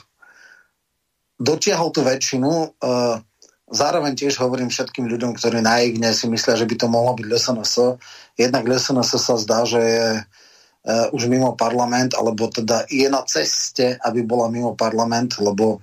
[1.37, 2.81] dotiahol tú väčšinu.
[2.81, 3.21] Uh,
[3.69, 7.27] zároveň tiež hovorím všetkým ľuďom, ktorí na Igne si myslia, že by to mohlo byť
[7.29, 7.75] LSNS.
[8.41, 10.09] Jednak LSNS sa zdá, že je
[10.87, 15.79] už mimo parlament, alebo teda je na ceste, aby bola mimo parlament, lebo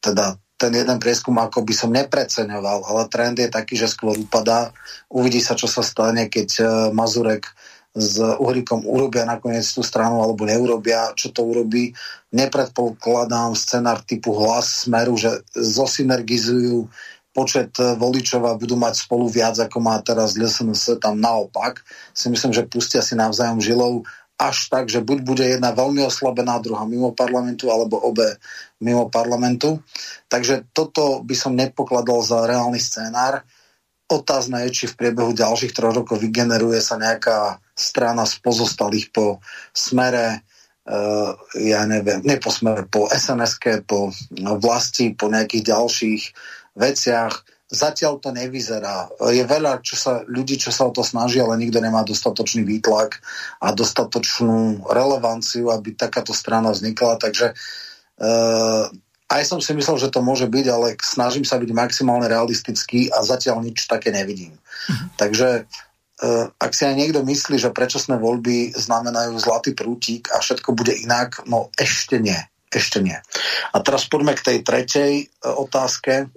[0.00, 4.72] teda ten jeden prieskum ako by som nepreceňoval, ale trend je taký, že skôr upadá.
[5.12, 7.48] Uvidí sa, čo sa stane, keď uh, Mazurek
[7.96, 11.96] s Uhrikom urobia nakoniec tú stranu alebo neurobia, čo to urobí.
[12.28, 16.92] Nepredpokladám scenár typu hlas smeru, že zosynergizujú
[17.32, 21.84] počet voličov a budú mať spolu viac, ako má teraz LSNS, tam naopak.
[22.12, 24.04] Si myslím, že pustia si navzájom žilou
[24.36, 28.36] až tak, že buď bude jedna veľmi oslabená, druhá mimo parlamentu, alebo obe
[28.84, 29.80] mimo parlamentu.
[30.28, 33.40] Takže toto by som nepokladal za reálny scénár.
[34.06, 39.42] otázne je, či v priebehu ďalších troch rokov vygeneruje sa nejaká strana z pozostalých po
[39.74, 40.46] smere,
[40.86, 43.58] uh, ja neviem, ne po smere, po sns
[43.88, 44.14] po
[44.62, 46.22] vlasti, po nejakých ďalších
[46.76, 47.55] veciach.
[47.66, 49.10] Zatiaľ to nevyzerá.
[49.34, 53.18] Je veľa čo sa, ľudí, čo sa o to snaží, ale nikto nemá dostatočný výtlak
[53.58, 57.18] a dostatočnú relevanciu, aby takáto strana vznikla.
[57.18, 57.58] Takže
[58.22, 58.86] uh,
[59.26, 63.26] aj som si myslel, že to môže byť, ale snažím sa byť maximálne realistický a
[63.26, 64.54] zatiaľ nič také nevidím.
[64.54, 65.10] Uh-huh.
[65.18, 70.70] Takže uh, ak si aj niekto myslí, že predčasné voľby znamenajú zlatý prútik a všetko
[70.70, 72.38] bude inak, no ešte nie.
[72.70, 73.18] Ešte nie.
[73.74, 76.30] A teraz poďme k tej tretej uh, otázke.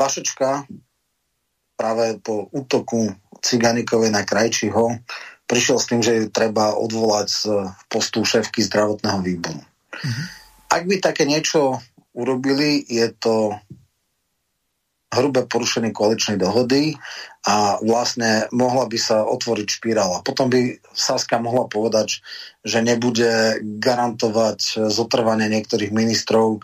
[0.00, 0.64] Vašečka
[1.76, 3.12] práve po útoku
[3.44, 4.96] Ciganikovej na Krajčiho
[5.44, 7.44] prišiel s tým, že ju treba odvolať z
[7.92, 9.60] postu šéfky zdravotného výboru.
[9.60, 10.24] Uh-huh.
[10.72, 11.76] Ak by také niečo
[12.16, 13.60] urobili, je to
[15.10, 16.94] hrubé porušenie koaličnej dohody
[17.42, 20.22] a vlastne mohla by sa otvoriť špirála.
[20.22, 22.22] Potom by Saska mohla povedať,
[22.62, 26.62] že nebude garantovať zotrvanie niektorých ministrov,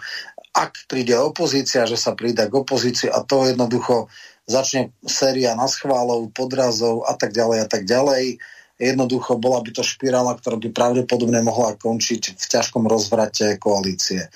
[0.57, 4.09] ak príde opozícia, že sa príde k opozícii a to jednoducho
[4.49, 8.41] začne séria na schválov, podrazov a tak ďalej a tak ďalej
[8.77, 14.29] Jednoducho bola by to špirála, ktorá by pravdepodobne mohla končiť v ťažkom rozvrate koalície.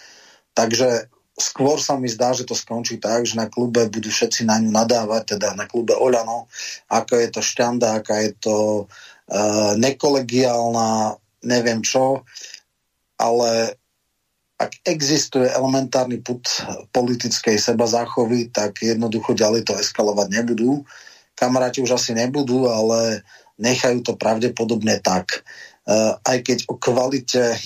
[0.57, 4.57] Takže skôr sa mi zdá, že to skončí tak, že na klube budú všetci na
[4.57, 6.49] ňu nadávať, teda na klube Oľano,
[6.89, 8.57] ako je to šťanda, aká je to
[8.89, 12.25] uh, nekolegiálna, neviem čo,
[13.21, 13.77] ale
[14.61, 16.45] ak existuje elementárny put
[16.93, 20.85] politickej seba záchovy, tak jednoducho ďalej to eskalovať nebudú.
[21.33, 23.25] Kamaráti už asi nebudú, ale
[23.57, 25.41] nechajú to pravdepodobne tak.
[25.89, 27.57] Uh, aj keď o kvalite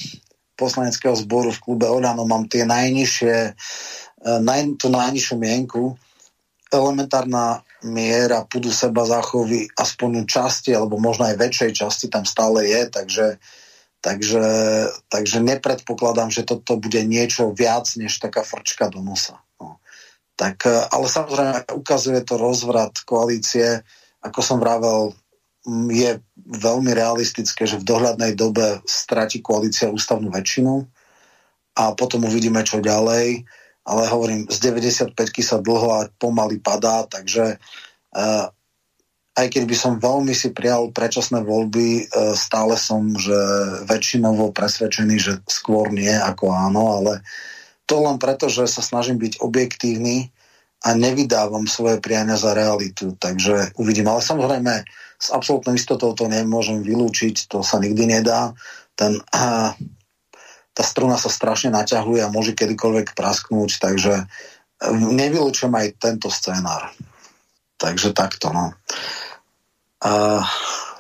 [0.55, 5.99] poslaneckého zboru v klube Oľano mám tie najnižšie, uh, naj, tú najnižšiu mienku,
[6.71, 12.81] elementárna miera pudu seba zachovy aspoň časti, alebo možno aj väčšej časti tam stále je,
[12.87, 13.27] takže,
[14.05, 14.45] takže,
[15.09, 19.41] takže nepredpokladám, že toto bude niečo viac než taká frčka do nosa.
[19.57, 19.81] No.
[20.37, 23.81] Tak, e, ale samozrejme ukazuje to rozvrat koalície,
[24.21, 25.17] ako som vravel,
[25.89, 30.85] je veľmi realistické, že v dohľadnej dobe stratí koalícia ústavnú väčšinu
[31.81, 33.49] a potom uvidíme, čo ďalej.
[33.85, 38.49] Ale hovorím, z 95 sa dlho a pomaly padá, takže uh,
[39.35, 43.35] aj keď by som veľmi si prijal predčasné voľby, uh, stále som, že
[43.91, 47.23] väčšinovo presvedčený, že skôr nie ako áno, ale
[47.85, 50.33] to len preto, že sa snažím byť objektívny
[50.85, 53.17] a nevydávam svoje priania za realitu.
[53.17, 54.09] Takže uvidím.
[54.09, 54.85] Ale samozrejme,
[55.17, 58.53] s absolútnou istotou to nemôžem vylúčiť, to sa nikdy nedá.
[58.93, 59.73] Ten, a,
[60.77, 64.25] tá struna sa strašne naťahuje a môže kedykoľvek prasknúť, takže e,
[64.93, 66.93] nevylúčujem aj tento scénár.
[67.81, 68.77] Takže takto, no.
[70.05, 70.45] A,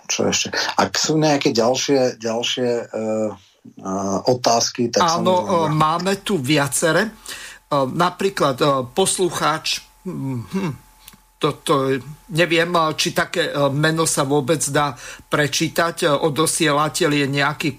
[0.08, 0.52] čo ešte?
[0.80, 3.30] Ak sú nejaké ďalšie, ďalšie uh,
[3.84, 5.76] uh, otázky, tak Áno, samozrejme...
[5.76, 7.12] máme tu viacere.
[7.68, 10.84] Uh, napríklad uh, poslucháč hm,
[11.44, 11.92] toto,
[12.32, 14.96] neviem, či také e, meno sa vôbec dá
[15.28, 15.96] prečítať.
[16.00, 17.76] E, odosielateľ je nejaký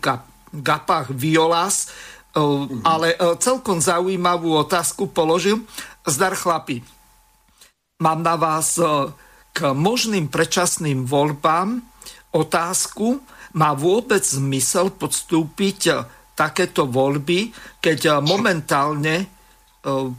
[0.53, 1.89] Gapach Violas,
[2.38, 2.85] mm-hmm.
[2.85, 5.65] ale celkom zaujímavú otázku položil.
[6.06, 6.85] Zdar chlapi,
[7.97, 8.77] mám na vás
[9.56, 11.80] k možným predčasným voľbám
[12.36, 13.23] otázku.
[13.56, 15.95] Má vôbec zmysel podstúpiť
[16.36, 19.32] takéto voľby, keď momentálne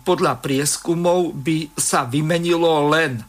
[0.07, 3.21] podľa prieskumov by sa vymenilo len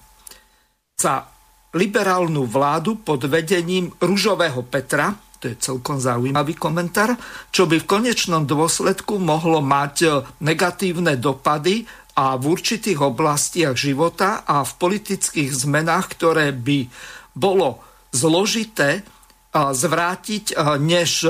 [0.96, 1.26] za
[1.74, 7.14] liberálnu vládu pod vedením Ružového Petra, to je celkom zaujímavý komentár,
[7.54, 10.10] čo by v konečnom dôsledku mohlo mať e,
[10.42, 11.86] negatívne dopady
[12.18, 16.90] a v určitých oblastiach života a v politických zmenách, ktoré by
[17.38, 19.06] bolo zložité
[19.54, 21.30] zvrátiť, než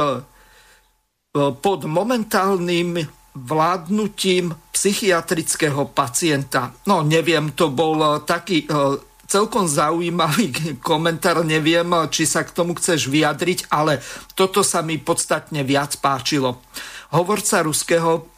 [1.36, 3.04] pod momentálnym
[3.36, 6.74] vládnutím psychiatrického pacienta.
[6.88, 8.66] No neviem, to bol taký
[9.28, 10.56] celkom zaujímavý
[10.90, 14.00] komentár, neviem, či sa k tomu chceš vyjadriť, ale
[14.34, 16.64] toto sa mi podstatne viac páčilo.
[17.12, 18.37] Hovorca ruského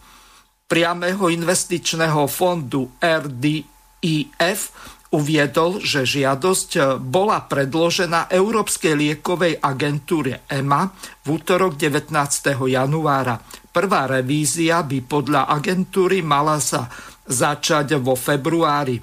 [0.69, 4.61] priamého investičného fondu RDIF
[5.09, 10.93] uviedol, že žiadosť bola predložená Európskej liekovej agentúre EMA
[11.25, 12.13] v útorok 19.
[12.69, 13.41] januára.
[13.73, 16.85] Prvá revízia by podľa agentúry mala sa
[17.25, 19.01] začať vo februári.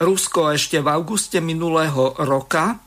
[0.00, 2.78] Rusko ešte v auguste minulého roka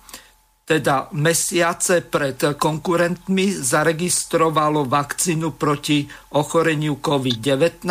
[0.64, 6.08] teda mesiace pred konkurentmi zaregistrovalo vakcínu proti
[6.40, 7.84] ochoreniu COVID-19.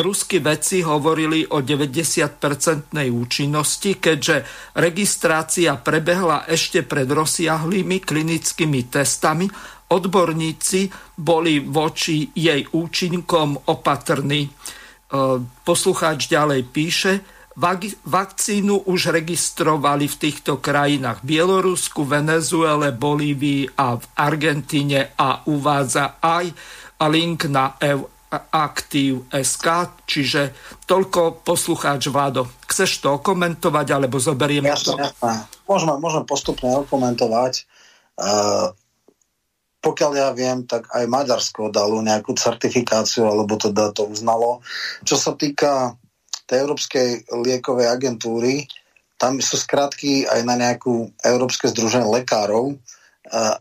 [0.00, 4.36] Ruskí vedci hovorili o 90-percentnej účinnosti, keďže
[4.80, 9.44] registrácia prebehla ešte pred rozsiahlými klinickými testami.
[9.88, 10.88] Odborníci
[11.20, 14.48] boli voči jej účinkom opatrní.
[14.48, 14.50] E,
[15.64, 17.12] poslucháč ďalej píše,
[17.58, 26.54] Vakcínu už registrovali v týchto krajinách Bielorusku, Venezuele, Bolívii a v Argentíne a uvádza aj
[27.10, 27.74] link na
[28.54, 29.66] Aktív SK,
[30.06, 30.54] čiže
[30.86, 32.46] toľko poslucháč Vlado.
[32.70, 35.02] Chceš to komentovať, alebo zoberiem jasne, to?
[35.02, 35.50] Jasne.
[35.66, 37.66] Môžeme, môžeme postupne okomentovať.
[38.14, 38.70] Uh,
[39.82, 44.62] pokiaľ ja viem, tak aj Maďarsko dalo nejakú certifikáciu, alebo teda to uznalo.
[45.02, 45.96] Čo sa týka
[46.48, 48.64] tej Európskej liekovej agentúry,
[49.20, 52.78] tam sú skratky aj na nejakú Európske združenie lekárov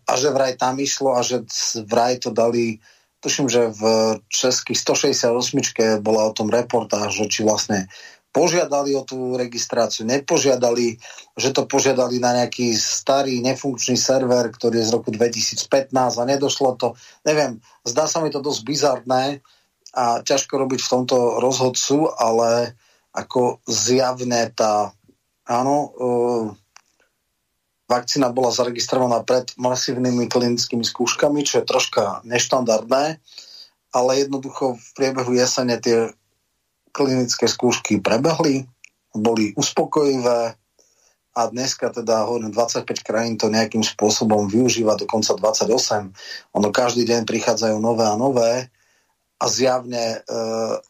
[0.07, 1.43] a že vraj tam išlo a že
[1.83, 2.79] vraj to dali,
[3.19, 3.83] tuším, že v
[4.31, 4.79] českých
[5.11, 7.91] 168 bola o tom reportáž, že či vlastne
[8.31, 11.01] požiadali o tú registráciu, nepožiadali,
[11.33, 16.77] že to požiadali na nejaký starý nefunkčný server, ktorý je z roku 2015 a nedošlo
[16.77, 16.93] to.
[17.25, 19.41] Neviem, zdá sa mi to dosť bizarné,
[19.97, 22.77] a ťažko robiť v tomto rozhodcu, ale
[23.17, 24.93] ako zjavne tá
[25.49, 26.45] áno, uh,
[27.89, 33.17] vakcína bola zaregistrovaná pred masívnymi klinickými skúškami, čo je troška neštandardné,
[33.95, 36.13] ale jednoducho v priebehu jesene tie
[36.93, 38.69] klinické skúšky prebehli,
[39.17, 40.53] boli uspokojivé
[41.37, 46.13] a dneska teda hovorím 25 krajín to nejakým spôsobom využíva, dokonca 28.
[46.53, 48.69] Ono každý deň prichádzajú nové a nové
[49.37, 50.19] a zjavne e,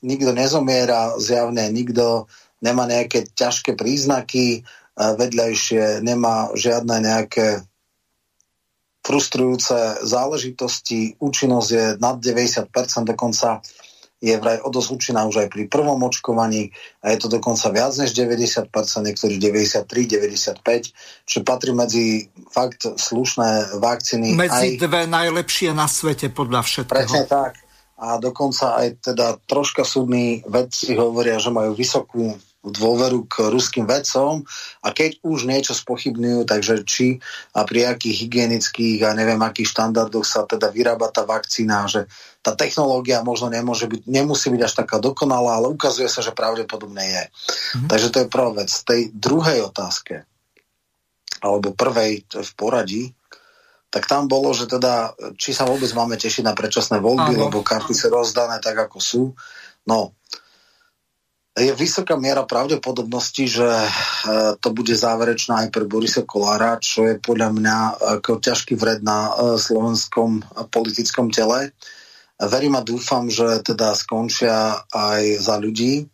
[0.01, 2.31] nikto nezomiera, zjavne nikto
[2.63, 4.59] nemá nejaké ťažké príznaky e,
[4.95, 7.67] vedľajšie, nemá žiadne nejaké
[9.03, 11.15] frustrujúce záležitosti.
[11.19, 12.71] Účinnosť je nad 90%,
[13.07, 13.63] dokonca
[14.17, 16.73] je vraj o dosť účinná už aj pri prvom očkovaní
[17.05, 18.73] a je to dokonca viac než 90%,
[19.05, 24.33] niektorí 93, 95, čo patrí medzi fakt slušné vakcíny.
[24.33, 24.81] Medzi aj...
[24.81, 26.97] dve najlepšie na svete podľa všetkého.
[26.97, 27.66] Presne tak
[27.97, 32.37] a dokonca aj teda troška súdni vedci hovoria, že majú vysokú
[32.67, 34.43] dôveru k ruským vedcom
[34.83, 37.17] a keď už niečo spochybňujú, takže či
[37.55, 42.05] a pri akých hygienických a neviem akých štandardoch sa teda vyrába tá vakcína, že
[42.43, 47.03] tá technológia možno nemôže byť, nemusí byť až taká dokonalá, ale ukazuje sa, že pravdepodobne
[47.03, 47.23] je.
[47.27, 47.87] Mm-hmm.
[47.87, 48.69] Takže to je prvá vec.
[48.71, 50.27] Tej druhej otázke,
[51.39, 53.03] alebo prvej v poradí,
[53.97, 57.49] tak tam bolo, že teda, či sa vôbec máme tešiť na predčasné voľby, Áno.
[57.49, 59.23] lebo karty sú rozdané tak, ako sú.
[59.89, 60.13] No,
[61.57, 63.89] je vysoká miera pravdepodobnosti, že e,
[64.61, 67.77] to bude záverečná aj pre Borisa Kolára, čo je podľa mňa
[68.21, 71.73] ako ťažký vred na e, slovenskom politickom tele.
[72.37, 76.05] Verím a dúfam, že teda skončia aj za ľudí.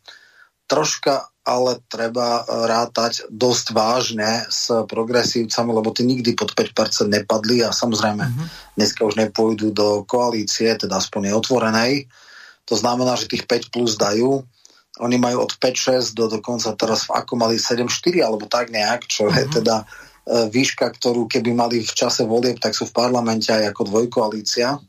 [0.72, 7.60] Troška ale treba e, rátať dosť vážne s progresívcami, lebo tí nikdy pod 5% nepadli
[7.68, 8.48] a samozrejme mm-hmm.
[8.80, 12.08] dneska už nepôjdu do koalície, teda aspoň otvorenej.
[12.72, 14.40] To znamená, že tých 5 plus dajú.
[15.04, 19.36] Oni majú od 5-6 do dokonca teraz ako mali 7-4 alebo tak nejak, čo mm-hmm.
[19.36, 19.54] je mhm.
[19.60, 19.86] teda e,
[20.48, 24.80] výška, ktorú keby mali v čase volieb, tak sú v parlamente aj ako dvojkoalícia.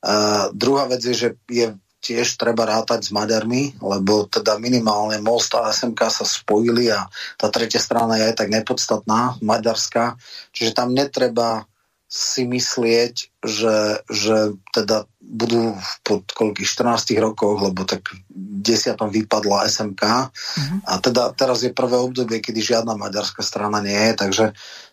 [0.00, 5.52] Uh, druhá vec je, že je tiež treba rátať s Maďarmi, lebo teda minimálne Most
[5.52, 7.06] a SMK sa spojili a
[7.36, 10.16] tá tretia strana je aj tak nepodstatná, Maďarská,
[10.56, 11.68] čiže tam netreba
[12.10, 18.18] si myslieť, že, že teda budú po koľkých 14 rokoch, lebo tak v
[18.66, 18.98] 10.
[18.98, 20.78] vypadla SMK mm-hmm.
[20.90, 24.44] a teda teraz je prvé obdobie, kedy žiadna maďarská strana nie je, takže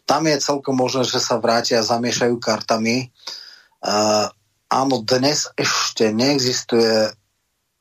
[0.06, 3.10] tam je celkom možné, že sa vrátia a zamiešajú kartami.
[3.82, 4.32] Uh,
[4.72, 7.12] áno, dnes ešte neexistuje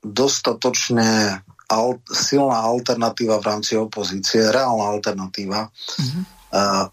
[0.03, 5.67] dostatočne al- silná alternatíva v rámci opozície, reálna alternatíva.
[5.71, 6.23] Mm-hmm.
[6.55, 6.87] Uh,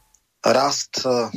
[0.44, 1.30] rast uh,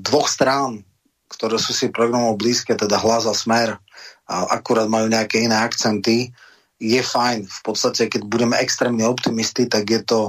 [0.00, 0.82] dvoch strán,
[1.30, 3.78] ktoré sú si programov blízke, teda hlas a smer,
[4.26, 6.30] a akurát majú nejaké iné akcenty,
[6.80, 7.44] je fajn.
[7.44, 10.20] V podstate, keď budeme extrémne optimisti, tak je to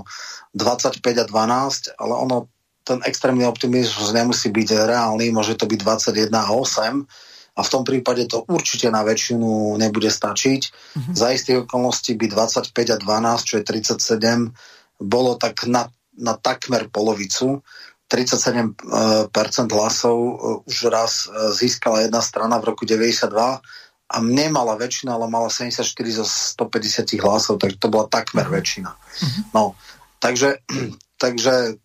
[0.54, 2.52] 25 a 12, ale ono
[2.92, 7.08] ten extrémny optimizmus nemusí byť reálny, môže to byť 21 a 8
[7.52, 10.62] a v tom prípade to určite na väčšinu nebude stačiť.
[10.68, 11.16] Mm-hmm.
[11.16, 14.52] Za istých okolností by 25 a 12, čo je 37,
[15.00, 15.88] bolo tak na,
[16.20, 17.64] na takmer polovicu.
[18.12, 18.76] 37%
[19.72, 20.34] hlasov e,
[20.68, 23.32] už raz e, získala jedna strana v roku 92
[24.12, 25.88] a nemala väčšina, ale mala 74
[26.20, 28.92] zo 150 hlasov, takže to bola takmer väčšina.
[28.92, 29.44] Mm-hmm.
[29.56, 29.80] No,
[30.20, 30.60] takže
[31.22, 31.78] takže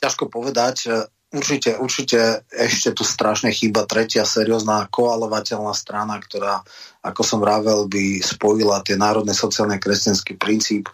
[0.00, 1.08] ťažko povedať.
[1.26, 6.62] Určite, určite ešte tu strašne chýba tretia seriózna koalovateľná strana, ktorá,
[7.02, 10.86] ako som vravel, by spojila tie národné sociálne kresťanský princíp.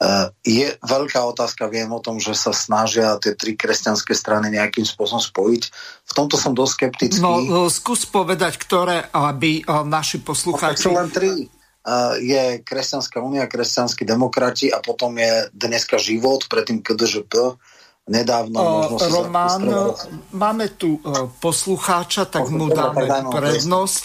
[0.00, 4.82] Uh, je veľká otázka, viem o tom, že sa snažia tie tri kresťanské strany nejakým
[4.82, 5.62] spôsobom spojiť.
[6.08, 7.20] V tomto som dosť skeptický.
[7.20, 10.88] No, skús povedať, ktoré, aby naši poslucháči...
[10.88, 11.52] No, len tri.
[12.20, 17.56] Je Kresťanská únia, Kresťanskí demokrati a potom je dneska život, predtým KDŽP
[18.08, 18.56] nedávno.
[18.56, 19.62] Uh, Román,
[20.32, 24.04] máme tu uh, poslucháča, tak mu dáme prednosť.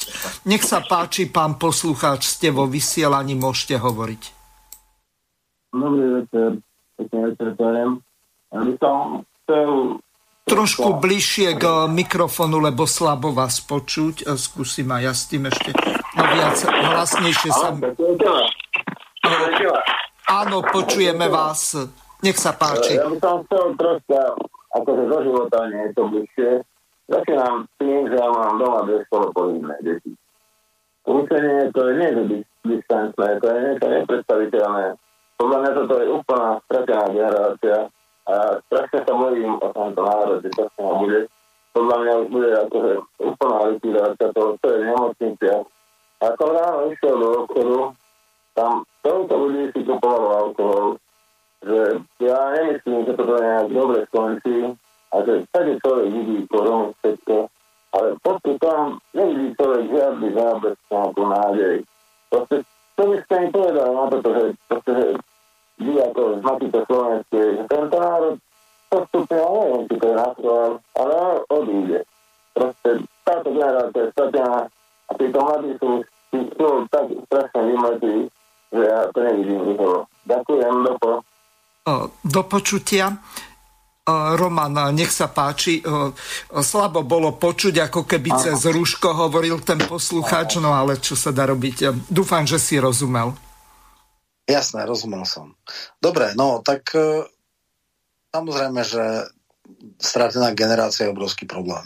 [0.50, 4.24] Nech sa páči, pán poslucháč, ste vo vysielaní, môžete hovoriť.
[5.76, 6.50] Dobrý večer,
[7.00, 7.92] pekný večer, poviem.
[8.52, 8.98] Ja by som
[9.44, 9.70] chcel
[10.46, 14.30] Trošku bližšie k mikrofonu, lebo slabo vás počuť.
[14.38, 17.74] Skúsim aj ja s tým ešte no viac hlasnejšie sa...
[20.30, 21.74] Áno, počujeme vás.
[22.26, 22.97] Nech sa páči.
[22.97, 24.34] Ja by som chcel troška,
[24.73, 26.52] akože zo života nie je to bližšie.
[27.06, 30.10] Začínam tým, že ja mám doma dve spolopovinné deti.
[31.06, 32.23] Učenie to je nie, že
[32.65, 34.97] distancné, to je niečo nepredstaviteľné.
[35.38, 37.77] Podľa mňa toto je úplná stratená generácia
[38.26, 38.34] a
[38.65, 41.30] strašne sa bojím o tomto národe, čo sa bude.
[41.77, 45.65] Podľa mňa už bude akože úplná likvidácia toho, čo je v nemocniciach.
[46.23, 47.77] A som ráno išiel do obchodu,
[48.57, 48.72] tam
[49.06, 50.97] toľko ľudí si kupovalo alkohol,
[51.64, 51.80] že
[52.19, 54.57] ja nemyslím, že to nejak dobre skončí
[55.11, 57.36] a že všade človek vidí koronu všetko,
[57.95, 58.80] ale potom tam
[59.15, 61.76] nevidí človek žiadny zábez nejakú nádej.
[62.27, 62.56] Proste,
[62.99, 64.91] čo by ste mi povedali na toto, že, proste,
[65.76, 66.80] vy ako z Matice
[67.32, 68.36] že tento národ
[68.90, 71.15] postupne, ja neviem, či to je nastroval, ale
[71.52, 71.99] odíde.
[72.56, 72.90] Proste
[73.27, 74.57] táto generácia je stratená
[75.06, 75.90] a títo mladí sú
[76.32, 76.49] tých
[76.91, 78.15] tak strašne vymletí,
[78.72, 80.07] že ja to nevidím výhovo.
[80.26, 81.23] Ďakujem, dopo
[82.26, 83.14] do počutia.
[84.06, 85.82] Roman, nech sa páči.
[86.49, 88.41] Slabo bolo počuť, ako keby Aha.
[88.41, 92.06] cez rúško hovoril ten poslucháč, no ale čo sa dá robiť?
[92.10, 93.34] Dúfam, že si rozumel.
[94.45, 95.57] Jasné, rozumel som.
[95.98, 97.26] Dobre, no tak e,
[98.30, 99.26] samozrejme, že
[99.98, 101.82] stratená generácia je obrovský problém.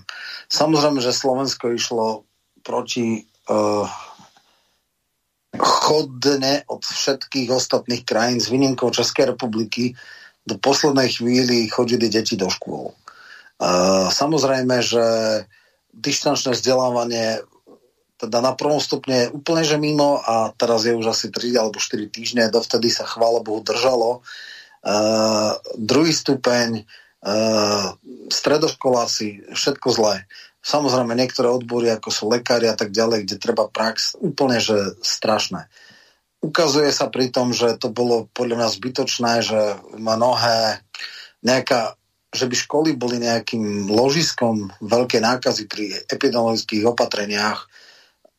[0.52, 2.28] Samozrejme, že Slovensko išlo
[2.60, 3.88] proti uh,
[5.60, 9.94] chodne od všetkých ostatných krajín s výnimkou Českej republiky
[10.48, 12.96] do poslednej chvíli chodili deti do škôl.
[13.60, 15.04] Uh, samozrejme, že
[15.92, 17.44] distančné vzdelávanie
[18.20, 21.80] teda na prvom stupne je úplne že mimo a teraz je už asi 3 alebo
[21.80, 24.20] 4 týždne, dovtedy sa chvála Bohu držalo.
[24.80, 27.96] Uh, druhý stupeň, uh,
[28.32, 30.28] stredoškoláci, všetko zlé.
[30.60, 35.72] Samozrejme, niektoré odbory, ako sú lekári a tak ďalej, kde treba prax, úplne, že strašné.
[36.44, 39.60] Ukazuje sa pri tom, že to bolo podľa mňa zbytočné, že
[39.96, 40.84] mnohé
[41.44, 42.00] nejaká
[42.30, 47.66] že by školy boli nejakým ložiskom veľkej nákazy pri epidemiologických opatreniach.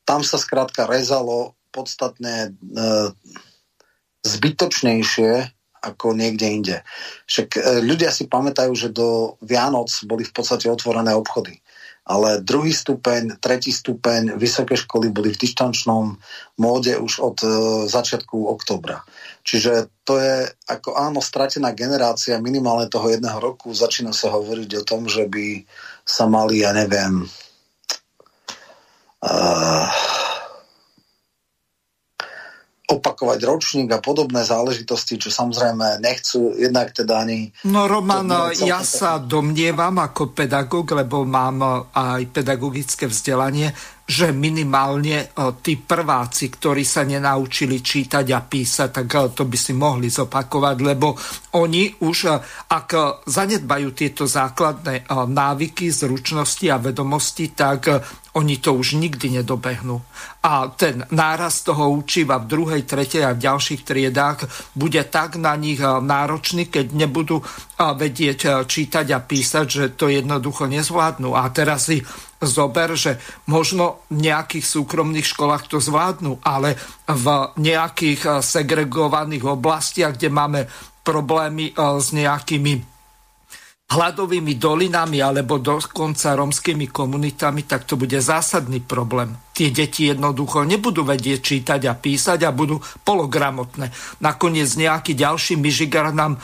[0.07, 2.71] Tam sa skrátka rezalo podstatne e,
[4.23, 5.31] zbytočnejšie
[5.83, 6.77] ako niekde inde.
[7.27, 11.59] Však e, ľudia si pamätajú, že do Vianoc boli v podstate otvorené obchody
[12.11, 16.19] ale druhý stupeň, tretí stupeň, vysoké školy boli v distančnom
[16.59, 17.49] móde už od e,
[17.87, 19.07] začiatku oktobra.
[19.47, 23.71] Čiže to je ako áno, stratená generácia minimálne toho jedného roku.
[23.71, 25.63] Začína sa hovoriť o tom, že by
[26.03, 27.31] sa mali, ja neviem,
[29.23, 29.87] uh,
[32.91, 37.55] opakovať ročník a podobné záležitosti, čo samozrejme nechcú jednak teda ani...
[37.71, 43.71] No Roman, ja sa domnievam ako pedagóg, lebo mám aj pedagogické vzdelanie,
[44.11, 45.27] že minimálne e,
[45.63, 50.77] tí prváci, ktorí sa nenaučili čítať a písať, tak e, to by si mohli zopakovať,
[50.83, 51.15] lebo
[51.55, 52.35] oni už, e,
[52.75, 57.87] ak zanedbajú tieto základné návyky, zručnosti a vedomosti, tak
[58.35, 60.03] oni to už nikdy nedobehnú.
[60.47, 64.47] A ten náraz toho učiva v druhej, tretej a v ďalších triedách
[64.79, 67.43] bude tak na nich náročný, keď nebudú
[67.77, 71.35] vedieť čítať a písať, že to jednoducho nezvládnu.
[71.35, 72.01] A teraz si
[72.41, 76.75] zober, že možno v nejakých súkromných školách to zvládnu, ale
[77.05, 77.27] v
[77.61, 80.61] nejakých eh, segregovaných oblastiach, kde máme
[81.05, 82.90] problémy eh, s nejakými
[83.91, 89.35] hladovými dolinami alebo dokonca romskými komunitami, tak to bude zásadný problém.
[89.51, 93.91] Tie deti jednoducho nebudú vedieť čítať a písať a budú pologramotné.
[94.23, 96.41] Nakoniec nejaký ďalší myžigar nám e,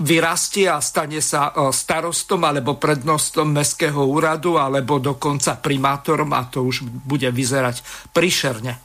[0.00, 6.64] vyrastie a stane sa e, starostom alebo prednostom mestského úradu alebo dokonca primátorom a to
[6.64, 7.84] už bude vyzerať
[8.16, 8.80] príšerne.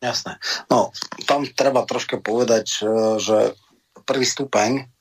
[0.00, 0.40] Jasné.
[0.72, 0.96] No,
[1.28, 3.38] tam treba troška povedať, e, že
[4.08, 4.95] prvý stupeň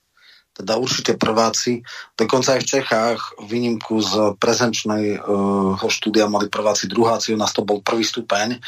[0.56, 1.84] teda určite prváci.
[2.16, 7.68] Dokonca aj v Čechách výnimku z prezenčného uh, štúdia mali prváci, druháci, u nás to
[7.68, 8.64] bol prvý stupeň.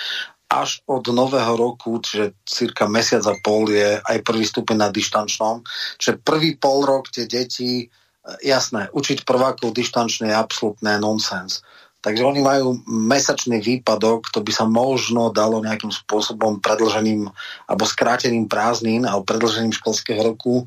[0.48, 5.64] Až od nového roku, čiže cirka mesiac a pol je aj prvý stupeň na dištančnom.
[6.00, 11.64] Čiže prvý pol rok tie deti, uh, jasné, učiť prvákov dištančne je absolútne nonsens.
[11.98, 17.26] Takže oni majú mesačný výpadok, to by sa možno dalo nejakým spôsobom predlženým
[17.68, 20.64] alebo skráteným prázdnin alebo predlženým školského roku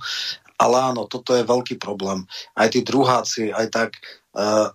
[0.61, 2.29] ale áno, toto je veľký problém.
[2.53, 3.91] Aj tí druháci, aj tak
[4.37, 4.69] uh,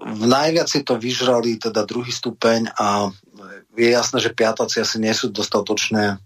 [0.00, 3.12] v najviac si to vyžrali teda druhý stupeň a
[3.76, 6.16] je jasné, že piatáci asi nie sú dostatočne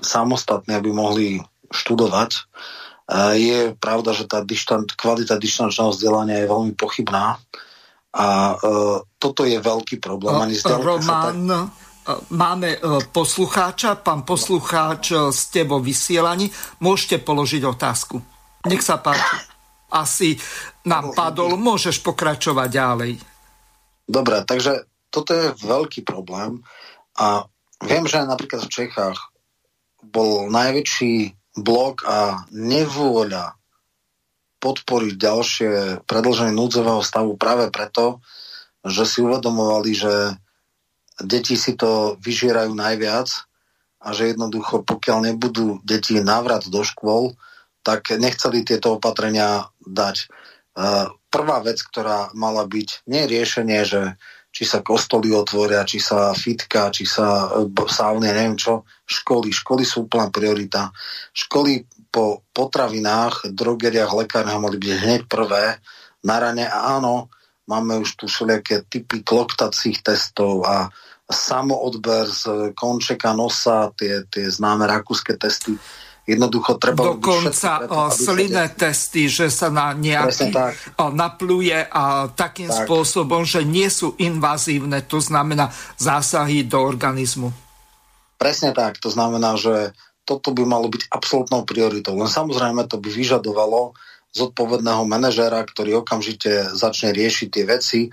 [0.00, 2.48] samostatní, aby mohli študovať.
[3.04, 7.36] Uh, je pravda, že tá dištant, kvalita dištančného vzdelania je veľmi pochybná
[8.12, 8.26] a
[8.56, 10.40] uh, toto je veľký problém.
[10.40, 11.91] Ani Roman, tak
[12.30, 12.78] máme e,
[13.10, 13.98] poslucháča.
[14.00, 16.50] Pán poslucháč, e, ste vo vysielaní.
[16.82, 18.18] Môžete položiť otázku.
[18.66, 19.38] Nech sa páči.
[19.92, 20.40] Asi
[20.88, 21.54] nám padol.
[21.60, 23.12] Môžeš pokračovať ďalej.
[24.08, 26.64] Dobre, takže toto je veľký problém
[27.20, 27.44] a
[27.84, 29.18] viem, že napríklad v Čechách
[30.02, 33.54] bol najväčší blok a nevôľa
[34.62, 35.70] podporiť ďalšie
[36.06, 38.22] predlženie núdzového stavu práve preto,
[38.86, 40.14] že si uvedomovali, že
[41.22, 43.28] deti si to vyžierajú najviac
[44.02, 47.38] a že jednoducho, pokiaľ nebudú deti návrat do škôl,
[47.86, 50.16] tak nechceli tieto opatrenia dať.
[50.18, 50.26] E,
[51.30, 54.02] prvá vec, ktorá mala byť, nie je riešenie, že
[54.52, 57.48] či sa kostoly otvoria, či sa fitka, či sa
[57.88, 59.48] sávne, neviem čo, školy.
[59.48, 60.92] Školy sú úplná priorita.
[61.32, 65.80] Školy po potravinách, drogeriach, lekárniach mali byť hneď prvé
[66.22, 67.32] na rane áno,
[67.66, 70.92] máme už tu všelijaké typy kloktacích testov a
[71.32, 75.74] samoodber z končeka nosa, tie, tie známe rakúske testy.
[76.22, 77.18] Jednoducho treba...
[77.18, 80.54] Dokonca preto, slinné testy, že sa na nejaký
[81.10, 82.86] napluje a takým tak.
[82.86, 87.50] spôsobom, že nie sú invazívne, to znamená zásahy do organizmu.
[88.38, 89.90] Presne tak, to znamená, že
[90.22, 92.14] toto by malo byť absolútnou prioritou.
[92.14, 93.98] Len samozrejme to by vyžadovalo
[94.32, 98.10] zodpovedného manažéra, ktorý okamžite začne riešiť tie veci, e,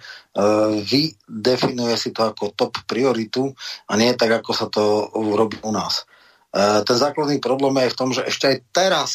[0.84, 3.56] vydefinuje si to ako top prioritu
[3.88, 6.04] a nie tak, ako sa to robí u nás.
[6.52, 9.12] E, ten základný problém je v tom, že ešte aj teraz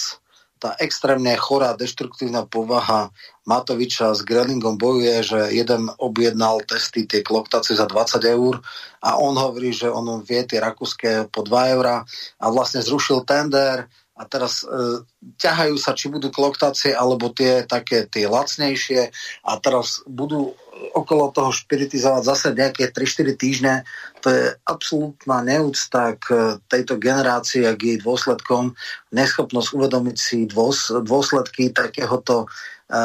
[0.65, 3.13] tá extrémne chorá, deštruktívna povaha
[3.45, 8.65] Matoviča s Grelingom bojuje, že jeden objednal testy, tie kloktace za 20 eur
[9.05, 12.09] a on hovorí, že on vie tie rakúske po 2 eurá
[12.41, 15.03] a vlastne zrušil tender, a teraz e,
[15.43, 19.11] ťahajú sa, či budú kloktácie, alebo tie také tie lacnejšie
[19.43, 20.55] a teraz budú
[20.95, 23.75] okolo toho špiritizovať zase nejaké 3-4 týždne.
[24.23, 28.79] To je absolútna neúcta k tejto generácii a k jej dôsledkom,
[29.11, 32.47] neschopnosť uvedomiť si dôs, dôsledky takéhoto
[32.87, 32.99] e,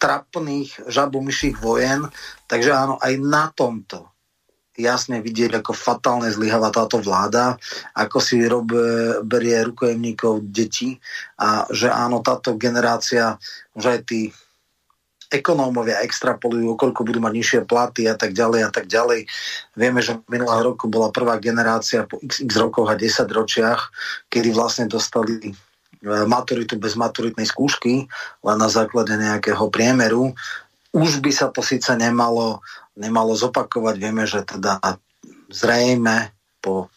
[0.00, 2.08] trapných žabomyších vojen.
[2.48, 4.11] Takže áno, aj na tomto
[4.76, 7.60] jasne vidieť, ako fatálne zlyháva táto vláda,
[7.92, 8.72] ako si rob,
[9.24, 10.96] berie rukojemníkov detí
[11.36, 13.36] a že áno, táto generácia,
[13.76, 14.20] že aj tí
[15.32, 19.24] ekonómovia extrapolujú, koľko budú mať nižšie platy a tak ďalej a tak ďalej.
[19.72, 23.88] Vieme, že minulého roku bola prvá generácia po x, x rokoch a 10 ročiach,
[24.28, 25.52] kedy vlastne dostali e,
[26.28, 28.04] maturitu bez maturitnej skúšky,
[28.44, 30.36] len na základe nejakého priemeru.
[30.92, 32.60] Už by sa to síce nemalo
[32.96, 33.94] nemalo zopakovať.
[33.96, 34.80] Vieme, že teda
[35.48, 36.92] zrejme po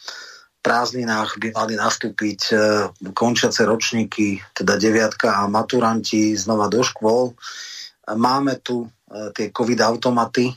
[0.59, 2.55] prázdninách by mali nastúpiť e,
[3.13, 7.37] končiace ročníky, teda deviatka a maturanti znova do škôl.
[8.09, 10.49] Máme tu e, tie covid automaty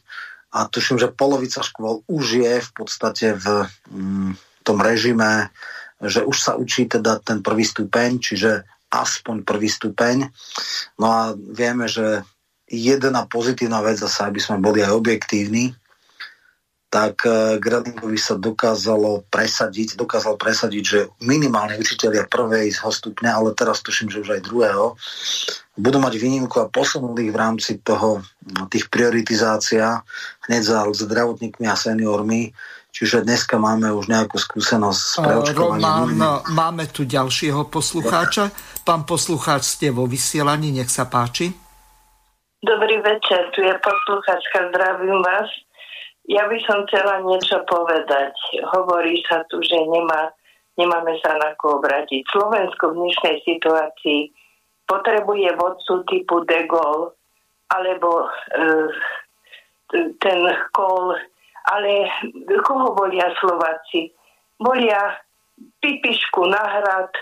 [0.49, 4.33] a tuším, že polovica škôl už je v podstate v mm,
[4.65, 5.53] tom režime,
[6.01, 10.25] že už sa učí teda ten prvý stupeň, čiže aspoň prvý stupeň.
[10.97, 12.25] No a vieme, že
[12.69, 15.73] jedna pozitívna vec, zase aby sme boli aj objektívni,
[16.89, 23.53] tak uh, Grelingovi sa dokázalo presadiť, dokázal presadiť, že minimálne učiteľia prvej ho stupňa, ale
[23.53, 24.97] teraz tuším, že už aj druhého,
[25.77, 30.01] budú mať výnimku a posunúť ich v rámci toho, no, tých prioritizácia
[30.49, 32.57] hneď za zdravotníkmi a seniormi.
[32.89, 35.85] Čiže dneska máme už nejakú skúsenosť s preočkovaním.
[35.85, 38.49] Roman, máme tu ďalšieho poslucháča.
[38.83, 41.68] Pán poslucháč, ste vo vysielaní, nech sa páči.
[42.59, 45.47] Dobrý večer, tu je posluchačka, zdravím vás.
[46.27, 48.35] Ja by som chcela niečo povedať.
[48.75, 50.35] Hovorí sa tu, že nemá,
[50.75, 52.27] nemáme sa na koho obrátiť.
[52.27, 54.35] Slovensko v dnešnej situácii
[54.91, 57.15] potrebuje vodcu typu De Gaulle
[57.71, 58.29] alebo e,
[60.19, 60.41] ten
[60.75, 61.15] Kohl,
[61.71, 62.11] ale
[62.67, 64.11] koho volia Slováci?
[64.59, 65.15] Volia
[65.79, 67.15] Pipišku na hrad,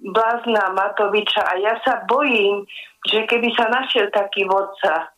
[0.00, 2.64] blázna Matoviča a ja sa bojím,
[3.06, 5.12] že keby sa našiel taký vodca,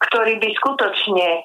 [0.00, 1.42] ktorý by skutočne e,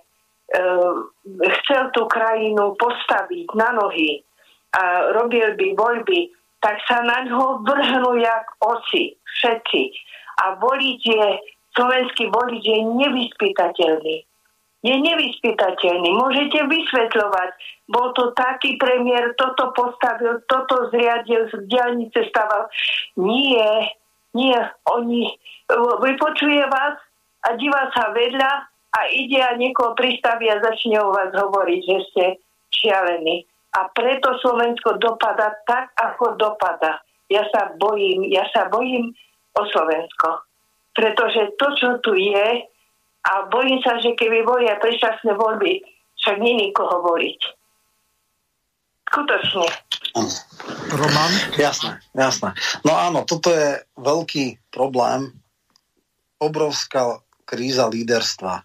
[1.61, 4.21] chcel tú krajinu postaviť na nohy
[4.75, 6.29] a robil by voľby,
[6.61, 9.81] tak sa na ňo vrhnú jak osi, všetci.
[10.45, 11.27] A voliť je,
[11.73, 14.17] slovenský volič je nevyspytateľný
[14.85, 16.13] je nevyspytateľný.
[16.13, 17.49] Môžete vysvetľovať,
[17.89, 22.69] bol to taký premiér, toto postavil, toto zriadil, z diálnice staval.
[23.17, 23.97] Nie,
[24.37, 24.53] nie,
[24.85, 25.33] oni
[26.05, 27.01] vypočuje vás
[27.49, 28.51] a divá sa vedľa
[28.93, 32.25] a ide a niekoho pristaví a začne o vás hovoriť, že ste
[32.69, 33.41] šialení.
[33.75, 37.01] A preto Slovensko dopada tak, ako dopada.
[37.27, 39.11] Ja sa bojím, ja sa bojím
[39.57, 40.45] o Slovensko.
[40.95, 42.63] Pretože to, čo tu je,
[43.25, 45.81] a bojím sa, že keby boli aj predčasné voľby,
[46.21, 47.41] však nie nikoho voliť.
[49.09, 49.67] Skutočne.
[50.93, 51.31] Roman?
[51.57, 52.49] Jasné, jasné.
[52.85, 55.33] No áno, toto je veľký problém.
[56.37, 58.61] Obrovská kríza líderstva.
[58.61, 58.63] E,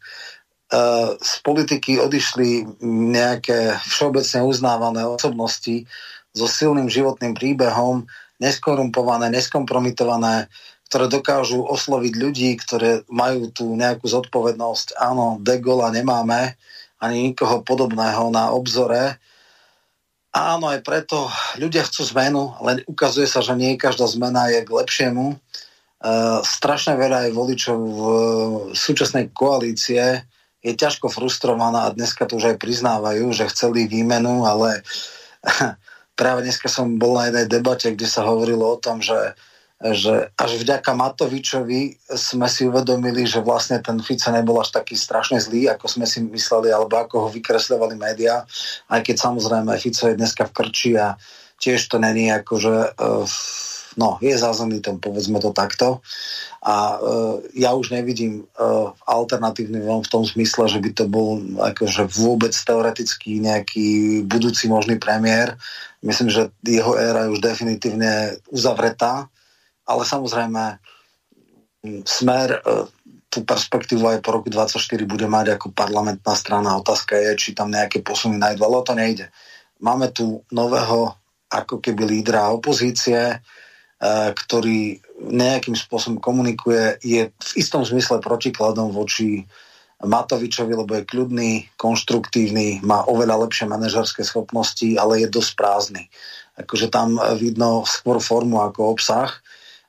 [1.21, 5.87] z politiky odišli nejaké všeobecne uznávané osobnosti
[6.33, 8.09] so silným životným príbehom,
[8.41, 10.49] neskorumpované, neskompromitované,
[10.91, 14.99] ktoré dokážu osloviť ľudí, ktoré majú tú nejakú zodpovednosť.
[14.99, 16.59] Áno, De Gola nemáme,
[16.99, 19.23] ani nikoho podobného na obzore.
[20.35, 21.31] Áno, aj preto
[21.63, 25.27] ľudia chcú zmenu, len ukazuje sa, že nie každá zmena je k lepšiemu.
[25.31, 25.37] E,
[26.43, 28.03] strašne veľa aj voličov v
[28.75, 30.27] súčasnej koalície
[30.59, 34.83] je ťažko frustrovaná a dneska to už aj priznávajú, že chceli výmenu, ale
[36.19, 39.39] práve dneska som bol na jednej debate, kde sa hovorilo o tom, že
[39.81, 45.41] že až vďaka Matovičovi sme si uvedomili, že vlastne ten Fico nebol až taký strašne
[45.41, 48.45] zlý, ako sme si mysleli, alebo ako ho vykresľovali médiá,
[48.93, 51.17] aj keď samozrejme Fico je dneska v krči a
[51.57, 53.25] tiež to není akože uh,
[53.97, 56.05] no, je zázemný tom, povedzme to takto.
[56.61, 62.05] A uh, ja už nevidím uh, alternatívny v tom smysle, že by to bol akože
[62.21, 65.57] vôbec teoreticky nejaký budúci možný premiér.
[66.05, 69.33] Myslím, že jeho éra je už definitívne uzavretá
[69.91, 70.79] ale samozrejme
[72.07, 72.59] smer e,
[73.31, 76.79] tú perspektívu aj po roku 24 bude mať ako parlamentná strana.
[76.79, 79.27] Otázka je, či tam nejaké posuny nájdu, ale o to nejde.
[79.81, 81.15] Máme tu nového
[81.51, 83.37] ako keby lídra opozície, e,
[84.35, 89.45] ktorý nejakým spôsobom komunikuje, je v istom zmysle protikladom voči
[90.01, 96.09] Matovičovi, lebo je kľudný, konštruktívny, má oveľa lepšie manažerské schopnosti, ale je dosť prázdny.
[96.57, 99.29] Akože tam vidno skôr formu ako obsah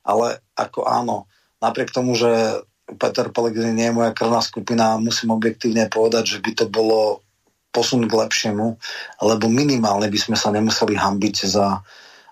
[0.02, 1.30] ale ako áno,
[1.61, 2.61] napriek tomu, že
[2.98, 7.23] Peter Pellegrini nie je moja krvná skupina, musím objektívne povedať, že by to bolo
[7.72, 8.76] posun k lepšiemu,
[9.23, 11.80] lebo minimálne by sme sa nemuseli hambiť za,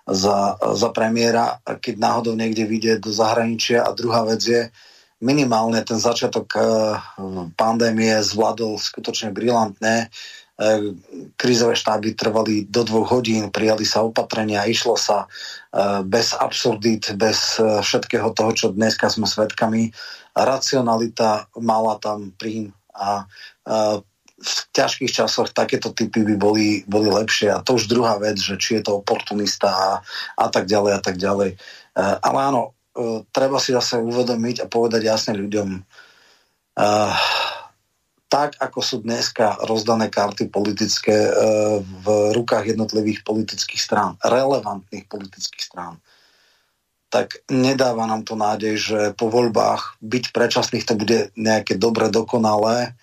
[0.04, 3.88] za, za premiéra, keď náhodou niekde vyjde do zahraničia.
[3.88, 4.68] A druhá vec je,
[5.20, 6.64] minimálne ten začiatok eh,
[7.56, 10.08] pandémie zvládol skutočne brilantne.
[10.08, 10.39] E,
[11.40, 15.27] krízové štáby trvali do dvoch hodín, prijali sa opatrenia, išlo sa e,
[16.03, 19.95] bez absurdít, bez e, všetkého toho, čo dneska sme svedkami.
[20.36, 23.23] Racionalita mala tam príjm a
[24.40, 27.52] v ťažkých časoch takéto typy by boli, boli lepšie.
[27.52, 29.91] A to už druhá vec, že či je to oportunista a,
[30.40, 31.60] a tak ďalej a tak ďalej.
[31.99, 32.76] Ale áno,
[33.36, 35.84] treba si zase uvedomiť a povedať jasne ľuďom,
[38.30, 41.32] tak, ako sú dneska rozdané karty politické e,
[41.82, 42.06] v
[42.38, 45.98] rukách jednotlivých politických strán, relevantných politických strán,
[47.10, 52.94] tak nedáva nám to nádej, že po voľbách byť predčasných to bude nejaké dobre, dokonalé.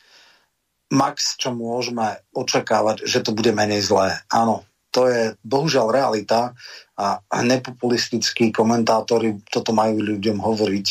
[0.94, 4.22] Max, čo môžeme očakávať, že to bude menej zlé.
[4.30, 4.62] Áno,
[4.94, 6.54] to je bohužiaľ realita
[6.96, 10.88] a nepopulistickí komentátori toto majú ľuďom hovoriť.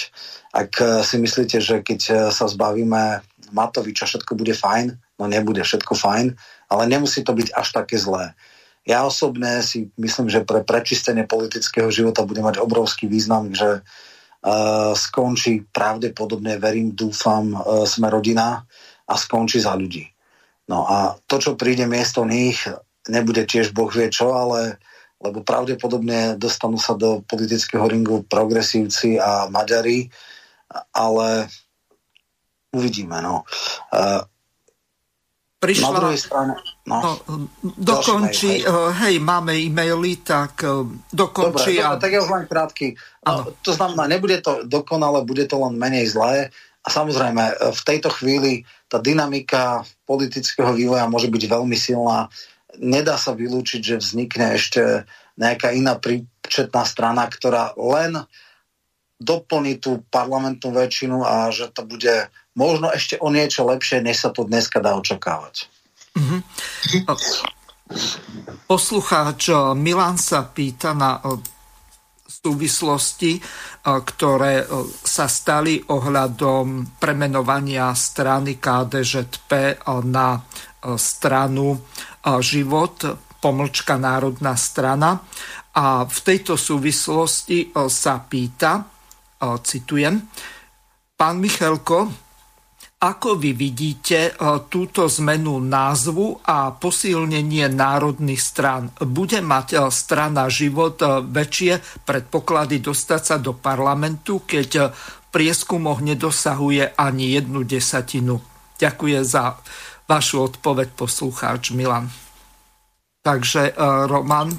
[0.54, 3.24] Ak si myslíte, že keď sa zbavíme
[3.56, 6.36] Matoviča všetko bude fajn, no nebude všetko fajn,
[6.68, 8.36] ale nemusí to byť až také zlé.
[8.86, 14.94] Ja osobne si myslím, že pre prečistenie politického života bude mať obrovský význam, že uh,
[14.94, 18.62] skončí pravdepodobne, verím, dúfam, uh, sme rodina
[19.10, 20.06] a skončí za ľudí.
[20.70, 22.62] No a to, čo príde miesto nich,
[23.10, 24.78] nebude tiež boh vie čo, ale
[25.26, 30.12] lebo pravdepodobne dostanú sa do politického ringu progresívci a Maďari,
[30.92, 31.50] ale
[32.76, 33.24] uvidíme.
[33.24, 33.48] No.
[33.96, 34.22] Uh,
[35.56, 36.54] Prišla, na druhej strane...
[36.86, 37.12] No, no,
[37.64, 38.68] dokončí, hej.
[38.68, 41.80] Uh, hej, máme e-maily, tak uh, dokončí.
[41.80, 41.96] Dobre, a...
[41.96, 42.88] dobre, tak ja už len krátky.
[43.26, 46.54] No, to znamená, nebude to dokonale, bude to len menej zlé.
[46.86, 52.30] A samozrejme, v tejto chvíli tá dynamika politického vývoja môže byť veľmi silná.
[52.80, 58.24] nedá sa vylúčiť, že vznikne ešte nejaká iná príčetná strana, ktorá len
[59.20, 64.30] doplní tú parlamentnú väčšinu a že to bude možno ešte o niečo lepšie, než sa
[64.32, 65.68] to dneska dá očakávať.
[66.16, 66.40] Mm-hmm.
[68.66, 71.20] Poslucháč Milan sa pýta na
[72.26, 73.38] súvislosti,
[73.86, 74.66] ktoré
[75.04, 80.40] sa stali ohľadom premenovania strany KDŽP na
[80.98, 81.78] stranu
[82.26, 82.98] Život,
[83.38, 85.22] pomlčka Národná strana.
[85.76, 88.82] A v tejto súvislosti sa pýta,
[89.62, 90.26] citujem,
[91.14, 92.25] pán Michalko,
[93.06, 94.32] ako vy vidíte e,
[94.66, 98.90] túto zmenu názvu a posilnenie národných strán?
[98.98, 106.02] Bude mať e, strana život e, väčšie predpoklady dostať sa do parlamentu, keď v prieskumoch
[106.02, 108.42] nedosahuje ani jednu desatinu?
[108.82, 109.54] Ďakujem za
[110.10, 112.10] vašu odpoveď, poslucháč Milan.
[113.26, 113.74] Takže
[114.06, 114.54] Roman.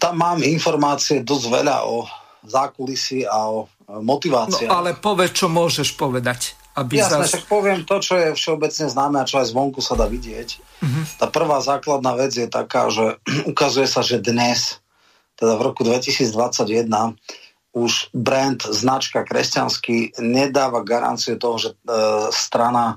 [0.00, 2.08] Tam mám informácie dosť veľa o
[2.40, 3.68] zákulisí a o
[4.00, 4.64] motivácii.
[4.64, 6.56] No ale povedz, čo môžeš povedať.
[6.76, 7.28] Aby Jasné, zas...
[7.32, 10.48] však poviem to, čo je všeobecne známe a čo aj zvonku sa dá vidieť.
[10.60, 11.04] Uh-huh.
[11.16, 13.16] Tá prvá základná vec je taká, že
[13.52, 14.84] ukazuje sa, že dnes,
[15.40, 17.16] teda v roku 2021,
[17.76, 21.76] už brand, značka kresťanský nedáva garanciu toho, že e,
[22.32, 22.96] strana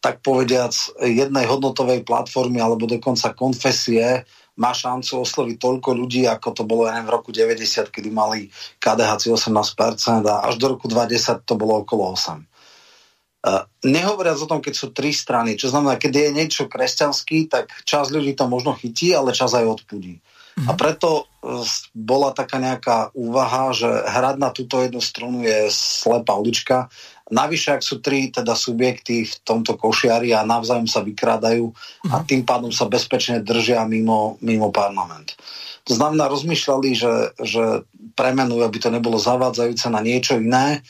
[0.00, 4.24] tak povediac jednej hodnotovej platformy alebo dokonca konfesie
[4.60, 9.32] má šancu osloviť toľko ľudí, ako to bolo aj v roku 90, kedy mali KDH
[9.32, 12.49] 18% a až do roku 2010 to bolo okolo 8.
[13.80, 18.12] Nehovoriac o tom, keď sú tri strany, čo znamená, keď je niečo kresťanský, tak čas
[18.12, 20.20] ľudí to možno chytí, ale čas aj odpudí.
[20.20, 20.68] Mm-hmm.
[20.68, 21.08] A preto
[21.40, 21.64] e,
[21.96, 26.92] bola taká nejaká úvaha, že hrať na túto jednu strunu je slepá ulička.
[27.32, 32.12] Navyše, ak sú tri teda subjekty v tomto košiari a navzájom sa vykrádajú mm-hmm.
[32.12, 32.24] a mhm.
[32.28, 35.32] tým pádom sa bezpečne držia mimo, mimo parlament.
[35.88, 40.84] To znamená, rozmýšľali, že, že premenujú, aby to nebolo zavádzajúce na niečo iné,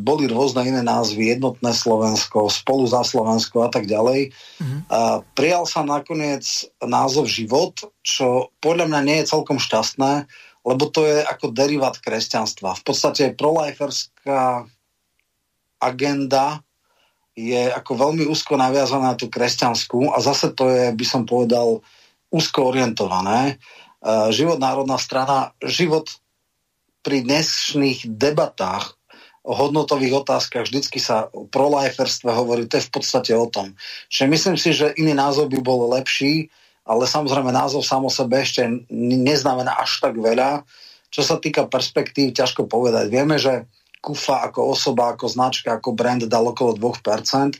[0.00, 4.32] boli rôzne iné názvy, jednotné Slovensko, spolu za Slovensko a tak ďalej.
[4.32, 4.80] Mm-hmm.
[5.36, 6.44] Prijal sa nakoniec
[6.80, 10.24] názov život, čo podľa mňa nie je celkom šťastné,
[10.64, 12.80] lebo to je ako derivát kresťanstva.
[12.80, 14.64] V podstate proliferská
[15.78, 16.64] agenda
[17.38, 21.86] je ako veľmi úzko naviazaná na tú kresťanskú a zase to je, by som povedal,
[22.34, 23.62] úzko orientované.
[24.02, 26.10] Eh, život národná strana, život
[27.06, 28.97] pri dnešných debatách
[29.48, 33.72] o hodnotových otázkach vždycky sa o proliferstve hovorí, to je v podstate o tom.
[34.12, 36.52] Čiže myslím si, že iný názov by bol lepší,
[36.84, 40.68] ale samozrejme názov samo sebe ešte neznamená až tak veľa.
[41.08, 43.08] Čo sa týka perspektív, ťažko povedať.
[43.08, 43.64] Vieme, že
[44.04, 47.56] Kufa ako osoba, ako značka, ako brand dal okolo 2%.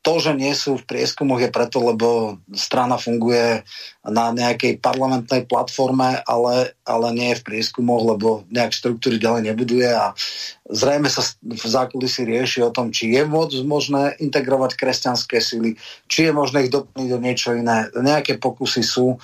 [0.00, 3.60] To, že nie sú v prieskumoch je preto, lebo strana funguje
[4.00, 9.92] na nejakej parlamentnej platforme, ale, ale nie je v prieskumoch, lebo nejak štruktúry ďalej nebuduje
[9.92, 10.16] a
[10.72, 15.76] zrejme sa v zákulisí rieši o tom, či je môcť možné integrovať kresťanské síly,
[16.08, 17.92] či je možné ich doplniť do niečo iné.
[17.92, 19.20] Nejaké pokusy sú.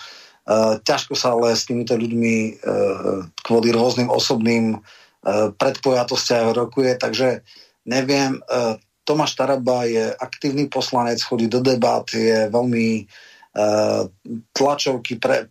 [0.46, 7.42] Uh, ťažko sa ale s týmito ľuďmi uh, kvôli rôznym osobným uh, predpojatostiam rokuje, takže
[7.82, 14.10] neviem, uh, Tomáš Taraba je aktívny poslanec, chodí do debat, je veľmi uh,
[14.50, 15.46] tlačovky, pre,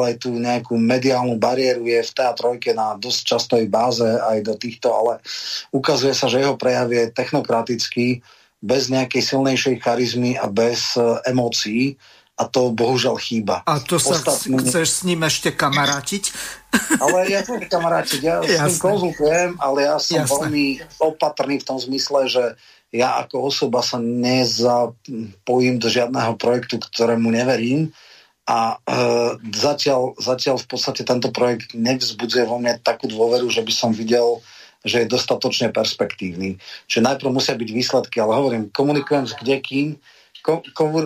[0.00, 4.88] aj tú nejakú mediálnu bariéru, je v TA3 na dosť častovej báze aj do týchto,
[4.88, 5.20] ale
[5.68, 8.24] ukazuje sa, že jeho prejav je technokratický,
[8.60, 12.00] bez nejakej silnejšej charizmy a bez uh, emócií
[12.40, 13.60] a to bohužiaľ chýba.
[13.68, 14.64] A to sa Ostatný...
[14.64, 16.32] chceš s ním ešte kamarátiť?
[17.04, 18.56] Ale ja som kamarátiť, ja Jasné.
[18.56, 20.30] s ním konzultujem, ale ja som Jasné.
[20.30, 20.66] veľmi
[21.02, 22.44] opatrný v tom zmysle, že
[22.94, 27.90] ja ako osoba sa nezapojím do žiadneho projektu, ktorému neverím
[28.50, 28.96] a e,
[29.54, 34.42] zatiaľ, zatiaľ v podstate tento projekt nevzbudzuje vo mne takú dôveru, že by som videl,
[34.82, 36.58] že je dostatočne perspektívny.
[36.90, 39.98] Čiže najprv musia byť výsledky, ale hovorím, komunikujem s kdekým,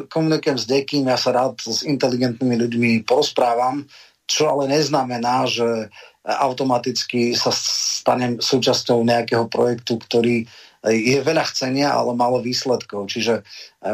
[0.09, 3.85] komunikujem s dekým, ja sa rád s inteligentnými ľuďmi porozprávam,
[4.25, 5.93] čo ale neznamená, že
[6.25, 10.49] automaticky sa stanem súčasťou nejakého projektu, ktorý
[10.85, 13.09] je veľa chcenia, ale málo výsledkov.
[13.09, 13.43] Čiže e,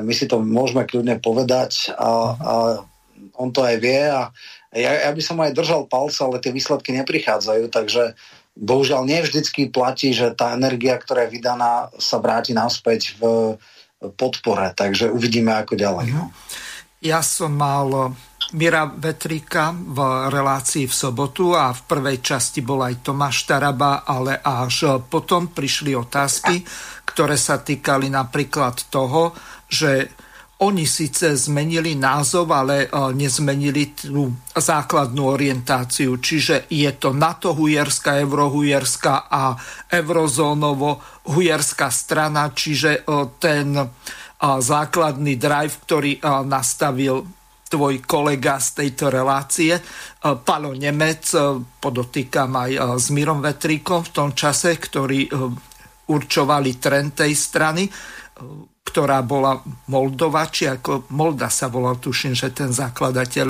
[0.03, 2.55] my si to môžeme kľudne povedať a, a
[3.39, 4.35] on to aj vie a
[4.75, 8.15] ja, ja by som aj držal palce, ale tie výsledky neprichádzajú, takže
[8.55, 13.55] bohužiaľ nie vždycky platí, že tá energia, ktorá je vydaná, sa vráti naspäť v,
[14.01, 16.07] podpore, takže uvidíme ako ďalej.
[16.17, 16.33] No.
[17.05, 18.17] Ja som mal
[18.51, 19.99] Mira Vetrika v
[20.33, 25.95] relácii v sobotu a v prvej časti bol aj Tomáš Taraba, ale až potom prišli
[25.95, 26.65] otázky,
[27.07, 29.37] ktoré sa týkali napríklad toho,
[29.71, 30.11] že
[30.61, 36.21] oni síce zmenili názov, ale nezmenili tú základnú orientáciu.
[36.21, 39.57] Čiže je to NATO-hujerská, eurohujerská a
[39.89, 43.09] eurozónovo-hujerská strana, čiže
[43.41, 43.73] ten
[44.41, 47.25] základný drive, ktorý nastavil
[47.71, 49.81] tvoj kolega z tejto relácie,
[50.21, 51.25] Palo Nemec,
[51.81, 55.25] podotýkam aj s Mirom Vetríkom v tom čase, ktorí
[56.11, 57.87] určovali trend tej strany,
[58.91, 63.47] ktorá bola Moldova, či ako Molda sa volal, tuším, že ten zakladateľ.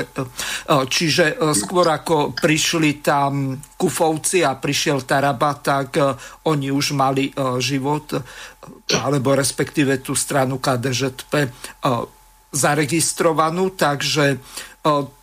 [0.85, 5.97] Čiže skôr ako prišli tam Kufovci a prišiel Taraba, tak
[6.45, 8.13] oni už mali život,
[9.01, 11.33] alebo respektíve tú stranu KDŽP
[12.51, 14.37] zaregistrovanú, takže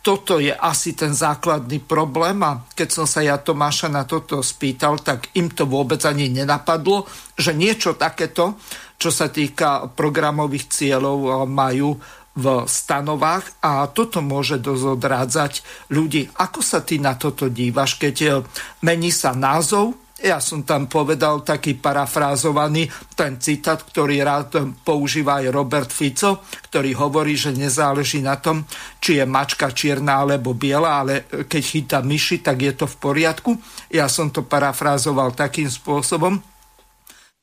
[0.06, 5.02] toto je asi ten základný problém a keď som sa ja Tomáša na toto spýtal,
[5.02, 7.04] tak im to vôbec ani nenapadlo,
[7.34, 8.54] že niečo takéto,
[8.98, 11.96] čo sa týka programových cieľov, majú
[12.38, 16.30] v stanovách a toto môže dozodrádzať ľudí.
[16.38, 18.46] Ako sa ty na toto dívaš, keď
[18.82, 25.54] mení sa názov ja som tam povedal taký parafrázovaný ten citát, ktorý rád používa aj
[25.54, 28.66] Robert Fico, ktorý hovorí, že nezáleží na tom,
[28.98, 33.50] či je mačka čierna alebo biela, ale keď chytá myši, tak je to v poriadku.
[33.94, 36.42] Ja som to parafrázoval takým spôsobom,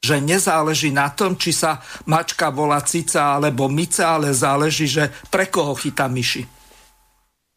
[0.06, 5.50] že nezáleží na tom, či sa mačka volá cica alebo mica, ale záleží, že pre
[5.50, 6.46] koho chytá myši.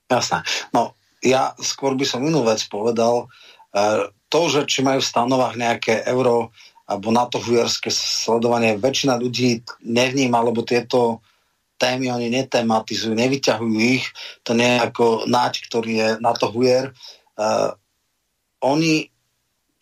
[0.09, 0.41] Jasné.
[0.73, 3.29] No, ja skôr by som inú vec povedal.
[3.77, 6.49] E, to, že či majú v stanovách nejaké euro
[6.89, 11.20] alebo na to hujerské sledovanie, väčšina ľudí nevníma, lebo tieto
[11.77, 14.09] témy oni netematizujú, nevyťahujú ich.
[14.49, 16.97] To nie je ako náč, ktorý je na to hujer.
[17.37, 17.77] Uh,
[18.65, 19.12] oni,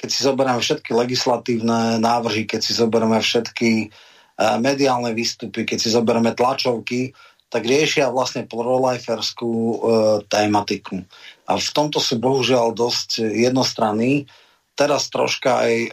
[0.07, 5.91] keď si zoberieme všetky legislatívne návrhy, keď si zoberieme všetky uh, mediálne výstupy, keď si
[5.91, 7.11] zoberieme tlačovky,
[7.51, 9.77] tak riešia vlastne proliferskú uh,
[10.31, 11.03] tématiku.
[11.51, 14.31] A v tomto sú bohužiaľ dosť jednostranní.
[14.79, 15.91] Teraz troška aj e,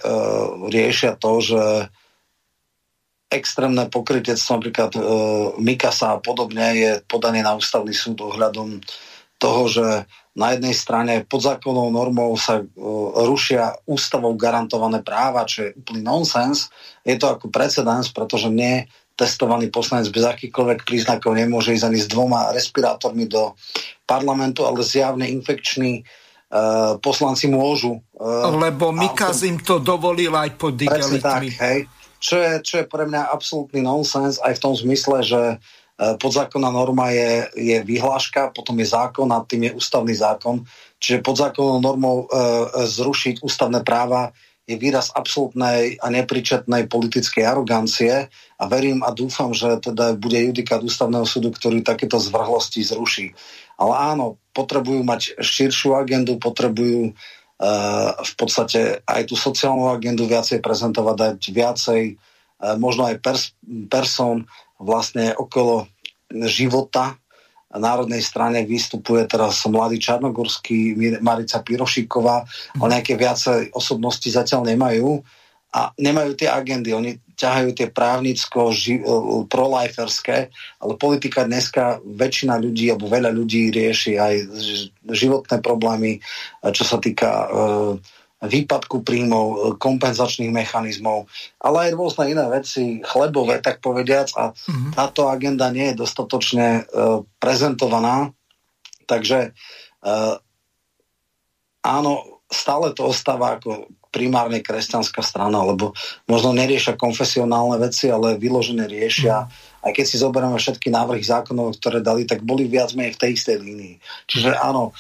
[0.68, 1.64] riešia to, že
[3.32, 5.02] extrémne pokrytectvo, napríklad e,
[5.62, 8.84] Mikasa a podobne, je podanie na ústavný súd ohľadom
[9.44, 9.88] toho, že
[10.40, 12.66] na jednej strane pod zákonnou normou sa e,
[13.28, 16.72] rušia ústavou garantované práva, čo je úplný nonsens.
[17.04, 22.10] Je to ako precedens, pretože nie testovaný poslanec bez akýchkoľvek príznakov nemôže ísť ani s
[22.10, 23.54] dvoma respirátormi do
[24.10, 28.02] parlamentu, ale zjavne infekční uh, poslanci môžu.
[28.18, 30.82] Uh, Lebo Mikaz im to dovolil aj pod
[31.22, 31.86] tak, hej.
[32.18, 36.74] Čo je, čo je pre mňa absolútny nonsens aj v tom zmysle, že uh, podzákonná
[36.74, 40.66] norma je, je vyhláška, potom je zákon a tým je ústavný zákon.
[40.98, 44.34] Čiže podzákonnou normou uh, zrušiť ústavné práva
[44.64, 50.80] je výraz absolútnej a nepričetnej politickej arogancie a verím a dúfam, že teda bude judikát
[50.80, 53.36] ústavného súdu, ktorý takéto zvrhlosti zruší.
[53.76, 60.64] Ale áno, potrebujú mať širšiu agendu, potrebujú uh, v podstate aj tú sociálnu agendu viacej
[60.64, 63.54] prezentovať, dať viacej uh, možno aj pers-
[63.92, 64.48] person
[64.84, 65.88] vlastne okolo
[66.48, 67.18] života
[67.74, 70.94] národnej strane vystupuje teraz mladý Čarnogorský,
[71.26, 72.46] Marica Pirošiková,
[72.78, 75.26] ale nejaké viacej osobnosti zatiaľ nemajú
[75.74, 76.94] a nemajú tie agendy.
[76.94, 79.04] Oni ťahajú tie právnicko, ži, e,
[79.50, 84.34] proliferské, ale politika dneska väčšina ľudí alebo veľa ľudí rieši aj
[85.10, 86.22] životné problémy,
[86.70, 87.98] čo sa týka uh,
[88.44, 91.32] výpadku príjmov, e, kompenzačných mechanizmov,
[91.64, 94.92] ale aj rôzne iné veci, chlebové, tak povediac, a mm-hmm.
[95.00, 98.36] táto agenda nie je dostatočne uh, prezentovaná.
[99.04, 99.52] Takže
[100.04, 100.36] uh,
[101.84, 102.14] áno,
[102.52, 105.98] stále to ostáva ako primárne kresťanská strana, lebo
[106.30, 109.50] možno neriešia konfesionálne veci, ale vyložené riešia.
[109.84, 113.32] Aj keď si zoberieme všetky návrhy zákonov, ktoré dali, tak boli viac menej v tej
[113.34, 113.96] istej línii.
[114.30, 114.94] Čiže áno,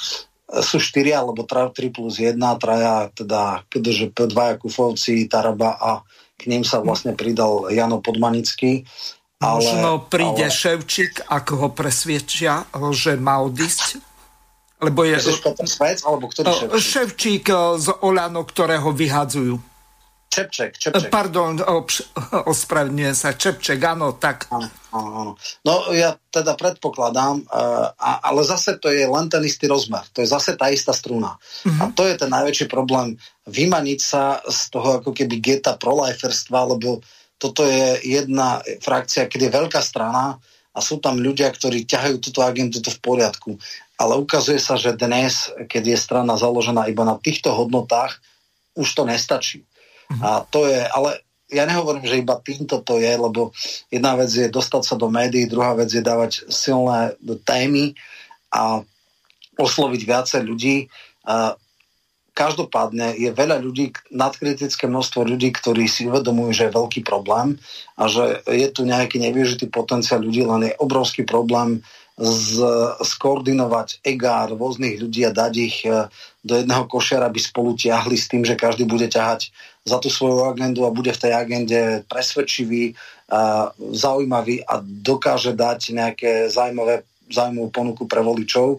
[0.61, 5.91] sú štyria, alebo 3 plus 1, traja, teda keďže dvaja Kufovci, Taraba a
[6.37, 8.85] k ním sa vlastne pridal Jano Podmanický.
[9.41, 10.53] Ale, Možno príde ale...
[10.53, 13.99] Ševčík, ako ho presviečia, že má odísť?
[14.83, 15.19] Lebo je...
[15.63, 16.79] Svec, alebo ktorý Ševčík?
[16.79, 17.45] Ševčík
[17.79, 19.72] z Olano, ktorého vyhadzujú.
[20.33, 21.13] Čepček, Čepček.
[21.13, 21.61] Pardon,
[22.53, 24.49] ospravedlňujem sa, Čepček, áno, tak.
[24.49, 25.31] Áno, áno.
[25.61, 30.27] No ja teda predpokladám, uh, ale zase to je len ten istý rozmer, to je
[30.33, 31.37] zase tá istá struna.
[31.37, 31.85] Uh-huh.
[31.85, 33.13] A to je ten najväčší problém,
[33.45, 37.05] vymaniť sa z toho ako keby geta proliferstva, lebo
[37.37, 40.41] toto je jedna frakcia, keď je veľká strana
[40.73, 43.61] a sú tam ľudia, ktorí ťahajú túto agendu, to v poriadku.
[44.01, 48.17] Ale ukazuje sa, že dnes, keď je strana založená iba na týchto hodnotách,
[48.73, 49.69] už to nestačí.
[50.21, 51.23] A to je, ale
[51.53, 53.53] ja nehovorím, že iba týmto to je, lebo
[53.93, 57.13] jedna vec je dostať sa do médií, druhá vec je dávať silné
[57.45, 57.93] témy
[58.49, 58.81] a
[59.61, 60.89] osloviť viacej ľudí.
[62.33, 67.61] Každopádne je veľa ľudí, nadkritické množstvo ľudí, ktorí si uvedomujú, že je veľký problém
[67.93, 71.85] a že je tu nejaký nevyužitý potenciál ľudí, len je obrovský problém
[72.17, 72.61] z,
[73.01, 76.09] skoordinovať egár rôznych ľudí a dať ich e,
[76.45, 79.49] do jedného košiara, aby spolu ťahli s tým, že každý bude ťahať
[79.83, 82.95] za tú svoju agendu a bude v tej agende presvedčivý,
[83.33, 87.01] a zaujímavý a dokáže dať nejaké zaujímavé,
[87.31, 88.77] zaujímavú ponuku pre voličov.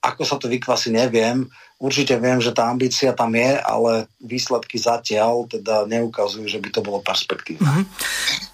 [0.00, 1.44] Ako sa to vykvasí, neviem.
[1.76, 6.80] Určite viem, že tá ambícia tam je, ale výsledky zatiaľ teda neukazujú, že by to
[6.80, 7.68] bolo perspektívne.
[7.68, 7.86] Mm-hmm.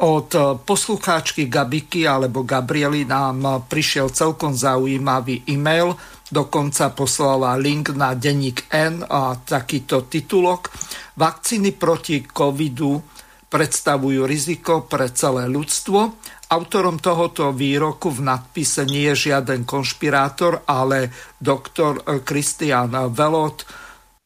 [0.03, 5.95] Od eh, poslucháčky Gabiky alebo Gabriely nám prišiel celkom zaujímavý e-mail,
[6.35, 10.75] dokonca poslala link na denník N a takýto titulok.
[11.15, 12.99] Vakcíny proti covidu
[13.53, 16.19] predstavujú riziko pre celé ľudstvo
[16.53, 21.09] Autorom tohoto výroku v nadpise nie je žiaden konšpirátor, ale
[21.41, 23.65] doktor Christian Velot,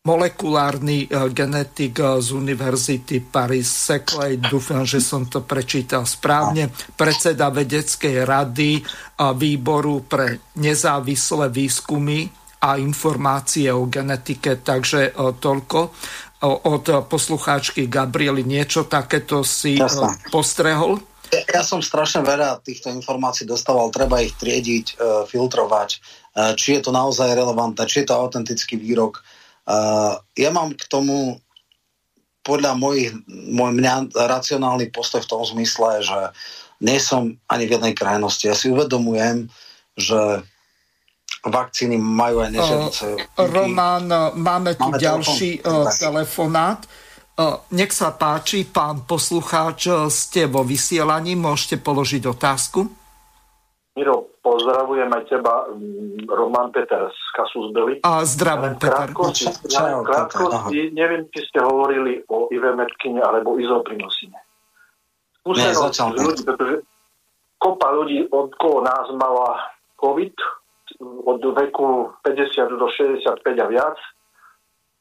[0.07, 3.67] molekulárny eh, genetik eh, z Univerzity Paris.
[3.67, 8.83] Seclay, dúfam, že som to prečítal správne, predseda vedeckej rady
[9.19, 12.31] a výboru pre nezávislé výskumy
[12.63, 15.81] a informácie o genetike, takže eh, toľko
[16.47, 18.45] od poslucháčky Gabriely.
[18.45, 19.81] Niečo takéto si
[20.29, 21.01] postrehol?
[21.33, 24.95] Ja som strašne veľa týchto informácií dostával, treba ich triediť, e,
[25.27, 25.99] filtrovať, e,
[26.55, 29.19] či je to naozaj relevantné, či je to autentický výrok.
[29.19, 29.23] E,
[30.39, 31.43] ja mám k tomu
[32.47, 36.21] podľa mojich, môj mňa racionálny postoj v tom zmysle, že
[36.79, 38.47] nie som ani v jednej krajnosti.
[38.47, 39.51] Ja si uvedomujem,
[39.99, 40.47] že
[41.43, 43.07] vakcíny majú aj nežiaduce.
[43.35, 44.07] Uh, Roman,
[44.39, 45.99] máme tu máme ďalší telefon?
[45.99, 46.81] telefonát.
[47.69, 52.89] Nech sa páči, pán poslucháč, ste vo vysielaní, môžete položiť otázku.
[53.97, 55.69] Miro, pozdravujem aj teba,
[56.33, 58.01] Roman Peter z Kasus Belli.
[58.05, 59.13] A zdravím, Peter.
[59.13, 64.37] Krátkosti, Čau, krátkosti neviem, či ste hovorili o ivermetkine alebo izoprinosine.
[65.45, 66.75] Skúsenosť ľudí, pretože
[67.61, 70.37] kopa ľudí okolo nás mala COVID
[71.25, 73.97] od veku 50 do 65 a viac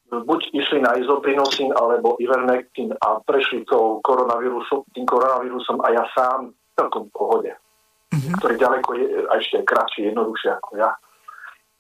[0.09, 6.53] buď išli na izoprinosín alebo ivermectin a prešli tou koronavírusom, tým koronavírusom a ja sám
[6.77, 8.35] celkom v pohode, mm-hmm.
[8.37, 10.91] ktorý ďaleko je a ešte kratšie, jednoduchšie ako ja.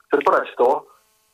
[0.09, 0.69] Chcem povedať to,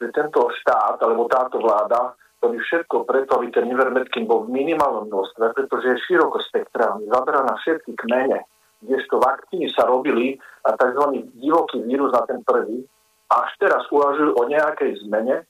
[0.02, 5.06] že tento štát alebo táto vláda robí všetko preto, aby ten ivermectin bol v minimálnom
[5.08, 8.42] množstve, pretože je širokospektrálny, zaberá na všetky kmene,
[8.82, 11.22] kdežto vakcíny sa robili a tzv.
[11.38, 12.82] divoký vírus na ten prvý,
[13.32, 15.48] a až teraz uvažujú o nejakej zmene,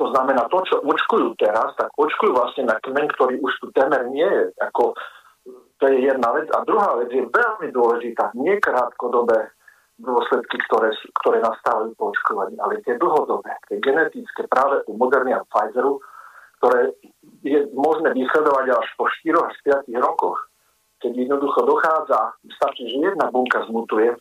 [0.00, 4.08] to znamená, to, čo očkujú teraz, tak očkujú vlastne na kmeň, ktorý už tu temer
[4.08, 4.48] nie je.
[4.64, 4.96] Ako,
[5.76, 6.48] to je jedna vec.
[6.56, 8.32] A druhá vec je veľmi dôležitá.
[8.32, 9.52] Nie krátkodobé
[10.00, 16.00] dôsledky, ktoré, ktoré nastávajú po očkovaní, ale tie dlhodobé, tie genetické práve u Modernia Pfizeru,
[16.64, 16.96] ktoré
[17.44, 19.54] je možné vysledovať až po 4 až
[19.84, 20.48] 5 rokoch.
[21.04, 24.16] Keď jednoducho dochádza, stačí, že jedna bunka zmutuje,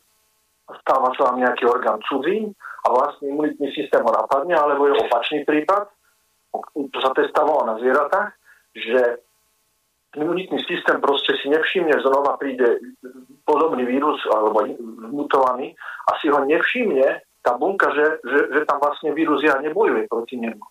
[0.81, 2.45] stáva sa vám nejaký orgán cudzí
[2.85, 5.89] a vlastne imunitný systém ho napadne, alebo je opačný prípad,
[6.75, 8.29] to sa testovalo na zvieratách,
[8.73, 9.01] že
[10.17, 12.81] imunitný systém proste si nevšimne, znova príde
[13.45, 14.65] podobný vírus alebo
[15.13, 15.77] mutovaný
[16.09, 20.41] a si ho nevšimne tá bunka, že, že, že tam vlastne vírus ja nebojuje proti
[20.41, 20.61] nemu.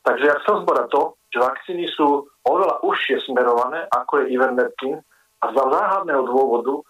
[0.00, 4.96] Takže ja chcem zborať to, že vakcíny sú oveľa užšie smerované, ako je Ivermectin
[5.40, 6.80] a za záhadného dôvodu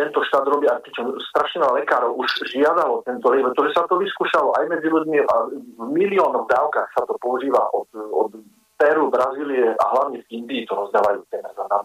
[0.00, 4.56] tento štát robí, a pričom strašne lekárov už žiadalo tento liek, pretože sa to vyskúšalo
[4.56, 8.32] aj medzi ľuďmi a v miliónoch dávkach sa to používa od, od
[8.80, 11.84] Peru, Brazílie a hlavne v Indii to rozdávajú téme za nám.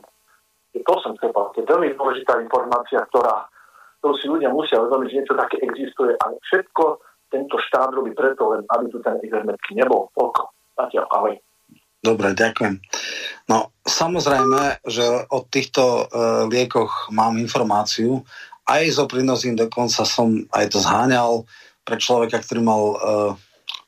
[0.75, 1.63] To som chcel povedať.
[1.63, 3.51] Je veľmi dôležitá informácia, ktorá,
[3.99, 6.83] ktorú si ľudia musia uvedomiť, že niečo také existuje a všetko
[7.27, 10.07] tento štát robí preto, len aby tu ten ivermetky nebol.
[10.15, 10.55] Toľko.
[10.75, 11.33] Zatiaľ, ahoj.
[12.05, 12.77] Dobre, ďakujem.
[13.49, 16.03] No, samozrejme, že o týchto e,
[16.53, 18.21] liekoch mám informáciu.
[18.69, 21.49] Aj zo prinozín dokonca som aj to zháňal
[21.81, 22.97] pre človeka, ktorý mal e,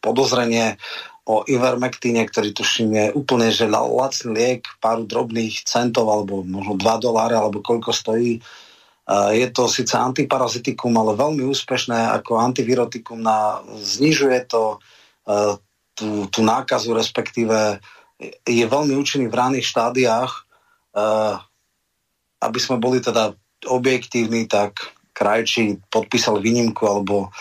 [0.01, 0.81] podozrenie
[1.29, 7.05] o ivermektíne, ktorý tuším je úplne že lacný liek, pár drobných centov alebo možno 2
[7.05, 8.37] doláre alebo koľko stojí.
[8.37, 8.41] E,
[9.37, 14.81] je to síce antiparazitikum, ale veľmi úspešné ako antivirotikum na, znižuje to
[15.29, 15.61] e,
[15.97, 17.81] tú, tú nákazu, respektíve
[18.45, 20.31] je veľmi účinný v raných štádiách.
[20.97, 21.37] Uh,
[22.41, 23.33] aby sme boli teda
[23.65, 24.77] objektívni, tak
[25.13, 27.33] krajčí podpísal výnimku alebo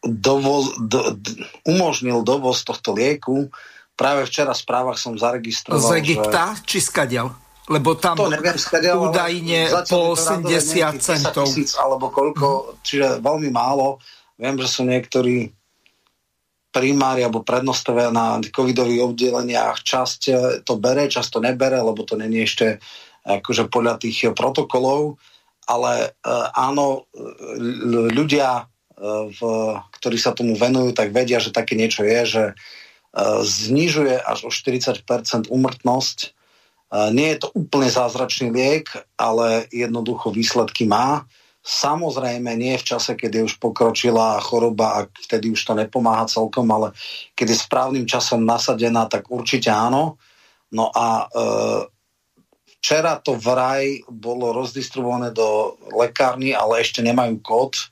[0.00, 3.52] dovoz, do, d, umožnil dovoz tohto lieku.
[3.92, 6.64] Práve včera v správach som zaregistroval, Z Egypta že...
[6.64, 7.36] či skadiaľ?
[7.70, 11.46] lebo tam to neviem, skade, údajne po 80 centov.
[11.46, 14.02] Tisíc, alebo koľko, čiže veľmi málo.
[14.34, 15.54] Viem, že sú niektorí
[16.70, 19.82] primári alebo prednostovia na covidových oddeleniach.
[19.82, 20.20] Časť
[20.62, 22.78] to bere, časť to nebere, lebo to není ešte
[23.26, 25.18] akože podľa tých protokolov.
[25.70, 26.14] Ale
[26.54, 27.06] áno,
[28.10, 28.66] ľudia,
[29.30, 29.40] v,
[29.98, 32.44] ktorí sa tomu venujú, tak vedia, že také niečo je, že
[33.42, 35.02] znižuje až o 40%
[35.50, 36.18] umrtnosť
[37.14, 41.22] nie je to úplne zázračný liek, ale jednoducho výsledky má.
[41.60, 46.96] Samozrejme nie v čase, je už pokročila choroba a vtedy už to nepomáha celkom, ale
[47.36, 50.16] keď je správnym časom nasadená, tak určite áno.
[50.72, 51.46] No a e,
[52.80, 57.76] včera to vraj bolo rozdistribuované do lekárny, ale ešte nemajú kód.
[57.76, 57.84] E,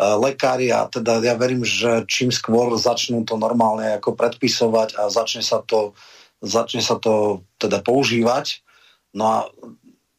[0.00, 5.44] lekári a teda ja verím, že čím skôr začnú to normálne ako predpisovať a začne
[5.44, 5.92] sa to
[6.42, 8.60] začne sa to teda používať.
[9.14, 9.38] No a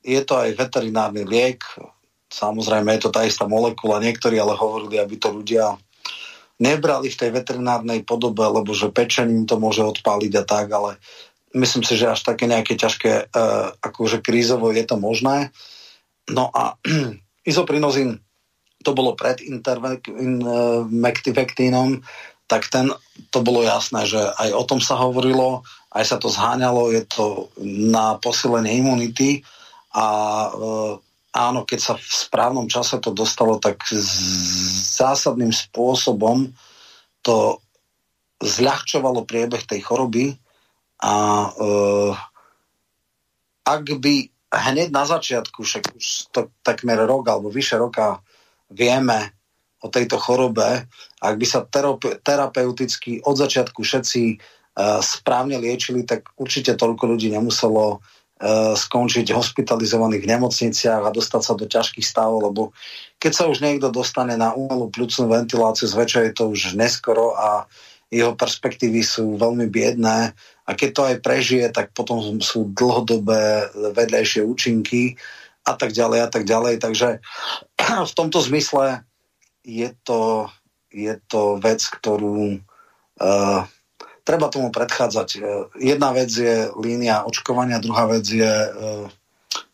[0.03, 1.61] je to aj veterinárny liek,
[2.33, 5.77] samozrejme je to tá istá molekula, niektorí ale hovorili, aby to ľudia
[6.57, 10.97] nebrali v tej veterinárnej podobe, lebo že pečením to môže odpáliť a tak, ale
[11.53, 15.53] myslím si, že až také nejaké ťažké, uh, akože krízovo je to možné.
[16.29, 16.77] No a
[17.49, 18.21] izoprinozín,
[18.83, 22.03] to bolo pred intervektínom,
[22.51, 22.91] tak ten,
[23.31, 25.63] to bolo jasné, že aj o tom sa hovorilo,
[25.95, 29.47] aj sa to zháňalo, je to na posilenie imunity
[29.95, 30.05] a
[30.51, 30.99] e,
[31.33, 33.81] áno, keď sa v správnom čase to dostalo, tak
[34.93, 36.53] zásadným spôsobom
[37.25, 37.57] to
[38.43, 40.37] zľahčovalo priebeh tej choroby
[41.01, 41.49] a e,
[43.63, 44.15] ak by
[44.53, 48.21] hneď na začiatku, však už to takmer rok alebo vyše roka
[48.69, 49.33] vieme
[49.83, 50.85] o tejto chorobe,
[51.19, 51.65] ak by sa
[52.23, 54.39] terapeuticky od začiatku všetci
[55.03, 58.01] správne liečili, tak určite toľko ľudí nemuselo
[58.75, 62.61] skončiť hospitalizovaných v nemocniciach a dostať sa do ťažkých stavov, lebo
[63.21, 67.69] keď sa už niekto dostane na umelú pľúcnú ventiláciu, zväčša je to už neskoro a
[68.13, 70.35] jeho perspektívy sú veľmi biedné
[70.67, 75.17] a keď to aj prežije, tak potom sú dlhodobé vedľajšie účinky
[75.63, 76.83] a tak ďalej a tak ďalej.
[76.83, 77.09] Takže
[78.09, 79.07] v tomto zmysle
[79.63, 80.51] je to,
[80.91, 83.63] je to vec, ktorú uh,
[84.23, 85.29] treba tomu predchádzať.
[85.35, 85.39] E,
[85.83, 88.69] jedna vec je línia očkovania, druhá vec je e,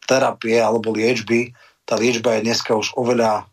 [0.10, 1.54] terapie alebo liečby.
[1.86, 3.46] Tá liečba je dneska už oveľa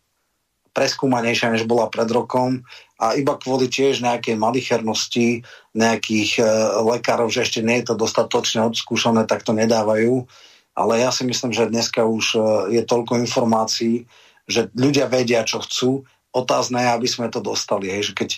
[0.76, 2.60] preskúmanejšia, než bola pred rokom
[3.00, 5.44] a iba kvôli tiež nejakej malichernosti
[5.76, 6.44] nejakých e,
[6.84, 10.24] lekárov, že ešte nie je to dostatočne odskúšané, tak to nedávajú.
[10.76, 12.36] Ale ja si myslím, že dneska už
[12.68, 14.04] je toľko informácií,
[14.44, 16.04] že ľudia vedia, čo chcú.
[16.36, 17.88] Otázne je, aby sme to dostali.
[17.88, 18.30] Hej, že keď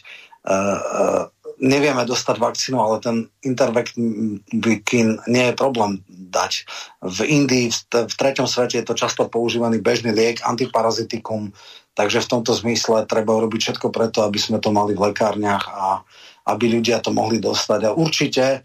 [0.47, 1.23] uh, uh,
[1.59, 6.65] nevieme dostať vakcínu, ale ten intervektín nie je problém dať.
[7.03, 11.51] V Indii, v, treťom svete je to často používaný bežný liek, antiparazitikum,
[11.99, 16.07] takže v tomto zmysle treba urobiť všetko preto, aby sme to mali v lekárniach a
[16.49, 17.81] aby ľudia to mohli dostať.
[17.85, 18.61] A určite e,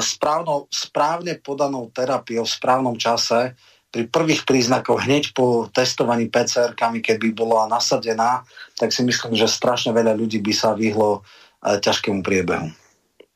[0.00, 3.54] správno, správne podanou terapiou v správnom čase
[3.88, 8.44] pri prvých príznakoch hneď po testovaní PCR-kami, keby bola nasadená,
[8.76, 11.24] tak si myslím, že strašne veľa ľudí by sa vyhlo
[11.62, 12.70] ťažkému priebehu.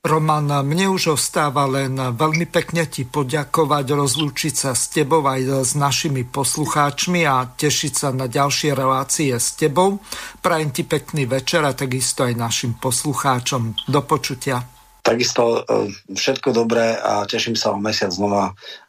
[0.03, 5.79] Roman, mne už ostáva len veľmi pekne ti poďakovať, rozlúčiť sa s tebou aj s
[5.79, 10.03] našimi poslucháčmi a tešiť sa na ďalšie relácie s tebou.
[10.43, 13.79] Prajem ti pekný večer a takisto aj našim poslucháčom.
[13.87, 14.67] Do počutia.
[15.07, 18.59] Takisto e, všetko dobré a teším sa o mesiac znova